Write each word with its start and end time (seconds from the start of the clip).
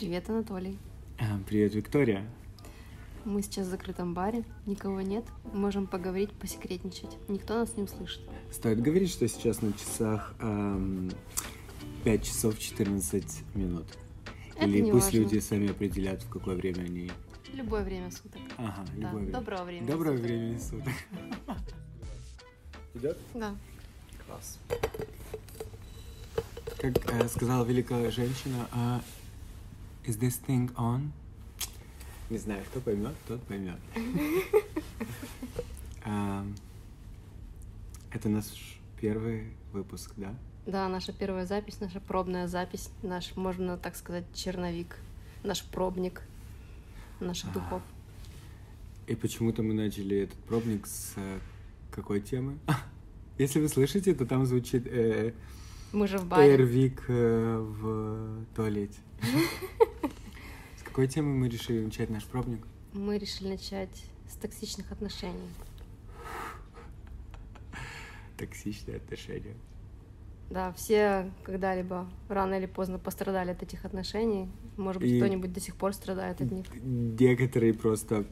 Привет, 0.00 0.30
Анатолий. 0.30 0.78
А, 1.18 1.38
Привет, 1.46 1.74
Виктория. 1.74 2.26
Мы 3.26 3.42
сейчас 3.42 3.66
в 3.66 3.68
закрытом 3.68 4.14
баре, 4.14 4.44
никого 4.64 5.02
нет, 5.02 5.26
можем 5.52 5.86
поговорить, 5.86 6.32
посекретничать. 6.32 7.18
Никто 7.28 7.52
нас 7.58 7.76
не 7.76 7.82
услышит. 7.82 8.22
Стоит 8.50 8.80
говорить, 8.80 9.10
что 9.10 9.28
сейчас 9.28 9.60
на 9.60 9.74
часах 9.74 10.34
эм, 10.40 11.10
5 12.04 12.24
часов 12.24 12.58
14 12.58 13.42
минут. 13.54 13.84
Это 14.56 14.64
Или 14.64 14.80
не 14.80 14.90
пусть 14.90 15.04
важно. 15.08 15.18
люди 15.18 15.38
сами 15.38 15.70
определят, 15.70 16.22
в 16.22 16.30
какое 16.30 16.56
время 16.56 16.80
они... 16.84 17.10
Любое 17.52 17.84
время 17.84 18.10
суток. 18.10 18.40
Ага, 18.56 18.86
Да, 18.96 19.02
любое 19.02 19.20
время. 19.24 19.32
доброго 19.32 19.64
времени 19.64 19.86
Доброго 19.86 20.16
суток. 20.16 20.26
времени 20.30 20.58
суток. 20.58 20.92
Идет? 22.94 23.18
Да. 23.34 23.54
Класс. 24.26 24.58
Как 26.78 27.12
э, 27.12 27.28
сказала 27.28 27.66
великая 27.66 28.10
женщина, 28.10 28.66
а, 28.72 29.02
is 30.04 30.18
this 30.18 30.38
thing 30.46 30.72
on? 30.76 31.10
Не 32.30 32.38
знаю, 32.38 32.62
кто 32.70 32.80
поймет, 32.80 33.14
тот 33.26 33.42
поймет. 33.42 33.78
Это 38.12 38.28
наш 38.28 38.44
первый 39.00 39.52
выпуск, 39.72 40.12
да? 40.16 40.34
Да, 40.66 40.88
наша 40.88 41.12
первая 41.12 41.46
запись, 41.46 41.80
наша 41.80 42.00
пробная 42.00 42.48
запись, 42.48 42.90
наш, 43.02 43.34
можно 43.36 43.76
так 43.76 43.96
сказать, 43.96 44.24
черновик, 44.34 44.96
наш 45.42 45.64
пробник 45.64 46.22
наших 47.18 47.50
А. 47.50 47.54
духов. 47.54 47.82
И 49.06 49.14
почему-то 49.14 49.62
мы 49.62 49.74
начали 49.74 50.18
этот 50.18 50.38
пробник 50.40 50.86
с 50.86 51.12
э, 51.16 51.38
какой 51.90 52.20
темы? 52.20 52.58
Если 53.38 53.60
вы 53.60 53.68
слышите, 53.68 54.14
то 54.14 54.26
там 54.26 54.46
звучит 54.46 54.86
э, 54.86 55.32
Мы 55.92 56.06
же 56.06 56.18
в 56.18 56.26
баре. 56.26 56.54
Эрвик 56.54 57.04
э, 57.08 57.56
в 57.58 58.44
туалете. 58.54 58.98
С 60.78 60.82
какой 60.84 61.08
темы 61.08 61.34
мы 61.34 61.48
решили 61.48 61.84
начать 61.84 62.10
наш 62.10 62.24
пробник? 62.24 62.64
Мы 62.92 63.18
решили 63.18 63.48
начать 63.48 64.04
с 64.28 64.34
токсичных 64.34 64.90
отношений. 64.92 65.50
Токсичные 68.36 68.96
отношения. 68.98 69.54
Да, 70.48 70.72
все 70.72 71.30
когда-либо 71.44 72.08
рано 72.28 72.54
или 72.54 72.66
поздно 72.66 72.98
пострадали 72.98 73.50
от 73.50 73.62
этих 73.62 73.84
отношений. 73.84 74.48
Может 74.76 75.02
быть, 75.02 75.12
И- 75.12 75.16
кто-нибудь 75.18 75.52
до 75.52 75.60
сих 75.60 75.76
пор 75.76 75.92
страдает 75.92 76.40
от 76.40 76.50
них. 76.50 76.66
Некоторые 76.82 77.74
просто 77.74 78.24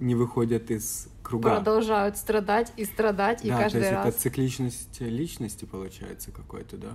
не 0.00 0.14
выходят 0.14 0.70
из 0.70 1.08
круга. 1.22 1.56
Продолжают 1.56 2.16
страдать 2.16 2.72
и 2.76 2.84
страдать, 2.84 3.44
и 3.44 3.48
да, 3.48 3.56
то 3.56 3.62
каждый 3.64 3.80
есть 3.80 3.92
раз. 3.92 4.06
это 4.06 4.18
цикличность 4.18 5.00
личности 5.00 5.64
получается 5.64 6.30
какой-то, 6.30 6.76
да? 6.76 6.92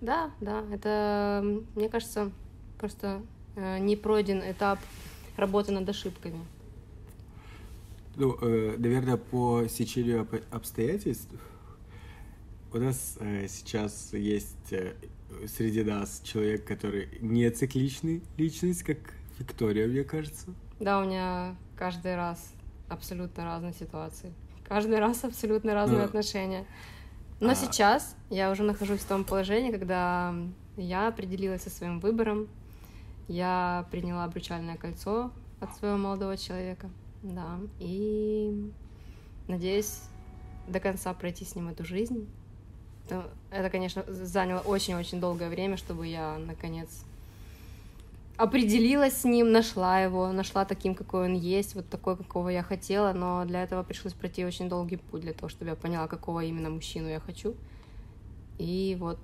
Да, 0.00 0.30
да, 0.40 0.64
это, 0.72 1.44
мне 1.74 1.88
кажется, 1.88 2.30
просто 2.78 3.22
э, 3.56 3.78
не 3.78 3.96
пройден 3.96 4.40
этап 4.40 4.78
работы 5.36 5.72
над 5.72 5.88
ошибками. 5.88 6.40
Ну, 8.16 8.36
э, 8.40 8.76
наверное, 8.78 9.16
по 9.16 9.66
сечению 9.68 10.22
об- 10.22 10.42
обстоятельств 10.50 11.28
у 12.72 12.78
нас 12.78 13.16
э, 13.20 13.46
сейчас 13.48 14.12
есть 14.12 14.72
э, 14.72 14.94
среди 15.46 15.82
нас 15.82 16.20
человек, 16.24 16.64
который 16.64 17.08
не 17.20 17.50
цикличный 17.50 18.22
личность, 18.36 18.82
как 18.84 18.98
Виктория, 19.38 19.86
мне 19.86 20.04
кажется. 20.04 20.46
Да, 20.80 20.98
у 21.00 21.04
меня 21.04 21.54
каждый 21.76 22.16
раз 22.16 22.52
абсолютно 22.88 23.44
разные 23.44 23.72
ситуации. 23.74 24.32
Каждый 24.66 24.98
раз 24.98 25.22
абсолютно 25.24 25.74
разные 25.74 25.98
Ну, 26.00 26.04
отношения. 26.04 26.64
Но 27.38 27.50
а- 27.50 27.54
сейчас 27.54 28.16
я 28.30 28.50
уже 28.50 28.62
нахожусь 28.62 29.00
в 29.00 29.06
том 29.06 29.24
положении, 29.24 29.70
когда 29.70 30.34
я 30.76 31.08
определилась 31.08 31.62
со 31.62 31.70
своим 31.70 32.00
выбором. 32.00 32.48
Я 33.28 33.86
приняла 33.90 34.24
обручальное 34.24 34.76
кольцо 34.76 35.30
от 35.60 35.76
своего 35.76 35.96
молодого 35.98 36.36
человека. 36.36 36.88
Да. 37.22 37.58
И 37.78 38.72
надеюсь 39.48 40.00
до 40.66 40.80
конца 40.80 41.12
пройти 41.12 41.44
с 41.44 41.54
ним 41.54 41.68
эту 41.68 41.84
жизнь. 41.84 42.28
Ну, 43.10 43.22
Это, 43.50 43.68
конечно, 43.70 44.04
заняло 44.08 44.60
очень-очень 44.60 45.20
долгое 45.20 45.48
время, 45.48 45.76
чтобы 45.76 46.06
я 46.06 46.38
наконец 46.38 47.04
определилась 48.42 49.20
с 49.20 49.24
ним, 49.24 49.52
нашла 49.52 50.00
его, 50.00 50.32
нашла 50.32 50.64
таким, 50.64 50.94
какой 50.94 51.26
он 51.26 51.34
есть, 51.34 51.74
вот 51.74 51.88
такой, 51.88 52.16
какого 52.16 52.48
я 52.48 52.62
хотела, 52.62 53.12
но 53.12 53.44
для 53.44 53.62
этого 53.62 53.82
пришлось 53.82 54.14
пройти 54.14 54.44
очень 54.44 54.68
долгий 54.68 54.96
путь 54.96 55.20
для 55.22 55.32
того, 55.32 55.48
чтобы 55.48 55.70
я 55.70 55.76
поняла, 55.76 56.08
какого 56.08 56.40
именно 56.44 56.70
мужчину 56.70 57.08
я 57.08 57.20
хочу. 57.20 57.54
И 58.58 58.96
вот, 58.98 59.18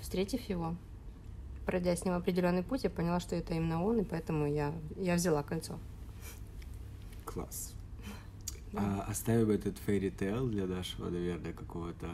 встретив 0.00 0.48
его, 0.48 0.76
пройдя 1.66 1.94
с 1.94 2.04
ним 2.04 2.14
определенный 2.14 2.62
путь, 2.62 2.84
я 2.84 2.90
поняла, 2.90 3.20
что 3.20 3.36
это 3.36 3.54
именно 3.54 3.84
он, 3.84 4.00
и 4.00 4.04
поэтому 4.04 4.46
я, 4.46 4.72
я 4.96 5.14
взяла 5.14 5.42
кольцо. 5.42 5.78
Класс. 7.24 7.74
А 8.76 9.04
оставим 9.08 9.50
этот 9.50 9.76
fairy 9.86 10.12
tale 10.16 10.48
для 10.48 10.66
нашего, 10.66 11.08
наверное, 11.08 11.52
какого-то 11.52 12.06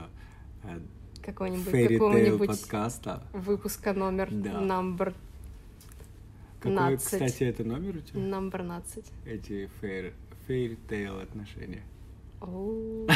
э, 0.64 0.78
Какого-нибудь, 1.22 1.88
какого-нибудь 1.88 2.48
подкаста. 2.48 3.22
выпуска 3.32 3.92
номер 3.92 4.28
Да. 4.30 4.60
number, 4.62 5.14
Какой, 6.60 6.76
15. 6.76 7.04
кстати, 7.04 7.44
это 7.44 7.64
номер 7.64 7.96
у 7.96 8.00
тебя? 8.00 8.20
number 8.20 8.58
15. 8.58 9.04
Эти 9.26 9.68
fairy 9.80 10.12
tale 10.88 11.22
отношения. 11.22 11.82
Оу. 12.40 13.06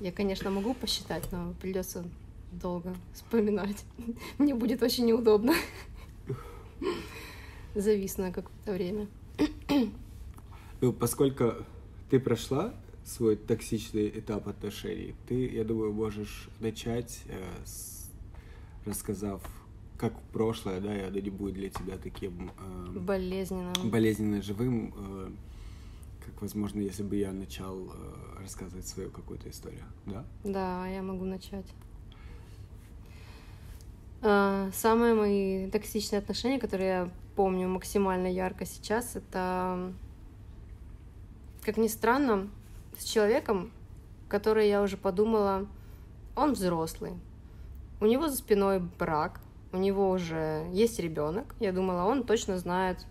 Я, 0.00 0.10
конечно, 0.12 0.50
могу 0.50 0.74
посчитать, 0.74 1.30
но 1.30 1.54
придется 1.60 2.04
долго 2.52 2.94
вспоминать. 3.14 3.84
Мне 4.38 4.54
будет 4.54 4.82
очень 4.82 5.06
неудобно. 5.06 5.54
Завис 7.74 8.18
на 8.18 8.32
какое-то 8.32 8.72
время. 8.72 9.06
Ну, 10.80 10.92
поскольку 10.92 11.54
ты 12.10 12.18
прошла 12.20 12.74
свой 13.04 13.36
токсичный 13.36 14.08
этап 14.08 14.48
отношений, 14.48 15.14
ты, 15.28 15.48
я 15.48 15.64
думаю, 15.64 15.92
можешь 15.92 16.48
начать, 16.60 17.22
э, 17.26 17.42
с- 17.64 18.10
рассказав, 18.84 19.42
как 20.02 20.20
прошлое, 20.32 20.80
да, 20.80 21.08
и 21.08 21.22
не 21.22 21.30
будет 21.30 21.54
для 21.54 21.70
тебя 21.70 21.96
таким 21.96 22.50
э, 22.58 22.98
Болезненно. 22.98 23.72
болезненно 23.84 24.42
живым, 24.42 24.92
э, 24.96 25.30
как, 26.26 26.42
возможно, 26.42 26.80
если 26.80 27.04
бы 27.04 27.14
я 27.14 27.30
начал 27.30 27.86
э, 27.86 28.40
рассказывать 28.40 28.84
свою 28.84 29.10
какую-то 29.10 29.48
историю, 29.48 29.84
да? 30.06 30.24
Да, 30.42 30.88
я 30.88 31.02
могу 31.02 31.24
начать. 31.24 31.66
А, 34.22 34.70
Самые 34.72 35.14
мои 35.14 35.70
токсичные 35.70 36.18
отношения, 36.18 36.58
которые 36.58 36.88
я 36.88 37.10
помню 37.36 37.68
максимально 37.68 38.26
ярко 38.26 38.66
сейчас, 38.66 39.14
это, 39.14 39.92
как 41.62 41.76
ни 41.76 41.86
странно, 41.86 42.48
с 42.98 43.04
человеком, 43.04 43.70
который 44.28 44.68
я 44.68 44.82
уже 44.82 44.96
подумала, 44.96 45.68
он 46.34 46.54
взрослый. 46.54 47.12
У 48.00 48.06
него 48.06 48.26
за 48.26 48.36
спиной 48.36 48.80
брак, 48.98 49.40
у 49.72 49.76
него 49.76 50.10
уже 50.10 50.66
есть 50.72 50.98
ребенок. 50.98 51.54
Я 51.60 51.72
думала, 51.72 52.04
он 52.04 52.24
точно 52.24 52.58
знает, 52.58 53.06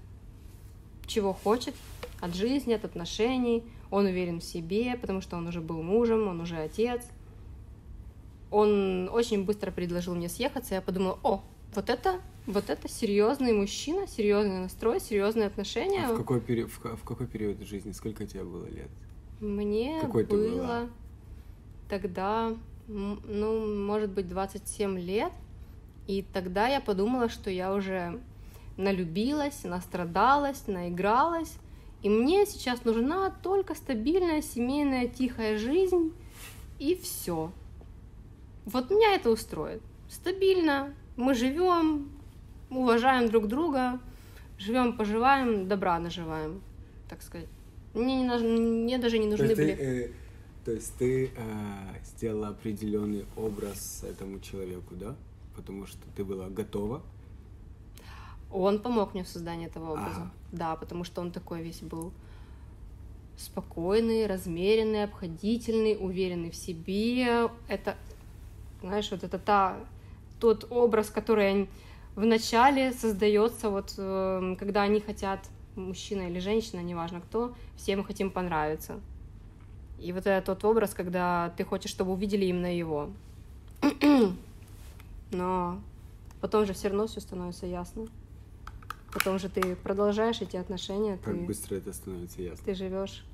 чего 1.05 1.33
хочет 1.33 1.75
от 2.19 2.35
жизни, 2.35 2.73
от 2.73 2.85
отношений. 2.85 3.63
Он 3.89 4.05
уверен 4.05 4.39
в 4.39 4.43
себе, 4.43 4.95
потому 4.99 5.21
что 5.21 5.37
он 5.37 5.47
уже 5.47 5.59
был 5.59 5.81
мужем, 5.81 6.27
он 6.27 6.39
уже 6.41 6.57
отец. 6.57 7.03
Он 8.51 9.09
очень 9.09 9.43
быстро 9.43 9.71
предложил 9.71 10.13
мне 10.13 10.29
съехаться, 10.29 10.75
я 10.75 10.81
подумала, 10.81 11.17
о, 11.23 11.41
вот 11.73 11.89
это, 11.89 12.19
вот 12.47 12.69
это 12.69 12.89
серьезный 12.89 13.53
мужчина, 13.53 14.07
серьезный 14.07 14.59
настрой, 14.59 14.99
серьезные 14.99 15.47
отношения. 15.47 16.05
А 16.05 16.13
в, 16.13 16.17
какой 16.17 16.41
пери- 16.41 16.65
в, 16.65 16.77
в 16.79 17.03
какой 17.03 17.27
период 17.27 17.61
жизни, 17.61 17.93
сколько 17.93 18.25
тебе 18.25 18.43
было 18.43 18.65
лет? 18.65 18.89
Мне 19.39 19.99
Какой 20.01 20.25
было 20.25 20.89
тогда, 21.89 22.53
ну, 22.87 23.85
может 23.85 24.11
быть, 24.11 24.27
27 24.27 24.99
лет. 24.99 25.31
И 26.11 26.25
тогда 26.33 26.67
я 26.67 26.81
подумала, 26.81 27.29
что 27.29 27.49
я 27.49 27.73
уже 27.73 28.19
налюбилась, 28.75 29.63
настрадалась, 29.63 30.67
наигралась. 30.67 31.53
И 32.03 32.09
мне 32.09 32.45
сейчас 32.45 32.83
нужна 32.83 33.29
только 33.41 33.75
стабильная, 33.75 34.41
семейная, 34.41 35.07
тихая 35.07 35.57
жизнь. 35.57 36.11
И 36.79 36.95
все. 36.95 37.53
Вот 38.65 38.89
меня 38.89 39.15
это 39.15 39.29
устроит. 39.31 39.81
Стабильно. 40.09 40.93
Мы 41.15 41.33
живем, 41.33 42.11
уважаем 42.69 43.29
друг 43.29 43.47
друга, 43.47 43.97
живем, 44.59 44.97
поживаем, 44.97 45.69
добра 45.69 45.97
наживаем, 45.97 46.61
так 47.07 47.21
сказать. 47.21 47.47
Мне, 47.93 48.17
не 48.17 48.27
нужны, 48.27 48.49
мне 48.49 48.97
даже 48.97 49.17
не 49.17 49.27
нужны 49.27 49.47
то, 49.47 49.55
были... 49.55 49.75
ты, 49.75 49.81
э, 49.81 50.09
то 50.65 50.71
есть 50.73 50.93
ты 50.97 51.27
э, 51.27 51.29
сделала 52.03 52.49
определенный 52.49 53.25
образ 53.37 54.03
этому 54.03 54.41
человеку, 54.41 54.95
да? 54.95 55.15
Потому 55.55 55.85
что 55.85 55.99
ты 56.15 56.23
была 56.23 56.49
готова. 56.49 57.01
Он 58.51 58.79
помог 58.79 59.13
мне 59.13 59.23
в 59.23 59.27
создании 59.27 59.67
этого 59.67 59.91
образа. 59.91 60.21
Ага. 60.21 60.31
Да, 60.51 60.75
потому 60.75 61.03
что 61.03 61.21
он 61.21 61.31
такой 61.31 61.61
весь 61.61 61.81
был 61.81 62.11
спокойный, 63.37 64.27
размеренный, 64.27 65.03
обходительный, 65.03 65.97
уверенный 65.99 66.51
в 66.51 66.55
себе. 66.55 67.49
Это, 67.67 67.95
знаешь, 68.81 69.09
вот 69.11 69.23
это 69.23 69.39
та, 69.39 69.77
тот 70.39 70.67
образ, 70.69 71.09
который 71.09 71.59
я 71.59 71.67
в 72.15 72.25
начале 72.25 72.91
создается 72.91 73.69
вот, 73.69 73.93
э, 73.97 74.55
когда 74.59 74.83
они 74.83 74.99
хотят, 74.99 75.49
мужчина 75.75 76.23
или 76.23 76.39
женщина, 76.39 76.81
неважно 76.81 77.21
кто, 77.21 77.55
все 77.77 77.95
мы 77.95 78.03
хотим 78.03 78.29
понравиться. 78.29 78.99
И 79.99 80.11
вот 80.11 80.27
это 80.27 80.45
тот 80.45 80.65
образ, 80.65 80.93
когда 80.93 81.53
ты 81.55 81.63
хочешь, 81.63 81.91
чтобы 81.91 82.11
увидели 82.11 82.45
именно 82.45 82.75
его. 82.75 83.09
Но 85.31 85.81
потом 86.41 86.65
же 86.65 86.73
все 86.73 86.89
равно 86.89 87.07
все 87.07 87.21
становится 87.21 87.65
ясно. 87.65 88.07
Потом 89.13 89.39
же 89.39 89.49
ты 89.49 89.75
продолжаешь 89.75 90.41
эти 90.41 90.55
отношения. 90.55 91.17
Как 91.17 91.33
ты, 91.33 91.41
быстро 91.41 91.75
это 91.75 91.91
становится 91.91 92.41
ясно. 92.41 92.65
Ты 92.65 92.75
живешь. 92.75 93.25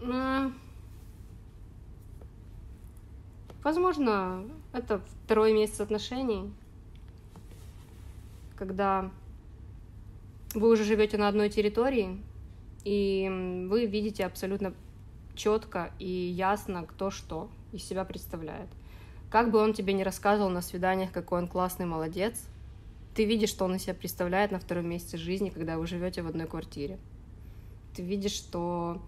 Ну, 0.00 0.52
возможно, 3.62 4.44
это 4.72 5.00
второй 5.24 5.52
месяц 5.52 5.80
отношений, 5.80 6.52
когда 8.56 9.10
вы 10.54 10.70
уже 10.70 10.84
живете 10.84 11.18
на 11.18 11.28
одной 11.28 11.50
территории, 11.50 12.20
и 12.84 13.66
вы 13.70 13.86
видите 13.86 14.26
абсолютно 14.26 14.74
четко 15.34 15.92
и 15.98 16.08
ясно, 16.08 16.84
кто 16.84 17.10
что 17.10 17.48
из 17.72 17.84
себя 17.84 18.04
представляет. 18.04 18.68
Как 19.30 19.50
бы 19.50 19.58
он 19.58 19.72
тебе 19.72 19.92
не 19.94 20.04
рассказывал 20.04 20.50
на 20.50 20.60
свиданиях, 20.60 21.10
какой 21.10 21.40
он 21.40 21.48
классный 21.48 21.86
молодец, 21.86 22.46
ты 23.14 23.24
видишь, 23.24 23.50
что 23.50 23.64
он 23.64 23.76
из 23.76 23.82
себя 23.82 23.94
представляет 23.94 24.52
на 24.52 24.58
втором 24.58 24.88
месяце 24.88 25.16
жизни, 25.16 25.50
когда 25.50 25.78
вы 25.78 25.86
живете 25.86 26.22
в 26.22 26.26
одной 26.26 26.46
квартире. 26.46 26.98
Ты 27.94 28.02
видишь, 28.02 28.32
что 28.32 29.02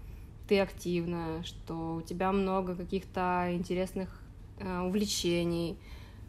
ты 0.48 0.60
активна, 0.60 1.42
что 1.44 1.96
у 1.96 2.02
тебя 2.02 2.32
много 2.32 2.74
каких-то 2.74 3.48
интересных 3.52 4.20
э, 4.58 4.80
увлечений, 4.80 5.78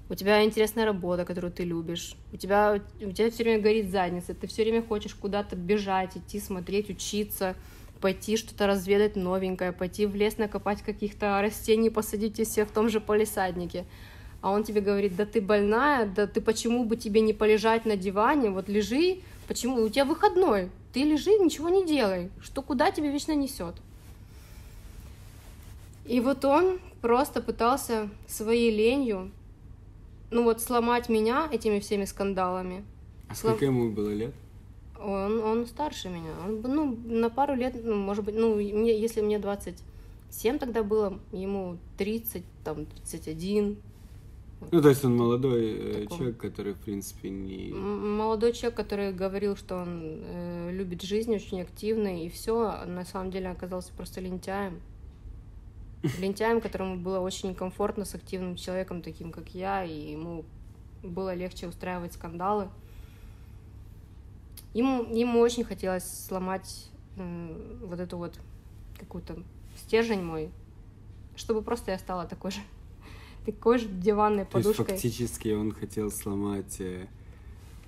у 0.07 0.15
тебя 0.15 0.43
интересная 0.43 0.85
работа, 0.85 1.25
которую 1.25 1.51
ты 1.51 1.63
любишь, 1.63 2.15
у 2.31 2.37
тебя, 2.37 2.79
у 3.01 3.11
тебя 3.11 3.31
все 3.31 3.43
время 3.43 3.61
горит 3.61 3.89
задница, 3.89 4.33
ты 4.33 4.47
все 4.47 4.63
время 4.63 4.83
хочешь 4.83 5.15
куда-то 5.15 5.55
бежать, 5.55 6.15
идти, 6.15 6.39
смотреть, 6.39 6.89
учиться, 6.89 7.55
пойти 8.01 8.37
что-то 8.37 8.67
разведать 8.67 9.15
новенькое, 9.15 9.71
пойти 9.71 10.05
в 10.05 10.15
лес 10.15 10.37
накопать 10.37 10.81
каких-то 10.81 11.41
растений, 11.41 11.89
посадить 11.89 12.39
их 12.39 12.47
себе 12.47 12.65
в 12.65 12.71
том 12.71 12.89
же 12.89 12.99
полисаднике. 12.99 13.85
А 14.41 14.51
он 14.51 14.63
тебе 14.63 14.81
говорит, 14.81 15.15
да 15.15 15.25
ты 15.25 15.41
больная, 15.41 16.05
да 16.05 16.27
ты 16.27 16.39
почему 16.39 16.85
бы 16.85 16.97
тебе 16.97 17.21
не 17.21 17.33
полежать 17.33 17.85
на 17.85 17.97
диване, 17.97 18.51
вот 18.51 18.69
лежи, 18.69 19.19
почему, 19.47 19.81
у 19.81 19.89
тебя 19.89 20.05
выходной, 20.05 20.69
ты 20.93 21.03
лежи, 21.03 21.31
ничего 21.31 21.69
не 21.69 21.85
делай, 21.85 22.29
что 22.41 22.61
куда 22.61 22.91
тебе 22.91 23.11
вечно 23.11 23.33
несет. 23.33 23.75
И 26.05 26.19
вот 26.19 26.45
он 26.45 26.79
просто 27.01 27.41
пытался 27.41 28.09
своей 28.27 28.69
ленью, 28.69 29.31
ну 30.29 30.43
вот 30.43 30.61
сломать 30.61 31.09
меня 31.09 31.49
этими 31.51 31.79
всеми 31.79 32.05
скандалами. 32.05 32.83
А 33.27 33.35
сколько 33.35 33.65
ему 33.65 33.91
было 33.91 34.11
лет? 34.11 34.33
Он, 34.99 35.39
он 35.41 35.65
старше 35.67 36.09
меня. 36.09 36.31
Он, 36.43 36.61
ну, 36.61 36.97
на 37.05 37.29
пару 37.29 37.55
лет, 37.55 37.75
ну, 37.83 37.95
может 37.95 38.23
быть, 38.23 38.35
ну, 38.35 38.55
мне, 38.55 38.99
если 38.99 39.21
мне 39.21 39.39
27 39.39 40.57
тогда 40.57 40.83
было, 40.83 41.19
ему 41.31 41.77
30, 41.97 42.43
там, 42.63 42.85
31. 42.85 43.77
Ну, 44.71 44.81
то 44.81 44.89
есть 44.89 45.03
он 45.03 45.15
молодой 45.15 45.73
э, 45.73 46.01
Таком. 46.03 46.17
человек, 46.17 46.37
который, 46.37 46.73
в 46.73 46.79
принципе, 46.79 47.29
не... 47.29 47.71
Молодой 47.73 48.53
человек, 48.53 48.75
который 48.75 49.13
говорил, 49.13 49.55
что 49.55 49.75
он 49.75 50.01
э, 50.01 50.69
любит 50.71 51.01
жизнь, 51.01 51.35
очень 51.35 51.61
активный, 51.61 52.25
и 52.25 52.29
все, 52.29 52.61
а 52.61 52.85
на 52.85 53.05
самом 53.05 53.31
деле 53.31 53.49
оказался 53.49 53.91
просто 53.93 54.21
лентяем. 54.21 54.79
Лентяем, 56.19 56.61
которому 56.61 56.97
было 56.97 57.19
очень 57.19 57.53
комфортно 57.53 58.05
с 58.05 58.15
активным 58.15 58.55
человеком, 58.55 59.01
таким 59.01 59.31
как 59.31 59.49
я, 59.49 59.83
и 59.83 60.11
ему 60.11 60.45
было 61.03 61.33
легче 61.33 61.67
устраивать 61.67 62.13
скандалы. 62.13 62.69
Ему, 64.75 65.05
ему 65.05 65.39
очень 65.39 65.63
хотелось 65.63 66.03
сломать 66.27 66.89
э, 67.15 67.77
вот 67.81 67.97
эту 67.97 68.17
вот 68.17 68.37
какую-то 68.99 69.41
стержень 69.77 70.21
мой, 70.21 70.49
чтобы 71.37 71.61
просто 71.61 71.91
я 71.91 71.97
стала 71.97 72.25
такой 72.25 72.51
же, 72.51 72.59
такой 73.45 73.77
же 73.79 73.87
диванной 73.87 74.43
подушкой. 74.43 74.85
То 74.85 74.91
есть 74.91 75.01
фактически 75.01 75.47
он 75.53 75.71
хотел 75.71 76.11
сломать 76.11 76.75
э, 76.79 77.07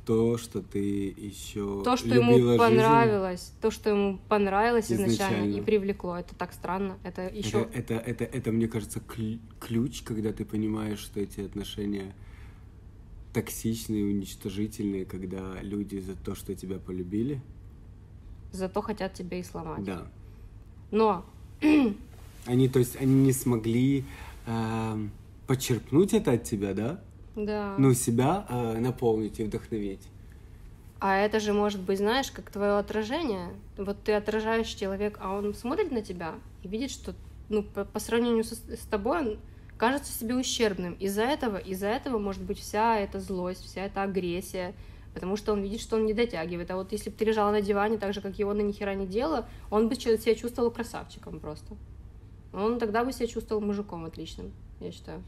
то, 0.05 0.37
что 0.37 0.61
ты 0.61 1.13
еще 1.17 1.83
то, 1.83 1.97
что 1.97 2.07
ему 2.07 2.57
понравилось, 2.57 3.41
жизнь. 3.41 3.53
то, 3.59 3.69
что 3.69 3.89
ему 3.89 4.19
понравилось 4.29 4.85
изначально, 4.85 5.09
изначально 5.09 5.57
и 5.57 5.61
привлекло, 5.61 6.15
это 6.15 6.35
так 6.35 6.53
странно, 6.53 6.97
это 7.03 7.27
еще. 7.27 7.67
Это, 7.73 7.95
это, 7.95 8.23
это, 8.23 8.23
это 8.23 8.51
мне 8.53 8.69
кажется 8.69 9.01
ключ, 9.59 10.03
когда 10.03 10.31
ты 10.31 10.45
понимаешь, 10.45 10.99
что 10.99 11.19
эти 11.19 11.41
отношения 11.41 12.15
токсичные, 13.37 14.03
уничтожительные, 14.03 15.05
когда 15.05 15.61
люди 15.61 15.99
за 15.99 16.15
то, 16.15 16.33
что 16.33 16.55
тебя 16.55 16.79
полюбили. 16.79 17.39
Зато 18.51 18.81
хотят 18.81 19.13
тебя 19.13 19.37
и 19.37 19.43
сломать. 19.43 19.83
Да. 19.83 20.07
Но... 20.89 21.23
Они, 22.47 22.67
то 22.67 22.79
есть, 22.79 22.95
они 22.95 23.13
не 23.13 23.33
смогли 23.33 24.05
э, 24.45 25.07
почерпнуть 25.47 26.13
это 26.13 26.31
от 26.31 26.45
тебя, 26.45 26.73
да? 26.73 27.01
Да. 27.35 27.75
Ну, 27.77 27.93
себя 27.93 28.47
э, 28.49 28.79
наполнить 28.79 29.39
и 29.39 29.43
вдохновить. 29.43 30.07
А 30.99 31.17
это 31.17 31.41
же 31.41 31.51
может 31.51 31.81
быть, 31.81 31.97
знаешь, 31.97 32.31
как 32.31 32.49
твое 32.49 32.77
отражение. 32.77 33.49
Вот 33.77 34.01
ты 34.01 34.13
отражаешь 34.13 34.69
человека, 34.69 35.19
а 35.21 35.37
он 35.37 35.53
смотрит 35.53 35.91
на 35.91 36.01
тебя 36.01 36.35
и 36.63 36.69
видит, 36.69 36.89
что 36.89 37.13
ну, 37.49 37.63
по, 37.63 37.83
по 37.83 37.99
сравнению 37.99 38.45
с, 38.45 38.53
с 38.53 38.85
тобой 38.89 39.19
он 39.19 39.39
кажется 39.77 40.11
себе 40.11 40.35
ущербным. 40.35 40.93
Из-за 40.93 41.23
этого, 41.23 41.57
из-за 41.57 41.87
этого 41.87 42.17
может 42.17 42.43
быть 42.43 42.59
вся 42.59 42.99
эта 42.99 43.19
злость, 43.19 43.63
вся 43.63 43.85
эта 43.85 44.03
агрессия, 44.03 44.73
потому 45.13 45.37
что 45.37 45.53
он 45.53 45.61
видит, 45.61 45.81
что 45.81 45.95
он 45.95 46.05
не 46.05 46.13
дотягивает. 46.13 46.69
А 46.71 46.75
вот 46.75 46.91
если 46.91 47.09
бы 47.09 47.15
ты 47.15 47.25
лежала 47.25 47.51
на 47.51 47.61
диване 47.61 47.97
так 47.97 48.13
же, 48.13 48.21
как 48.21 48.37
его 48.39 48.53
на 48.53 48.61
нихера 48.61 48.93
не 48.95 49.07
делала, 49.07 49.47
он 49.69 49.89
бы 49.89 49.95
себя 49.95 50.35
чувствовал 50.35 50.71
красавчиком 50.71 51.39
просто. 51.39 51.75
Он 52.53 52.79
тогда 52.79 53.03
бы 53.03 53.11
себя 53.11 53.27
чувствовал 53.27 53.61
мужиком 53.61 54.05
отличным, 54.05 54.51
я 54.79 54.91
считаю. 54.91 55.23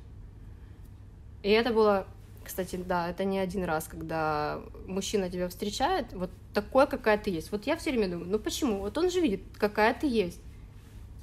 И 1.44 1.50
это 1.50 1.74
было, 1.74 2.08
кстати, 2.44 2.76
да, 2.76 3.10
это 3.10 3.24
не 3.24 3.40
один 3.40 3.64
раз, 3.64 3.88
когда 3.88 4.62
мужчина 4.88 5.30
тебя 5.30 5.48
встречает, 5.48 6.12
вот 6.14 6.30
такой, 6.54 6.88
какая 6.88 7.18
ты 7.18 7.30
есть. 7.30 7.52
Вот 7.52 7.66
я 7.68 7.78
все 7.78 7.92
время 7.92 8.10
думаю, 8.10 8.30
ну 8.30 8.40
почему? 8.40 8.80
Вот 8.80 8.98
он 8.98 9.10
же 9.10 9.22
видит, 9.22 9.42
какая 9.58 9.94
ты 9.94 10.08
есть. 10.08 10.42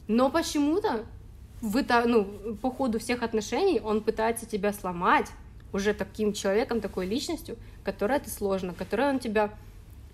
Но 0.08 0.30
почему-то 0.30 1.04
вы, 1.60 1.84
ну, 2.06 2.56
по 2.60 2.70
ходу 2.70 2.98
всех 2.98 3.22
отношений 3.22 3.80
он 3.80 4.02
пытается 4.02 4.46
тебя 4.46 4.72
сломать 4.72 5.30
уже 5.72 5.94
таким 5.94 6.32
человеком, 6.32 6.80
такой 6.80 7.06
личностью, 7.06 7.56
которая 7.84 8.20
ты 8.20 8.30
сложно, 8.30 8.74
которая 8.74 9.12
он 9.12 9.18
тебя 9.18 9.52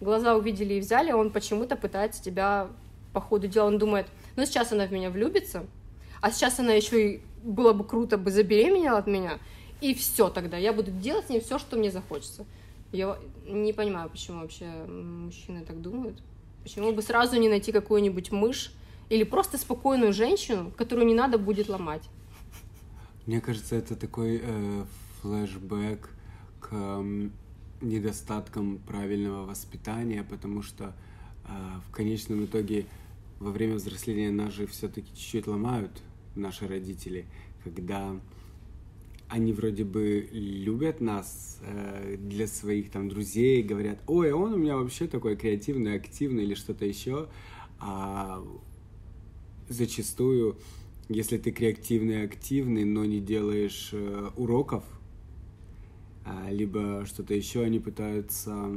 глаза 0.01 0.37
увидели 0.37 0.75
и 0.75 0.81
взяли, 0.81 1.13
он 1.13 1.31
почему-то 1.31 1.77
пытается 1.77 2.23
тебя 2.23 2.69
по 3.13 3.21
ходу 3.21 3.47
дела, 3.49 3.67
он 3.67 3.79
думает, 3.79 4.07
ну 4.37 4.45
сейчас 4.45 4.73
она 4.73 4.87
в 4.87 4.93
меня 4.93 5.11
влюбится, 5.11 5.67
а 6.21 6.31
сейчас 6.31 6.59
она 6.59 6.73
еще 6.73 7.15
и 7.15 7.21
было 7.43 7.73
бы 7.73 7.85
круто 7.85 8.17
бы 8.19 8.31
забеременела 8.31 8.99
от 8.99 9.07
меня, 9.07 9.39
и 9.81 9.95
все 9.95 10.29
тогда, 10.29 10.57
я 10.57 10.73
буду 10.73 10.91
делать 10.91 11.27
с 11.27 11.29
ней 11.29 11.41
все, 11.41 11.59
что 11.59 11.77
мне 11.77 11.91
захочется. 11.91 12.47
Я 12.93 13.19
не 13.47 13.73
понимаю, 13.73 14.11
почему 14.11 14.43
вообще 14.43 14.67
мужчины 14.67 15.65
так 15.65 15.81
думают. 15.81 16.23
Почему 16.63 16.93
бы 16.93 17.03
сразу 17.03 17.37
не 17.37 17.49
найти 17.49 17.73
какую-нибудь 17.73 18.31
мышь, 18.31 18.73
или 19.13 19.25
просто 19.25 19.59
спокойную 19.59 20.15
женщину, 20.15 20.73
которую 20.75 21.07
не 21.07 21.15
надо 21.15 21.37
будет 21.37 21.69
ломать. 21.69 22.09
Мне 23.27 23.43
кажется, 23.43 23.77
это 23.77 23.95
такой 23.95 24.41
э, 24.43 24.85
флешбэк 25.21 26.09
к 26.61 26.69
э, 26.71 27.29
недостаткам 27.83 28.79
правильного 28.79 29.45
воспитания, 29.45 30.23
потому 30.25 30.63
что 30.63 30.95
э, 31.45 31.49
в 31.87 31.93
конечном 31.93 32.47
итоге 32.47 32.87
во 33.39 33.51
время 33.51 33.75
взросления 33.75 34.31
нас 34.31 34.55
же 34.55 34.67
все-таки 34.67 35.09
чуть-чуть 35.15 35.47
ломают 35.47 36.03
наши 36.35 36.67
родители, 36.67 37.27
когда 37.65 38.17
они 39.29 39.53
вроде 39.53 39.85
бы 39.85 40.27
любят 40.33 41.03
нас 41.03 41.61
э, 41.61 42.17
для 42.19 42.47
своих 42.47 42.91
там 42.91 43.11
друзей, 43.11 43.63
говорят, 43.63 43.99
ой, 44.07 44.33
он 44.33 44.55
у 44.55 44.57
меня 44.57 44.79
вообще 44.79 45.07
такой 45.07 45.37
креативный, 45.37 45.97
активный 45.97 46.45
или 46.45 46.55
что-то 46.55 46.87
еще, 46.87 47.29
а 47.79 48.43
зачастую, 49.73 50.57
если 51.09 51.39
ты 51.39 51.51
креативный, 51.51 52.25
активный, 52.25 52.85
но 52.85 53.05
не 53.05 53.21
делаешь 53.21 53.91
э, 53.93 54.31
уроков, 54.37 54.85
а, 56.25 56.51
либо 56.51 57.05
что-то 57.07 57.35
еще, 57.35 57.63
они 57.63 57.79
пытаются 57.79 58.71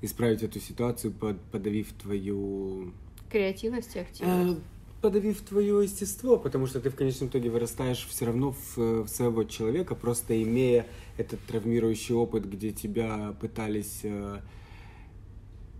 исправить 0.00 0.42
эту 0.42 0.60
ситуацию, 0.60 1.12
под, 1.12 1.40
подавив 1.50 1.92
твою... 1.92 2.92
Креативность 3.30 3.94
и 3.96 4.00
активность. 4.00 4.58
Э, 4.58 4.60
подавив 5.00 5.40
твое 5.42 5.82
естество, 5.82 6.38
потому 6.38 6.66
что 6.66 6.80
ты 6.80 6.90
в 6.90 6.94
конечном 6.94 7.28
итоге 7.28 7.50
вырастаешь 7.50 8.06
все 8.08 8.26
равно 8.26 8.52
в, 8.52 9.04
в 9.04 9.08
своего 9.08 9.44
человека, 9.44 9.94
просто 9.94 10.40
имея 10.42 10.86
этот 11.16 11.40
травмирующий 11.46 12.14
опыт, 12.14 12.48
где 12.48 12.72
тебя 12.72 13.34
пытались 13.40 14.00
э, 14.02 14.40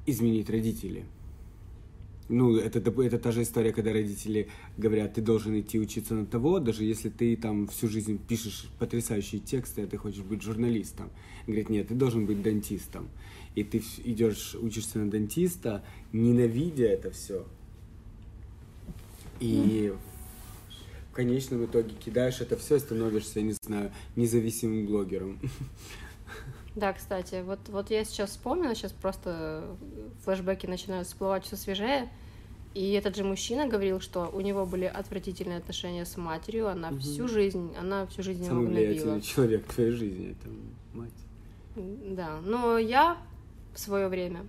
изменить 0.07 0.51
родители. 0.51 1.05
Ну, 2.29 2.57
это, 2.57 2.79
это 2.79 3.19
та 3.19 3.33
же 3.33 3.43
история, 3.43 3.73
когда 3.73 3.93
родители 3.93 4.49
говорят, 4.77 5.15
ты 5.15 5.23
должен 5.23 5.59
идти 5.59 5.81
учиться 5.81 6.15
на 6.15 6.27
того, 6.27 6.59
даже 6.59 6.85
если 6.85 7.09
ты 7.09 7.35
там 7.37 7.67
всю 7.69 7.89
жизнь 7.89 8.19
пишешь 8.19 8.69
потрясающие 8.79 9.41
тексты, 9.41 9.83
а 9.83 9.87
ты 9.87 9.97
хочешь 9.97 10.23
быть 10.23 10.43
журналистом. 10.43 11.11
Говорит, 11.47 11.71
нет, 11.71 11.89
ты 11.89 11.95
должен 11.95 12.27
быть 12.27 12.43
дантистом. 12.43 13.09
И 13.55 13.65
ты 13.65 13.83
идешь, 14.05 14.55
учишься 14.61 14.99
на 14.99 15.11
дантиста, 15.11 15.83
ненавидя 16.13 16.85
это 16.85 17.11
все. 17.11 17.47
И 19.41 19.95
в 21.11 21.15
конечном 21.15 21.65
итоге 21.65 21.95
кидаешь 21.95 22.43
это 22.43 22.59
все 22.59 22.77
и 22.77 22.81
становишься, 22.81 23.41
не 23.41 23.55
знаю, 23.63 23.91
независимым 24.17 24.87
блогером. 24.87 25.39
Да, 26.79 26.93
кстати, 26.93 27.43
вот, 27.45 27.59
вот 27.71 27.91
я 27.91 28.05
сейчас 28.05 28.31
вспомнила, 28.31 28.73
сейчас 28.73 28.93
просто 28.93 29.65
флешбеки 30.25 30.67
начинают 30.67 31.09
всплывать 31.09 31.45
все 31.45 31.57
свежее. 31.57 32.09
И 32.73 32.93
этот 32.93 33.17
же 33.17 33.25
мужчина 33.25 33.67
говорил, 33.67 33.99
что 33.99 34.31
у 34.33 34.41
него 34.41 34.65
были 34.65 34.85
отвратительные 34.85 35.59
отношения 35.59 36.05
с 36.05 36.17
матерью, 36.17 36.69
она 36.69 36.91
угу. 36.91 36.99
всю 36.99 37.27
жизнь, 37.27 37.75
она 37.81 38.07
всю 38.07 38.23
жизнь 38.23 38.45
Самый 38.45 38.67
его 38.67 38.73
влиятельный 38.73 39.21
человек 39.23 39.67
в 39.67 39.75
твоей 39.75 39.91
жизни, 39.91 40.37
это 40.39 40.49
мать. 40.95 42.15
Да, 42.15 42.39
но 42.45 42.79
я 42.79 43.17
в 43.75 43.81
свое 43.81 44.07
время 44.07 44.47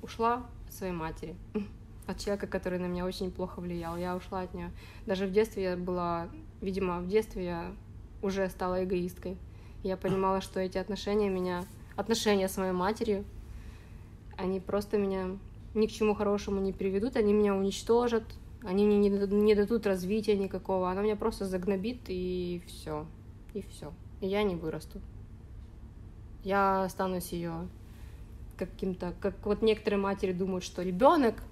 ушла 0.00 0.46
от 0.66 0.74
своей 0.74 0.94
матери, 0.94 1.34
от 2.06 2.18
человека, 2.18 2.46
который 2.46 2.78
на 2.78 2.86
меня 2.86 3.04
очень 3.04 3.30
плохо 3.30 3.60
влиял. 3.60 3.98
Я 3.98 4.16
ушла 4.16 4.40
от 4.40 4.54
нее. 4.54 4.70
Даже 5.04 5.26
в 5.26 5.32
детстве 5.32 5.64
я 5.64 5.76
была, 5.76 6.30
видимо, 6.62 7.00
в 7.00 7.08
детстве 7.08 7.44
я 7.44 7.72
уже 8.22 8.48
стала 8.48 8.82
эгоисткой. 8.82 9.36
Я 9.82 9.96
понимала, 9.96 10.40
что 10.40 10.60
эти 10.60 10.78
отношения 10.78 11.28
меня, 11.28 11.64
отношения 11.96 12.48
с 12.48 12.56
моей 12.56 12.72
матерью, 12.72 13.24
они 14.36 14.60
просто 14.60 14.98
меня 14.98 15.38
ни 15.74 15.86
к 15.86 15.90
чему 15.90 16.14
хорошему 16.14 16.60
не 16.60 16.72
приведут, 16.72 17.16
они 17.16 17.32
меня 17.32 17.54
уничтожат, 17.54 18.24
они 18.62 18.84
мне 18.84 18.98
не 18.98 19.54
дадут, 19.54 19.86
развития 19.86 20.36
никакого, 20.36 20.90
она 20.90 21.02
меня 21.02 21.16
просто 21.16 21.46
загнобит 21.46 22.00
и 22.08 22.62
все, 22.66 23.06
и 23.54 23.62
все, 23.62 23.92
и 24.20 24.26
я 24.26 24.42
не 24.42 24.56
вырасту. 24.56 25.00
Я 26.44 26.84
останусь 26.84 27.32
ее 27.32 27.68
каким-то, 28.56 29.14
как 29.20 29.34
вот 29.44 29.62
некоторые 29.62 30.00
матери 30.00 30.32
думают, 30.32 30.64
что 30.64 30.82
ребенок 30.82 31.42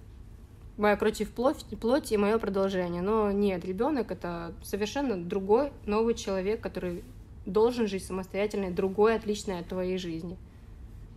моя 0.76 0.97
против 0.97 1.30
плоть, 1.30 1.64
плоти 1.80 2.14
и 2.14 2.18
мое 2.18 2.38
продолжение. 2.38 3.02
Но 3.02 3.32
нет, 3.32 3.64
ребенок 3.64 4.11
это 4.11 4.54
совершенно 4.62 5.23
другой 5.23 5.73
новый 5.87 6.14
человек, 6.14 6.61
который 6.61 7.04
должен 7.49 7.87
жить 7.87 8.05
самостоятельной, 8.05 8.71
другой, 8.71 9.17
отличной 9.17 9.61
от 9.61 9.69
твоей 9.69 9.99
жизни. 9.99 10.37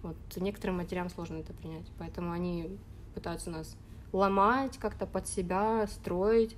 Вот 0.02 0.16
некоторым 0.38 0.78
матерям 0.78 1.10
сложно 1.10 1.38
это 1.38 1.54
принять, 1.54 1.86
поэтому 2.00 2.32
они 2.32 2.78
пытаются 3.14 3.50
нас 3.50 3.76
ломать 4.12 4.78
как-то 4.78 5.06
под 5.06 5.28
себя, 5.28 5.88
строить 5.88 6.56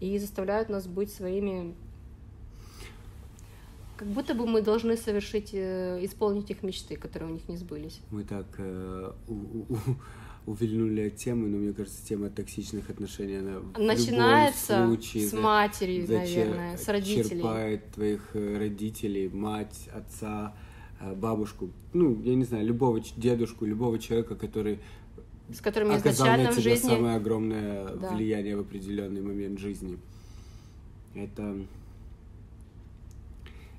и 0.00 0.18
заставляют 0.18 0.68
нас 0.68 0.86
быть 0.86 1.12
своими 1.12 1.74
как 3.96 4.08
будто 4.08 4.34
бы 4.34 4.46
мы 4.46 4.60
должны 4.60 4.96
совершить, 4.96 5.50
э, 5.52 6.04
исполнить 6.04 6.50
их 6.50 6.64
мечты, 6.64 6.96
которые 6.96 7.30
у 7.30 7.34
них 7.34 7.48
не 7.48 7.56
сбылись. 7.56 8.00
Мы 8.10 8.24
так 8.24 8.46
э, 8.58 9.12
у, 9.28 9.32
у, 9.32 9.66
увильнули 10.46 11.08
от 11.08 11.16
темы, 11.16 11.48
но 11.48 11.56
мне 11.56 11.72
кажется, 11.72 12.04
тема 12.06 12.28
токсичных 12.28 12.90
отношений, 12.90 13.36
она 13.36 13.60
начинается 13.78 14.84
в 14.84 14.86
случае, 14.86 15.28
с 15.28 15.32
матери, 15.32 16.06
наверное, 16.06 16.76
с 16.76 16.86
родителей. 16.88 17.40
Черпает 17.40 17.90
твоих 17.92 18.30
э, 18.34 18.58
родителей, 18.58 19.28
мать, 19.28 19.88
отца, 19.94 20.54
э, 21.00 21.14
бабушку, 21.14 21.70
ну, 21.92 22.20
я 22.22 22.34
не 22.34 22.44
знаю, 22.44 22.66
любого 22.66 23.00
дедушку, 23.16 23.64
любого 23.64 23.98
человека, 23.98 24.36
который 24.36 24.80
с 25.52 25.60
которыми 25.60 25.96
оказал 25.96 26.26
на 26.26 26.38
тебя 26.38 26.52
в 26.52 26.58
жизни... 26.58 26.88
самое 26.88 27.16
огромное 27.16 27.88
да. 27.88 28.14
влияние 28.14 28.56
в 28.56 28.60
определенный 28.60 29.20
момент 29.20 29.58
жизни. 29.58 29.98
Это, 31.14 31.66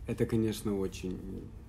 это, 0.07 0.25
конечно, 0.25 0.77
очень 0.77 1.19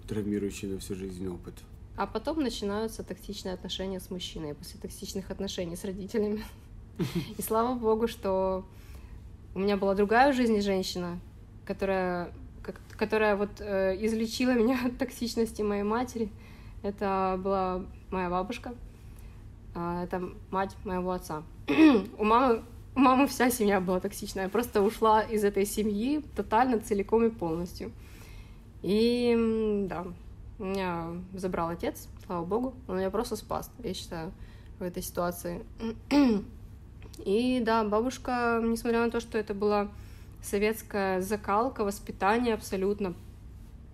травмирующий 0.07 0.69
на 0.69 0.79
всю 0.79 0.95
жизнь 0.95 1.27
опыт. 1.27 1.55
А 1.97 2.07
потом 2.07 2.43
начинаются 2.43 3.03
токсичные 3.03 3.55
отношения 3.55 4.01
с 4.01 4.11
мужчиной 4.11 4.55
после 4.55 4.79
токсичных 4.81 5.31
отношений 5.31 5.77
с 5.77 5.85
родителями. 5.85 6.45
И 7.39 7.43
слава 7.43 7.75
богу, 7.75 8.07
что 8.09 8.65
у 9.55 9.59
меня 9.59 9.77
была 9.77 9.95
другая 9.95 10.33
в 10.33 10.37
жизни 10.37 10.61
женщина, 10.61 11.19
которая, 11.65 12.31
которая 12.99 13.37
вот 13.37 13.61
э, 13.61 13.97
излечила 14.01 14.53
меня 14.53 14.79
от 14.87 14.99
токсичности 14.99 15.63
моей 15.63 15.83
матери. 15.83 16.31
Это 16.83 17.41
была 17.43 17.85
моя 18.11 18.29
бабушка. 18.29 18.75
Э, 19.75 20.03
это 20.05 20.31
мать 20.51 20.77
моего 20.85 21.13
отца. 21.13 21.43
у 22.19 22.25
мамы 22.25 22.63
у 22.97 22.99
мамы 22.99 23.27
вся 23.27 23.51
семья 23.51 23.79
была 23.79 24.01
токсичная. 24.01 24.45
Я 24.45 24.49
просто 24.49 24.81
ушла 24.81 25.21
из 25.21 25.45
этой 25.45 25.67
семьи 25.67 26.25
тотально, 26.35 26.81
целиком 26.81 27.27
и 27.27 27.31
полностью. 27.31 27.93
И 28.83 29.85
да, 29.87 30.07
меня 30.59 31.09
забрал 31.35 31.69
отец, 31.69 32.09
слава 32.27 32.45
богу. 32.45 32.75
Он 32.89 32.99
меня 32.99 33.11
просто 33.11 33.37
спас, 33.37 33.71
я 33.83 33.95
считаю, 33.95 34.33
в 34.79 34.83
этой 34.83 35.03
ситуации. 35.03 35.65
И 37.25 37.63
да, 37.65 37.85
бабушка, 37.85 38.61
несмотря 38.63 39.05
на 39.05 39.11
то, 39.11 39.21
что 39.21 39.39
это 39.39 39.55
была 39.55 39.89
советская 40.43 41.21
закалка, 41.21 41.85
воспитание 41.85 42.55
абсолютно, 42.55 43.15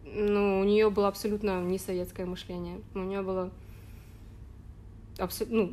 ну, 0.05 0.61
у 0.61 0.65
нее 0.65 0.91
было 0.91 1.09
абсолютно 1.09 1.63
не 1.63 1.79
советское 1.79 2.27
мышление. 2.27 2.81
У 2.95 2.99
нее 2.99 3.23
было 3.23 3.51
абсо... 5.19 5.47
ну, 5.49 5.73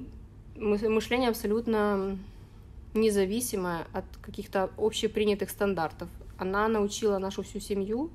мышление 0.56 1.30
абсолютно 1.30 2.18
независимое 2.94 3.88
от 3.94 4.06
каких-то 4.22 4.70
общепринятых 4.78 5.50
стандартов. 5.50 6.10
Она 6.38 6.68
научила 6.68 7.18
нашу 7.18 7.44
всю 7.44 7.60
семью 7.60 8.10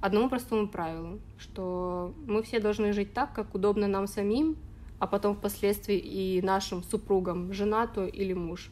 одному 0.00 0.28
простому 0.28 0.68
правилу, 0.68 1.18
что 1.38 2.14
мы 2.26 2.42
все 2.42 2.60
должны 2.60 2.92
жить 2.92 3.12
так, 3.12 3.32
как 3.32 3.54
удобно 3.54 3.86
нам 3.88 4.06
самим, 4.06 4.56
а 4.98 5.06
потом 5.06 5.34
впоследствии 5.34 5.98
и 5.98 6.40
нашим 6.42 6.82
супругам, 6.82 7.52
жена 7.52 7.86
то 7.86 8.06
или 8.06 8.32
муж. 8.32 8.70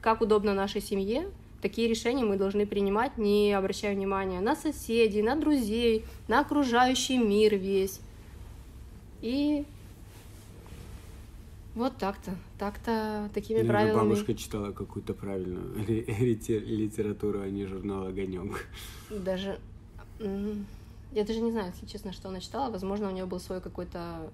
Как 0.00 0.20
удобно 0.20 0.54
нашей 0.54 0.80
семье, 0.80 1.28
такие 1.62 1.88
решения 1.88 2.24
мы 2.24 2.36
должны 2.36 2.66
принимать, 2.66 3.16
не 3.16 3.52
обращая 3.52 3.94
внимания 3.94 4.40
на 4.40 4.54
соседей, 4.54 5.22
на 5.22 5.36
друзей, 5.36 6.04
на 6.28 6.40
окружающий 6.40 7.18
мир 7.18 7.56
весь. 7.56 8.00
И 9.22 9.64
вот 11.74 11.96
так-то, 11.96 12.36
так-то, 12.58 13.30
такими 13.34 13.58
Наверное, 13.58 13.86
правилами. 13.86 14.08
бабушка 14.10 14.34
читала 14.34 14.70
какую-то 14.72 15.14
правильную 15.14 15.74
литературу, 15.88 17.40
а 17.40 17.48
не 17.48 17.66
журнал 17.66 18.06
«Огонек». 18.06 18.68
Даже 19.10 19.58
я 20.18 21.24
даже 21.24 21.40
не 21.40 21.52
знаю, 21.52 21.72
если 21.72 21.86
честно, 21.86 22.12
что 22.12 22.28
она 22.28 22.40
читала. 22.40 22.70
Возможно, 22.70 23.08
у 23.08 23.12
нее 23.12 23.26
был 23.26 23.40
свой 23.40 23.60
какой-то... 23.60 24.30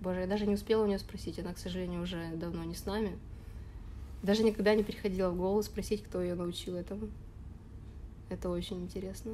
Боже, 0.00 0.20
я 0.20 0.26
даже 0.26 0.46
не 0.46 0.54
успела 0.54 0.82
у 0.82 0.86
нее 0.86 0.98
спросить. 0.98 1.38
Она, 1.38 1.54
к 1.54 1.58
сожалению, 1.58 2.02
уже 2.02 2.30
давно 2.34 2.64
не 2.64 2.74
с 2.74 2.86
нами. 2.86 3.16
Даже 4.22 4.42
никогда 4.42 4.74
не 4.74 4.82
приходила 4.82 5.30
в 5.30 5.36
голову 5.36 5.62
спросить, 5.62 6.02
кто 6.02 6.20
ее 6.20 6.34
научил 6.34 6.76
этому. 6.76 7.08
Это 8.30 8.48
очень 8.48 8.82
интересно. 8.82 9.32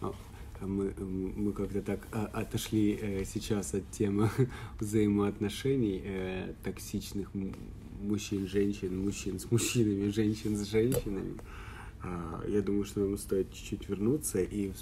А, 0.00 0.12
а 0.60 0.66
мы, 0.66 0.92
мы 0.98 1.52
как-то 1.52 1.82
так 1.82 2.06
а, 2.12 2.26
отошли 2.32 2.98
э, 3.00 3.24
сейчас 3.24 3.74
от 3.74 3.90
темы 3.90 4.30
взаимоотношений 4.80 6.02
э, 6.04 6.54
токсичных 6.64 7.30
мужчин, 8.02 8.46
женщин, 8.46 8.98
мужчин 9.02 9.38
с 9.38 9.50
мужчинами, 9.50 10.10
женщин 10.10 10.56
с 10.56 10.68
женщинами. 10.68 11.38
А, 12.04 12.44
я 12.46 12.60
думаю, 12.60 12.84
что 12.84 13.00
нам 13.00 13.16
стоит 13.16 13.52
чуть-чуть 13.52 13.88
вернуться 13.88 14.42
и 14.42 14.72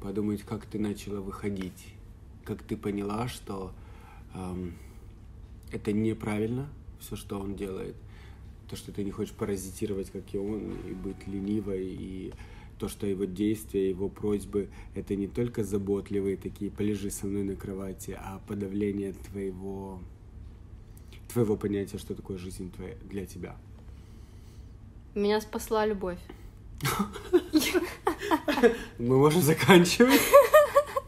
подумать, 0.00 0.42
как 0.42 0.64
ты 0.66 0.78
начала 0.78 1.20
выходить, 1.20 1.94
как 2.44 2.62
ты 2.62 2.76
поняла, 2.76 3.28
что 3.28 3.72
эм, 4.34 4.74
это 5.72 5.92
неправильно, 5.92 6.68
все, 7.00 7.16
что 7.16 7.40
он 7.40 7.56
делает, 7.56 7.96
то, 8.68 8.76
что 8.76 8.92
ты 8.92 9.02
не 9.02 9.10
хочешь 9.10 9.34
паразитировать, 9.34 10.10
как 10.10 10.22
и 10.32 10.38
он, 10.38 10.76
и 10.88 10.92
быть 10.92 11.26
ленивой, 11.26 11.84
и 11.84 12.32
то, 12.78 12.88
что 12.88 13.06
его 13.06 13.24
действия, 13.24 13.90
его 13.90 14.08
просьбы— 14.08 14.68
это 14.94 15.16
не 15.16 15.26
только 15.26 15.64
заботливые 15.64 16.36
такие 16.36 16.70
«полежи 16.70 17.10
со 17.10 17.26
мной 17.26 17.42
на 17.42 17.56
кровати», 17.56 18.16
а 18.18 18.40
подавление 18.46 19.12
твоего, 19.12 20.00
твоего 21.32 21.56
понятия, 21.56 21.98
что 21.98 22.14
такое 22.14 22.38
жизнь 22.38 22.72
твоя, 22.72 22.94
для 23.08 23.26
тебя. 23.26 23.56
Меня 25.14 25.40
спасла 25.40 25.86
любовь. 25.86 26.20
Мы 28.98 29.18
можем 29.18 29.42
заканчивать. 29.42 30.20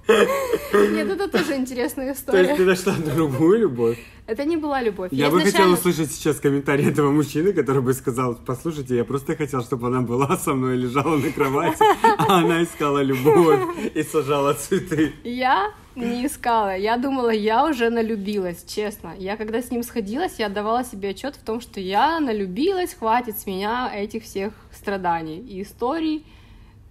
Нет, 0.09 1.09
это 1.09 1.28
тоже 1.28 1.57
интересная 1.57 2.12
история. 2.12 2.45
То 2.45 2.49
есть 2.49 2.57
ты 2.57 2.64
нашла 2.64 2.95
другую 3.14 3.61
любовь? 3.61 3.99
Это 4.26 4.45
не 4.45 4.57
была 4.57 4.83
любовь. 4.83 5.11
Я, 5.12 5.26
я 5.26 5.31
бы 5.31 5.38
изначально... 5.38 5.76
хотела 5.76 5.93
услышать 5.93 6.12
сейчас 6.12 6.40
комментарий 6.40 6.88
этого 6.88 7.11
мужчины, 7.11 7.52
который 7.52 7.83
бы 7.83 7.93
сказал, 7.93 8.35
послушайте, 8.35 8.97
я 8.97 9.04
просто 9.04 9.37
хотел, 9.37 9.62
чтобы 9.62 9.87
она 9.88 10.00
была 10.00 10.37
со 10.37 10.54
мной, 10.54 10.76
лежала 10.76 11.16
на 11.16 11.31
кровати, 11.31 11.83
а 12.02 12.38
она 12.38 12.62
искала 12.62 13.02
любовь 13.02 13.61
и 13.95 14.02
сажала 14.02 14.54
цветы. 14.54 15.12
Я 15.25 15.73
не 15.96 16.26
искала. 16.26 16.76
Я 16.76 16.96
думала, 16.96 17.30
я 17.30 17.66
уже 17.66 17.90
налюбилась, 17.90 18.64
честно. 18.66 19.14
Я 19.18 19.36
когда 19.36 19.62
с 19.62 19.70
ним 19.70 19.82
сходилась, 19.82 20.38
я 20.38 20.48
давала 20.48 20.84
себе 20.84 21.10
отчет 21.10 21.36
в 21.36 21.44
том, 21.44 21.60
что 21.60 21.80
я 21.80 22.20
налюбилась, 22.20 22.94
хватит 22.94 23.38
с 23.38 23.46
меня 23.46 23.90
этих 23.94 24.24
всех 24.24 24.52
страданий 24.72 25.38
и 25.38 25.62
историй. 25.62 26.24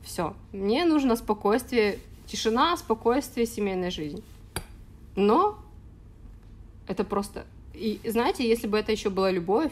Все. 0.03 0.33
Мне 0.51 0.86
нужно 0.86 1.15
спокойствие, 1.15 2.00
тишина, 2.27 2.75
спокойствие, 2.77 3.45
семейная 3.45 3.91
жизнь. 3.91 4.24
Но 5.15 5.57
это 6.88 7.03
просто... 7.03 7.45
И 7.74 8.00
знаете, 8.05 8.48
если 8.48 8.67
бы 8.67 8.77
это 8.77 8.91
еще 8.91 9.10
была 9.10 9.31
любовь, 9.31 9.72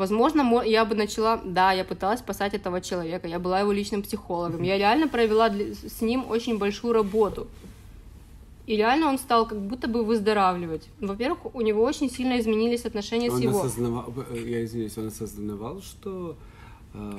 Возможно, 0.00 0.62
я 0.62 0.86
бы 0.86 0.94
начала, 0.94 1.42
да, 1.44 1.72
я 1.72 1.84
пыталась 1.84 2.20
спасать 2.20 2.54
этого 2.54 2.80
человека, 2.80 3.28
я 3.28 3.38
была 3.38 3.60
его 3.60 3.70
личным 3.70 4.02
психологом, 4.02 4.62
я 4.62 4.78
реально 4.78 5.08
провела 5.08 5.50
с 5.50 6.00
ним 6.00 6.24
очень 6.30 6.56
большую 6.56 6.94
работу. 6.94 7.48
И 8.70 8.76
реально 8.76 9.08
он 9.08 9.18
стал 9.18 9.48
как 9.48 9.60
будто 9.60 9.88
бы 9.88 10.04
выздоравливать. 10.04 10.88
Во-первых, 11.00 11.56
у 11.56 11.60
него 11.60 11.82
очень 11.82 12.08
сильно 12.08 12.38
изменились 12.38 12.84
отношения 12.84 13.28
он 13.28 13.38
с 13.38 13.40
его. 13.40 13.60
Осознавал, 13.62 14.14
э, 14.30 14.44
я 14.46 14.64
извиняюсь, 14.64 14.96
он 14.96 15.08
осознавал, 15.08 15.82
что 15.82 16.36
э, 16.94 17.18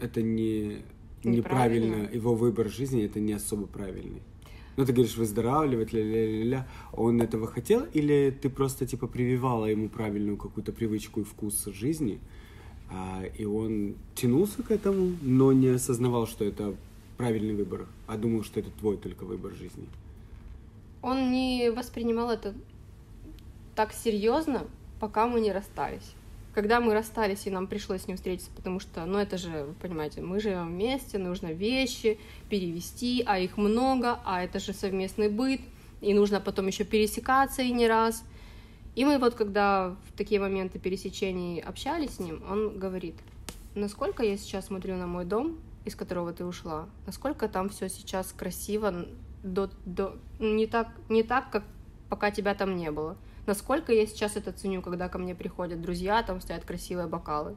это 0.00 0.20
не 0.20 0.82
неправильно, 1.22 2.08
его 2.12 2.34
выбор 2.34 2.68
жизни 2.68 3.04
это 3.04 3.20
не 3.20 3.34
особо 3.34 3.68
правильный. 3.68 4.20
Ну, 4.76 4.84
ты 4.84 4.92
говоришь, 4.92 5.16
выздоравливать, 5.16 5.92
ля-ля-ля-ля. 5.92 6.66
Он 6.92 7.22
этого 7.22 7.46
хотел? 7.46 7.86
Или 7.94 8.36
ты 8.42 8.50
просто, 8.50 8.84
типа, 8.84 9.06
прививала 9.06 9.66
ему 9.66 9.88
правильную 9.88 10.36
какую-то 10.36 10.72
привычку 10.72 11.20
и 11.20 11.22
вкус 11.22 11.66
жизни, 11.66 12.18
а, 12.90 13.22
и 13.38 13.44
он 13.44 13.94
тянулся 14.16 14.64
к 14.64 14.72
этому, 14.72 15.12
но 15.22 15.52
не 15.52 15.68
осознавал, 15.68 16.26
что 16.26 16.44
это 16.44 16.74
правильный 17.18 17.54
выбор, 17.54 17.86
а 18.06 18.16
думал, 18.16 18.44
что 18.44 18.60
это 18.60 18.70
твой 18.70 18.96
только 18.96 19.24
выбор 19.24 19.52
жизни. 19.52 19.86
Он 21.02 21.30
не 21.32 21.70
воспринимал 21.70 22.30
это 22.30 22.54
так 23.74 23.92
серьезно, 23.92 24.66
пока 25.00 25.26
мы 25.26 25.40
не 25.40 25.52
расстались. 25.52 26.14
Когда 26.54 26.80
мы 26.80 26.94
расстались, 26.94 27.46
и 27.46 27.50
нам 27.50 27.66
пришлось 27.66 28.02
с 28.02 28.08
ним 28.08 28.16
встретиться, 28.16 28.50
потому 28.56 28.80
что, 28.80 29.04
ну 29.04 29.18
это 29.18 29.36
же, 29.36 29.64
вы 29.64 29.74
понимаете, 29.74 30.22
мы 30.22 30.40
живем 30.40 30.68
вместе, 30.68 31.18
нужно 31.18 31.52
вещи 31.52 32.18
перевести, 32.48 33.22
а 33.26 33.38
их 33.38 33.56
много, 33.56 34.18
а 34.24 34.42
это 34.42 34.58
же 34.58 34.72
совместный 34.72 35.28
быт, 35.28 35.60
и 36.00 36.14
нужно 36.14 36.40
потом 36.40 36.68
еще 36.68 36.84
пересекаться 36.84 37.62
и 37.62 37.72
не 37.72 37.86
раз. 37.86 38.24
И 38.94 39.04
мы 39.04 39.18
вот 39.18 39.34
когда 39.34 39.96
в 40.08 40.16
такие 40.16 40.40
моменты 40.40 40.78
пересечений 40.78 41.60
общались 41.60 42.14
с 42.14 42.18
ним, 42.18 42.42
он 42.48 42.78
говорит, 42.78 43.14
насколько 43.74 44.22
я 44.22 44.36
сейчас 44.36 44.66
смотрю 44.66 44.96
на 44.96 45.06
мой 45.06 45.24
дом, 45.24 45.58
из 45.88 45.96
которого 45.96 46.32
ты 46.32 46.44
ушла, 46.44 46.88
насколько 47.06 47.48
там 47.48 47.68
все 47.68 47.88
сейчас 47.88 48.32
красиво, 48.32 49.06
до, 49.42 49.70
до, 49.84 50.16
не, 50.38 50.66
так, 50.66 50.88
не 51.08 51.22
так, 51.22 51.50
как 51.50 51.64
пока 52.08 52.30
тебя 52.30 52.54
там 52.54 52.76
не 52.76 52.90
было. 52.90 53.16
Насколько 53.46 53.92
я 53.92 54.06
сейчас 54.06 54.36
это 54.36 54.52
ценю, 54.52 54.82
когда 54.82 55.08
ко 55.08 55.18
мне 55.18 55.34
приходят 55.34 55.80
друзья, 55.80 56.22
там 56.22 56.40
стоят 56.40 56.64
красивые 56.64 57.06
бокалы, 57.06 57.56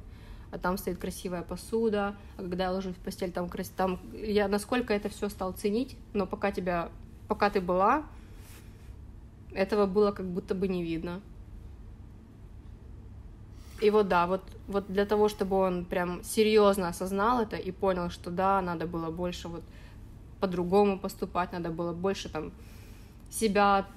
а 0.52 0.58
там 0.58 0.78
стоит 0.78 0.98
красивая 0.98 1.42
посуда, 1.42 2.16
а 2.38 2.42
когда 2.42 2.66
я 2.66 2.72
ложусь 2.72 2.96
в 2.96 3.00
постель, 3.00 3.32
там, 3.32 3.50
там 3.76 4.00
я 4.14 4.48
насколько 4.48 4.94
это 4.94 5.10
все 5.10 5.30
стал 5.30 5.52
ценить, 5.52 5.98
но 6.14 6.26
пока 6.26 6.52
тебя, 6.52 6.90
пока 7.28 7.50
ты 7.50 7.60
была, 7.60 8.04
этого 9.54 9.86
было 9.86 10.12
как 10.12 10.28
будто 10.28 10.56
бы 10.56 10.68
не 10.68 10.84
видно. 10.84 11.22
И 13.82 13.90
вот 13.90 14.08
да, 14.08 14.28
вот, 14.28 14.44
вот 14.68 14.86
для 14.88 15.06
того, 15.06 15.28
чтобы 15.28 15.58
он 15.58 15.86
прям 15.86 16.24
серьезно 16.24 16.90
осознал 16.90 17.42
это 17.42 17.56
и 17.56 17.72
понял, 17.72 18.12
что 18.12 18.30
да, 18.30 18.62
надо 18.62 18.86
было 18.86 19.10
больше 19.10 19.48
вот 19.48 19.64
по-другому 20.40 21.00
поступать, 21.00 21.52
надо 21.52 21.70
было 21.70 21.92
больше 21.92 22.30
там 22.30 22.52
себя 23.32 23.88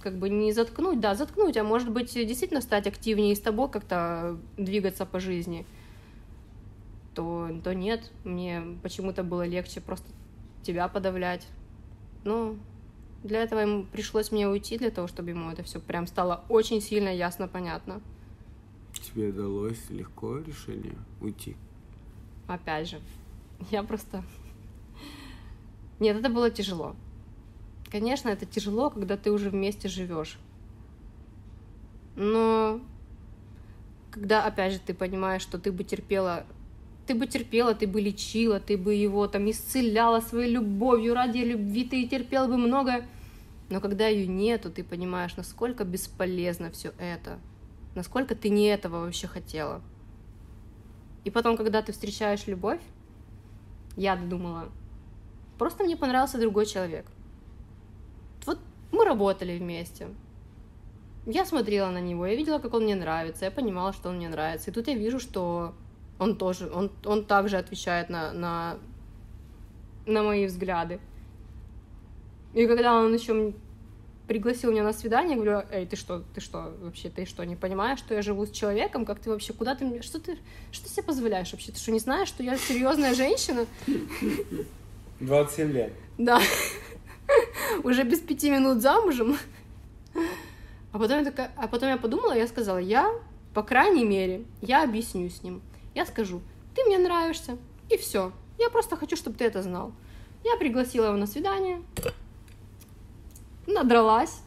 как 0.00 0.16
бы 0.16 0.30
не 0.30 0.52
заткнуть, 0.52 1.00
да, 1.00 1.14
заткнуть, 1.14 1.56
а 1.58 1.64
может 1.64 1.90
быть 1.90 2.12
действительно 2.14 2.62
стать 2.62 2.86
активнее 2.86 3.36
с 3.36 3.40
тобой, 3.40 3.68
как-то 3.68 4.38
двигаться 4.56 5.04
по 5.04 5.20
жизни, 5.20 5.66
то, 7.14 7.50
то 7.62 7.74
нет, 7.74 8.10
мне 8.24 8.62
почему-то 8.82 9.22
было 9.22 9.46
легче 9.46 9.80
просто 9.80 10.06
тебя 10.62 10.88
подавлять. 10.88 11.46
Но 12.24 12.56
для 13.22 13.42
этого 13.42 13.60
ему 13.60 13.84
пришлось 13.84 14.32
мне 14.32 14.48
уйти, 14.48 14.78
для 14.78 14.90
того, 14.90 15.06
чтобы 15.06 15.30
ему 15.30 15.50
это 15.50 15.62
все 15.62 15.80
прям 15.80 16.06
стало 16.06 16.44
очень 16.48 16.80
сильно 16.80 17.08
ясно, 17.08 17.48
понятно. 17.48 18.00
Тебе 19.14 19.28
удалось 19.28 19.90
легко 19.90 20.38
решение 20.38 20.96
уйти? 21.20 21.56
Опять 22.48 22.88
же, 22.88 23.00
я 23.70 23.84
просто... 23.84 24.24
Нет, 26.00 26.16
это 26.16 26.28
было 26.28 26.50
тяжело. 26.50 26.96
Конечно, 27.92 28.28
это 28.28 28.44
тяжело, 28.44 28.90
когда 28.90 29.16
ты 29.16 29.30
уже 29.30 29.50
вместе 29.50 29.88
живешь. 29.88 30.36
Но 32.16 32.80
когда, 34.10 34.44
опять 34.44 34.72
же, 34.72 34.80
ты 34.80 34.94
понимаешь, 34.94 35.42
что 35.42 35.60
ты 35.60 35.70
бы 35.70 35.84
терпела, 35.84 36.44
ты 37.06 37.14
бы 37.14 37.28
терпела, 37.28 37.72
ты 37.72 37.86
бы 37.86 38.00
лечила, 38.00 38.58
ты 38.58 38.76
бы 38.76 38.94
его 38.94 39.28
там 39.28 39.48
исцеляла 39.48 40.20
своей 40.22 40.50
любовью, 40.50 41.14
ради 41.14 41.38
любви 41.38 41.84
ты 41.84 42.02
и 42.02 42.08
терпела 42.08 42.48
бы 42.48 42.56
многое. 42.56 43.06
Но 43.70 43.80
когда 43.80 44.08
ее 44.08 44.26
нету, 44.26 44.72
ты 44.72 44.82
понимаешь, 44.82 45.36
насколько 45.36 45.84
бесполезно 45.84 46.72
все 46.72 46.92
это 46.98 47.38
насколько 47.94 48.34
ты 48.34 48.48
не 48.48 48.66
этого 48.66 49.00
вообще 49.00 49.26
хотела. 49.26 49.82
И 51.24 51.30
потом, 51.30 51.56
когда 51.56 51.82
ты 51.82 51.92
встречаешь 51.92 52.46
любовь, 52.46 52.80
я 53.96 54.16
думала, 54.16 54.68
просто 55.58 55.84
мне 55.84 55.96
понравился 55.96 56.38
другой 56.38 56.66
человек. 56.66 57.06
Вот 58.44 58.58
мы 58.92 59.04
работали 59.04 59.58
вместе. 59.58 60.08
Я 61.26 61.46
смотрела 61.46 61.90
на 61.90 62.00
него, 62.00 62.26
я 62.26 62.34
видела, 62.34 62.58
как 62.58 62.74
он 62.74 62.82
мне 62.82 62.94
нравится, 62.94 63.46
я 63.46 63.50
понимала, 63.50 63.94
что 63.94 64.10
он 64.10 64.16
мне 64.16 64.28
нравится. 64.28 64.70
И 64.70 64.74
тут 64.74 64.88
я 64.88 64.94
вижу, 64.94 65.18
что 65.18 65.74
он 66.18 66.36
тоже, 66.36 66.70
он, 66.70 66.90
он 67.06 67.24
также 67.24 67.56
отвечает 67.56 68.10
на, 68.10 68.32
на, 68.32 68.76
на 70.06 70.22
мои 70.22 70.46
взгляды. 70.46 71.00
И 72.52 72.66
когда 72.66 72.94
он 72.94 73.14
еще 73.14 73.54
пригласил 74.26 74.70
меня 74.72 74.82
на 74.82 74.92
свидание, 74.92 75.36
говорю, 75.36 75.62
эй, 75.70 75.86
ты 75.86 75.96
что, 75.96 76.22
ты 76.34 76.40
что, 76.40 76.74
вообще, 76.80 77.10
ты 77.10 77.26
что, 77.26 77.44
не 77.44 77.56
понимаешь, 77.56 77.98
что 77.98 78.14
я 78.14 78.22
живу 78.22 78.46
с 78.46 78.50
человеком, 78.50 79.04
как 79.04 79.20
ты 79.20 79.30
вообще, 79.30 79.52
куда 79.52 79.74
ты, 79.74 80.02
что 80.02 80.18
ты, 80.18 80.38
что 80.72 80.84
ты 80.84 80.90
себе 80.90 81.02
позволяешь 81.02 81.52
вообще, 81.52 81.72
ты 81.72 81.78
что, 81.78 81.92
не 81.92 81.98
знаешь, 81.98 82.28
что 82.28 82.42
я 82.42 82.56
серьезная 82.56 83.14
женщина? 83.14 83.66
27 85.20 85.72
лет. 85.72 85.92
Да. 86.18 86.40
Уже 87.82 88.04
без 88.04 88.20
пяти 88.20 88.50
минут 88.50 88.80
замужем. 88.80 89.36
А 90.92 90.98
потом 90.98 91.18
я 91.18 91.24
такая, 91.24 91.50
а 91.56 91.66
потом 91.66 91.88
я 91.88 91.96
подумала, 91.96 92.32
я 92.32 92.46
сказала, 92.46 92.78
я, 92.78 93.12
по 93.52 93.62
крайней 93.62 94.04
мере, 94.04 94.44
я 94.62 94.84
объясню 94.84 95.28
с 95.28 95.42
ним. 95.42 95.60
Я 95.94 96.06
скажу, 96.06 96.40
ты 96.74 96.84
мне 96.84 96.98
нравишься, 96.98 97.58
и 97.90 97.96
все. 97.96 98.32
Я 98.58 98.70
просто 98.70 98.96
хочу, 98.96 99.16
чтобы 99.16 99.36
ты 99.36 99.44
это 99.44 99.62
знал. 99.62 99.92
Я 100.44 100.56
пригласила 100.56 101.06
его 101.06 101.16
на 101.16 101.26
свидание, 101.26 101.82
надралась, 103.66 104.40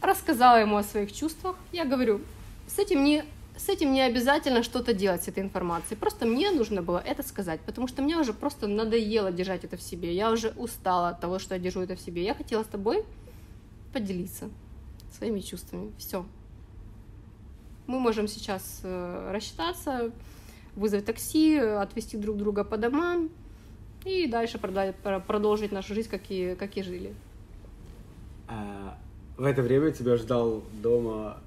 рассказала 0.00 0.56
ему 0.56 0.76
о 0.76 0.82
своих 0.82 1.12
чувствах. 1.12 1.56
Я 1.72 1.84
говорю, 1.84 2.20
с 2.66 2.78
этим 2.78 3.04
не, 3.04 3.24
с 3.56 3.68
этим 3.68 3.92
не 3.92 4.02
обязательно 4.02 4.62
что-то 4.62 4.92
делать, 4.92 5.24
с 5.24 5.28
этой 5.28 5.42
информацией. 5.42 5.98
Просто 5.98 6.26
мне 6.26 6.50
нужно 6.50 6.82
было 6.82 6.98
это 6.98 7.22
сказать, 7.22 7.60
потому 7.60 7.88
что 7.88 8.02
мне 8.02 8.16
уже 8.16 8.32
просто 8.32 8.66
надоело 8.66 9.32
держать 9.32 9.64
это 9.64 9.76
в 9.76 9.82
себе. 9.82 10.14
Я 10.14 10.30
уже 10.30 10.50
устала 10.50 11.10
от 11.10 11.20
того, 11.20 11.38
что 11.38 11.54
я 11.54 11.60
держу 11.60 11.80
это 11.80 11.96
в 11.96 12.00
себе. 12.00 12.24
Я 12.24 12.34
хотела 12.34 12.62
с 12.62 12.68
тобой 12.68 13.04
поделиться 13.92 14.50
своими 15.16 15.40
чувствами. 15.40 15.92
Все. 15.98 16.26
Мы 17.86 18.00
можем 18.00 18.28
сейчас 18.28 18.80
э, 18.82 19.30
рассчитаться, 19.32 20.10
вызвать 20.74 21.04
такси, 21.04 21.56
отвезти 21.58 22.16
друг 22.16 22.36
друга 22.36 22.64
по 22.64 22.76
домам 22.76 23.30
и 24.04 24.26
дальше 24.26 24.58
продолжить 24.58 25.72
нашу 25.72 25.94
жизнь, 25.94 26.08
как 26.08 26.22
и, 26.30 26.54
как 26.56 26.76
и 26.76 26.82
жили. 26.82 27.14
А, 28.48 28.98
в 29.36 29.44
это 29.44 29.62
время 29.62 29.90
тебя 29.90 30.16
ждал 30.16 30.62
дома 30.82 31.38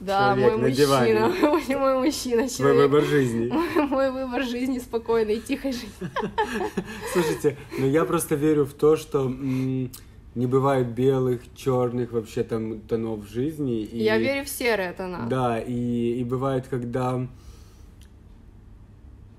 да, 0.00 0.34
человек 0.34 0.52
мой 0.52 0.60
на 0.60 0.68
мужчина, 0.68 0.86
диване. 0.86 1.78
мой 1.78 1.98
мужчина, 2.04 2.48
человек. 2.48 2.60
Мой 2.60 2.74
выбор 2.74 3.04
жизни. 3.04 3.48
Мой, 3.76 3.86
мой 3.86 4.10
выбор 4.12 4.44
жизни, 4.44 4.78
спокойной 4.78 5.36
и 5.36 5.40
тихой 5.40 5.72
жизни. 5.72 5.90
Слушайте, 7.12 7.56
ну 7.78 7.86
я 7.86 8.04
просто 8.04 8.36
верю 8.36 8.64
в 8.64 8.74
то, 8.74 8.96
что 8.96 9.28
не 9.28 10.46
бывает 10.46 10.88
белых, 10.88 11.42
черных 11.56 12.12
вообще 12.12 12.44
там 12.44 12.80
тонов 12.80 13.28
жизни. 13.28 13.82
И, 13.82 14.04
я 14.04 14.18
верю 14.18 14.44
в 14.44 14.48
серые 14.48 14.92
тона. 14.92 15.26
Да, 15.28 15.58
и, 15.58 16.20
и 16.20 16.24
бывает, 16.24 16.68
когда 16.68 17.26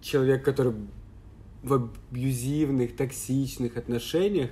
человек, 0.02 0.44
который 0.44 0.74
в 1.64 1.90
абьюзивных, 2.12 2.96
токсичных 2.98 3.78
отношениях 3.78 4.50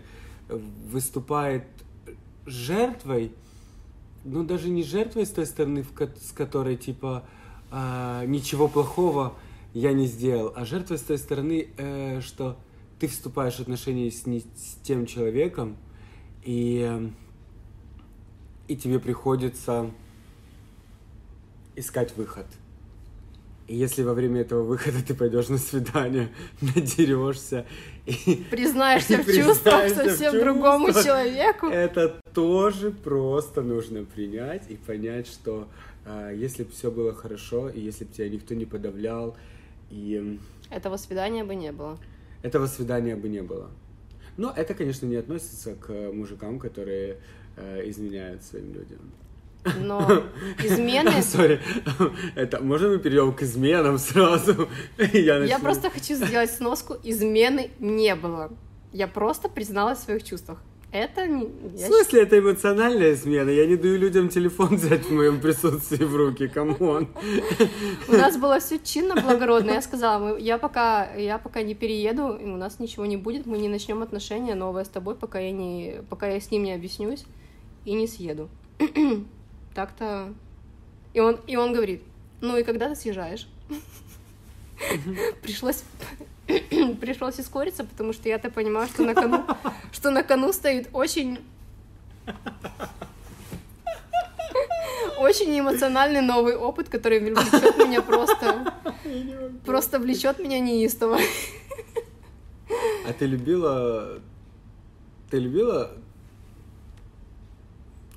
выступает 0.48 1.64
жертвой, 2.48 3.32
ну 4.24 4.44
даже 4.44 4.70
не 4.70 4.84
жертвой 4.84 5.26
с 5.26 5.30
той 5.30 5.46
стороны, 5.46 5.86
с 6.22 6.32
которой 6.32 6.78
типа 6.78 7.24
э, 7.72 8.24
ничего 8.26 8.68
плохого 8.68 9.36
я 9.74 9.94
не 9.94 10.08
сделал, 10.08 10.54
а 10.56 10.66
жертвой 10.66 10.98
с 10.98 11.02
той 11.02 11.18
стороны, 11.18 11.68
э, 11.78 12.22
что 12.22 12.58
ты 13.00 13.08
вступаешь 13.08 13.56
в 13.56 13.60
отношения 13.60 14.10
с, 14.10 14.26
не, 14.26 14.40
с 14.40 14.80
тем 14.84 15.06
человеком, 15.06 15.78
и, 16.44 17.12
и 18.68 18.76
тебе 18.76 19.00
приходится 19.00 19.92
искать 21.76 22.16
выход. 22.18 22.48
И 23.68 23.76
если 23.76 24.02
во 24.02 24.14
время 24.14 24.42
этого 24.42 24.64
выхода 24.64 25.04
ты 25.06 25.14
пойдешь 25.14 25.50
на 25.50 25.58
свидание, 25.58 26.32
надерешься 26.62 27.66
признаешься 28.50 29.18
в 29.18 29.26
чувствах 29.34 29.90
совсем 29.90 30.40
другому 30.40 30.92
человеку, 30.94 31.68
это 31.68 32.20
тоже 32.34 32.92
просто 32.92 33.62
нужно 33.62 34.06
принять 34.06 34.70
и 34.70 34.76
понять, 34.76 35.28
что 35.28 35.68
э, 36.06 36.34
если 36.36 36.64
бы 36.64 36.72
все 36.72 36.90
было 36.90 37.14
хорошо, 37.14 37.70
и 37.70 37.80
если 37.80 38.06
бы 38.06 38.14
тебя 38.14 38.30
никто 38.30 38.54
не 38.56 38.66
подавлял, 38.66 39.36
и... 39.90 40.40
Этого 40.70 40.98
свидания 40.98 41.44
бы 41.44 41.56
не 41.56 41.72
было. 41.72 41.98
Этого 42.44 42.68
свидания 42.68 43.16
бы 43.16 43.30
не 43.30 43.42
было. 43.42 43.70
Но 44.38 44.54
это, 44.56 44.74
конечно, 44.74 45.06
не 45.06 45.16
относится 45.16 45.76
к 45.76 45.92
мужикам, 46.12 46.60
которые 46.60 47.18
э, 47.56 47.90
изменяют 47.90 48.44
своим 48.44 48.74
людям. 48.74 49.00
Но 49.80 50.24
измены... 50.64 51.22
Sorry, 51.22 51.60
это 52.36 52.62
можно 52.62 52.90
мы 52.90 53.00
перейдем 53.00 53.34
к 53.34 53.42
изменам 53.42 53.98
сразу? 53.98 54.70
Я, 55.14 55.44
Я 55.44 55.60
просто 55.60 55.90
хочу 55.90 56.16
сделать 56.16 56.52
сноску. 56.52 56.96
Измены 57.04 57.72
не 57.80 58.16
было. 58.16 58.52
Я 58.94 59.08
просто 59.08 59.50
призналась 59.50 60.00
в 60.00 60.04
своих 60.04 60.24
чувствах. 60.24 60.60
Это 60.92 61.28
не... 61.28 61.46
В 61.46 61.78
смысле, 61.78 62.22
это 62.22 62.40
эмоциональная 62.40 63.14
измена? 63.14 63.50
Я 63.50 63.66
не 63.66 63.76
даю 63.76 63.98
людям 63.98 64.30
телефон 64.30 64.78
взять 64.78 65.06
в 65.06 65.12
моем 65.12 65.42
присутствии 65.42 66.04
в 66.04 66.16
руки, 66.16 66.48
come 66.48 66.83
on. 66.83 67.10
У 68.08 68.14
нас 68.14 68.38
было 68.38 68.60
все 68.60 68.80
чинно, 68.80 69.22
благородно. 69.22 69.72
Я 69.72 69.82
сказала, 69.82 70.38
я 70.38 70.58
пока, 70.58 71.14
я 71.16 71.40
пока 71.40 71.62
не 71.62 71.76
перееду, 71.76 72.28
у 72.28 72.56
нас 72.56 72.80
ничего 72.80 73.06
не 73.06 73.18
будет, 73.18 73.46
мы 73.46 73.58
не 73.58 73.68
начнем 73.68 74.02
отношения 74.02 74.56
новое 74.56 74.86
с 74.86 74.90
тобой, 74.90 75.16
пока 75.16 75.40
я, 75.40 75.52
не, 75.52 76.04
пока 76.10 76.28
я 76.28 76.40
с 76.40 76.52
ним 76.52 76.64
не 76.64 76.74
объяснюсь 76.74 77.26
и 77.84 77.94
не 77.94 78.08
съеду. 78.08 78.50
Так-то... 79.78 80.34
И 81.14 81.20
он, 81.20 81.40
и 81.46 81.56
он 81.56 81.72
говорит, 81.72 82.02
ну 82.42 82.58
и 82.58 82.64
когда 82.64 82.90
ты 82.90 82.96
съезжаешь? 82.96 83.48
Пришлось 85.44 85.84
пришлось 87.00 87.38
ускориться, 87.38 87.84
потому 87.84 88.12
что 88.12 88.28
я-то 88.28 88.50
понимаю, 88.50 88.88
что 88.88 89.04
на 89.04 89.14
кону, 89.14 89.46
что 89.92 90.10
на 90.10 90.24
кону 90.24 90.52
стоит 90.52 90.90
очень 90.94 91.38
очень 95.20 95.60
эмоциональный 95.60 96.22
новый 96.22 96.56
опыт, 96.56 96.90
который 96.90 97.20
влечет 97.20 97.78
меня 97.78 98.02
просто, 98.02 98.74
просто 99.64 100.00
влечет 100.00 100.40
меня 100.40 100.60
неистово. 100.60 101.20
А 103.08 103.14
ты 103.14 103.28
любила, 103.28 104.18
ты 105.30 105.38
любила 105.38 105.92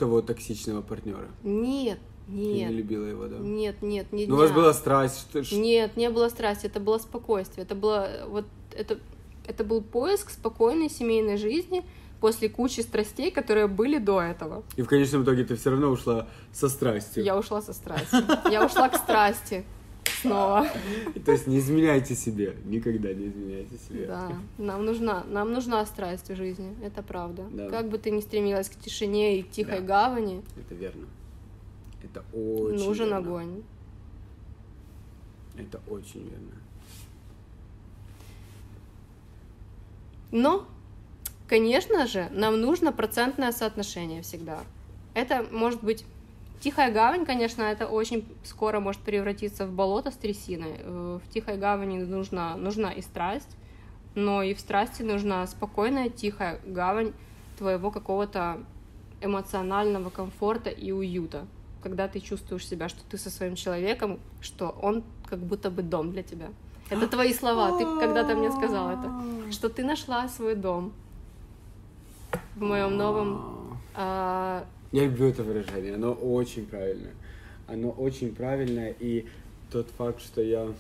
того 0.01 0.23
токсичного 0.23 0.83
партнера? 0.83 1.29
Нет, 1.45 1.99
нет. 2.27 2.69
Ты 2.69 2.73
не 2.73 2.79
любила 2.79 3.05
его, 3.05 3.27
да? 3.27 3.37
Нет, 3.37 3.83
нет, 3.83 4.13
не 4.13 4.27
Ну, 4.27 4.35
у 4.35 4.39
вас 4.39 4.51
была 4.51 4.73
страсть. 4.73 5.29
Что... 5.29 5.57
Нет, 5.57 5.97
не 5.97 6.11
было 6.11 6.29
страсти, 6.29 6.67
это 6.67 6.81
было 6.81 6.99
спокойствие. 6.99 7.65
Это 7.65 7.75
было 7.75 8.09
вот 8.27 8.47
это, 8.73 8.99
это 9.47 9.63
был 9.63 9.83
поиск 9.83 10.31
спокойной 10.31 10.89
семейной 10.89 11.37
жизни 11.37 11.85
после 12.21 12.49
кучи 12.49 12.81
страстей, 12.81 13.31
которые 13.31 13.67
были 13.67 13.99
до 13.99 14.21
этого. 14.21 14.63
И 14.77 14.83
в 14.83 14.87
конечном 14.87 15.25
итоге 15.25 15.45
ты 15.45 15.55
все 15.57 15.71
равно 15.71 15.89
ушла 15.89 16.27
со 16.53 16.69
страстью. 16.69 17.25
Я 17.25 17.39
ушла 17.39 17.63
со 17.63 17.73
страстью. 17.73 18.21
Я 18.51 18.65
ушла 18.65 18.89
к 18.89 18.97
страсти 18.97 19.65
снова. 20.21 20.67
То 21.25 21.33
есть 21.33 21.47
не 21.47 21.59
изменяйте 21.59 22.15
себе, 22.15 22.57
никогда 22.65 23.13
не 23.13 23.29
изменяйте 23.29 23.77
себе. 23.79 24.07
Да, 24.07 24.33
нам 24.59 24.85
нужна, 24.85 25.25
нам 25.29 25.53
нужна 25.53 25.85
страсть 25.87 26.29
в 26.29 26.37
жизни, 26.37 26.75
это 26.83 27.03
правда. 27.03 27.45
Да. 27.53 27.69
Как 27.69 27.89
бы 27.89 27.99
ты 27.99 28.11
ни 28.11 28.21
стремилась 28.21 28.69
к 28.69 28.77
тишине 28.77 29.41
и 29.41 29.43
тихой 29.43 29.81
да. 29.81 29.87
гавани. 29.87 30.43
Это 30.57 30.75
верно. 30.75 31.07
Это 32.03 32.25
очень 32.33 32.85
Нужен 32.85 33.09
верно. 33.09 33.19
огонь. 33.19 33.63
Это 35.57 35.81
очень 35.89 36.23
верно. 36.23 36.53
Но, 40.33 40.67
конечно 41.49 42.07
же, 42.07 42.29
нам 42.33 42.61
нужно 42.61 42.93
процентное 42.93 43.53
соотношение 43.53 44.23
всегда. 44.23 44.61
Это 45.15 45.45
может 45.51 45.83
быть 45.83 46.05
Тихая 46.61 46.93
гавань, 46.93 47.25
конечно, 47.25 47.63
это 47.63 47.87
очень 47.87 48.27
скоро 48.45 48.81
может 48.81 49.01
превратиться 49.01 49.67
в 49.67 49.73
болото 49.73 50.11
с 50.11 50.15
трясиной. 50.15 50.77
Э, 50.79 51.19
в 51.25 51.33
тихой 51.33 51.57
гавани 51.57 51.99
нужна, 51.99 52.57
нужна 52.57 52.93
и 52.93 53.01
страсть, 53.01 53.57
но 54.15 54.43
и 54.43 54.55
в 54.55 54.61
страсти 54.61 55.03
нужна 55.03 55.47
спокойная, 55.47 56.11
тихая 56.11 56.61
гавань 56.67 57.13
твоего 57.59 57.91
какого-то 57.91 58.59
эмоционального 59.23 60.11
комфорта 60.11 60.71
и 60.71 60.93
уюта 60.93 61.47
когда 61.83 62.09
ты 62.09 62.21
чувствуешь 62.21 62.67
себя, 62.67 62.89
что 62.89 63.01
ты 63.09 63.19
со 63.19 63.31
своим 63.31 63.55
человеком, 63.55 64.21
что 64.41 64.69
он 64.83 65.03
как 65.27 65.39
будто 65.39 65.71
бы 65.71 65.83
дом 65.83 66.13
для 66.13 66.23
тебя. 66.23 66.49
Это 66.89 67.09
твои 67.09 67.33
слова. 67.33 67.79
Ты 67.79 67.85
когда-то 67.85 68.35
мне 68.35 68.51
сказал 68.51 68.91
это, 68.91 69.11
что 69.51 69.69
ты 69.69 69.85
нашла 69.85 70.29
свой 70.29 70.55
дом 70.55 70.93
в 72.57 72.63
моем 72.63 72.97
новом. 72.97 73.79
Я 74.93 75.05
люблю 75.05 75.27
это 75.27 75.43
выражение. 75.43 75.95
Оно 75.95 76.13
очень 76.13 76.67
правильное. 76.67 77.13
Оно 77.67 77.91
очень 77.91 78.35
правильное. 78.35 78.95
И 78.99 79.27
тот 79.71 79.89
факт, 79.97 80.21
что 80.21 80.43
я 80.43 80.73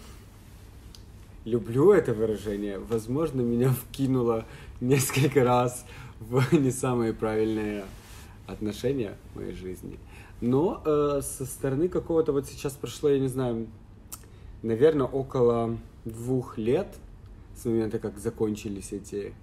люблю 1.44 1.92
это 1.92 2.12
выражение, 2.12 2.78
возможно, 2.78 3.40
меня 3.40 3.70
вкинуло 3.70 4.46
несколько 4.80 5.44
раз 5.44 5.84
в 6.18 6.52
не 6.52 6.70
самые 6.70 7.12
правильные 7.12 7.84
отношения 8.46 9.14
в 9.32 9.38
моей 9.38 9.52
жизни. 9.52 9.98
Но 10.40 10.82
э, 10.84 11.20
со 11.22 11.44
стороны 11.46 11.88
какого-то 11.88 12.32
вот 12.32 12.46
сейчас 12.46 12.72
прошло, 12.72 13.10
я 13.10 13.18
не 13.18 13.28
знаю, 13.28 13.66
наверное, 14.62 15.06
около 15.06 15.76
двух 16.04 16.58
лет 16.58 16.88
с 17.56 17.64
момента, 17.64 17.98
как 17.98 18.18
закончились 18.18 18.92
эти, 18.92 19.34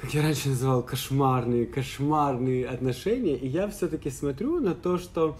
как 0.00 0.12
я 0.12 0.22
раньше 0.22 0.50
называл, 0.50 0.82
кошмарные, 0.82 1.66
кошмарные 1.66 2.66
отношения, 2.66 3.36
и 3.36 3.46
я 3.46 3.68
все-таки 3.68 4.10
смотрю 4.10 4.60
на 4.60 4.74
то, 4.74 4.98
что 4.98 5.36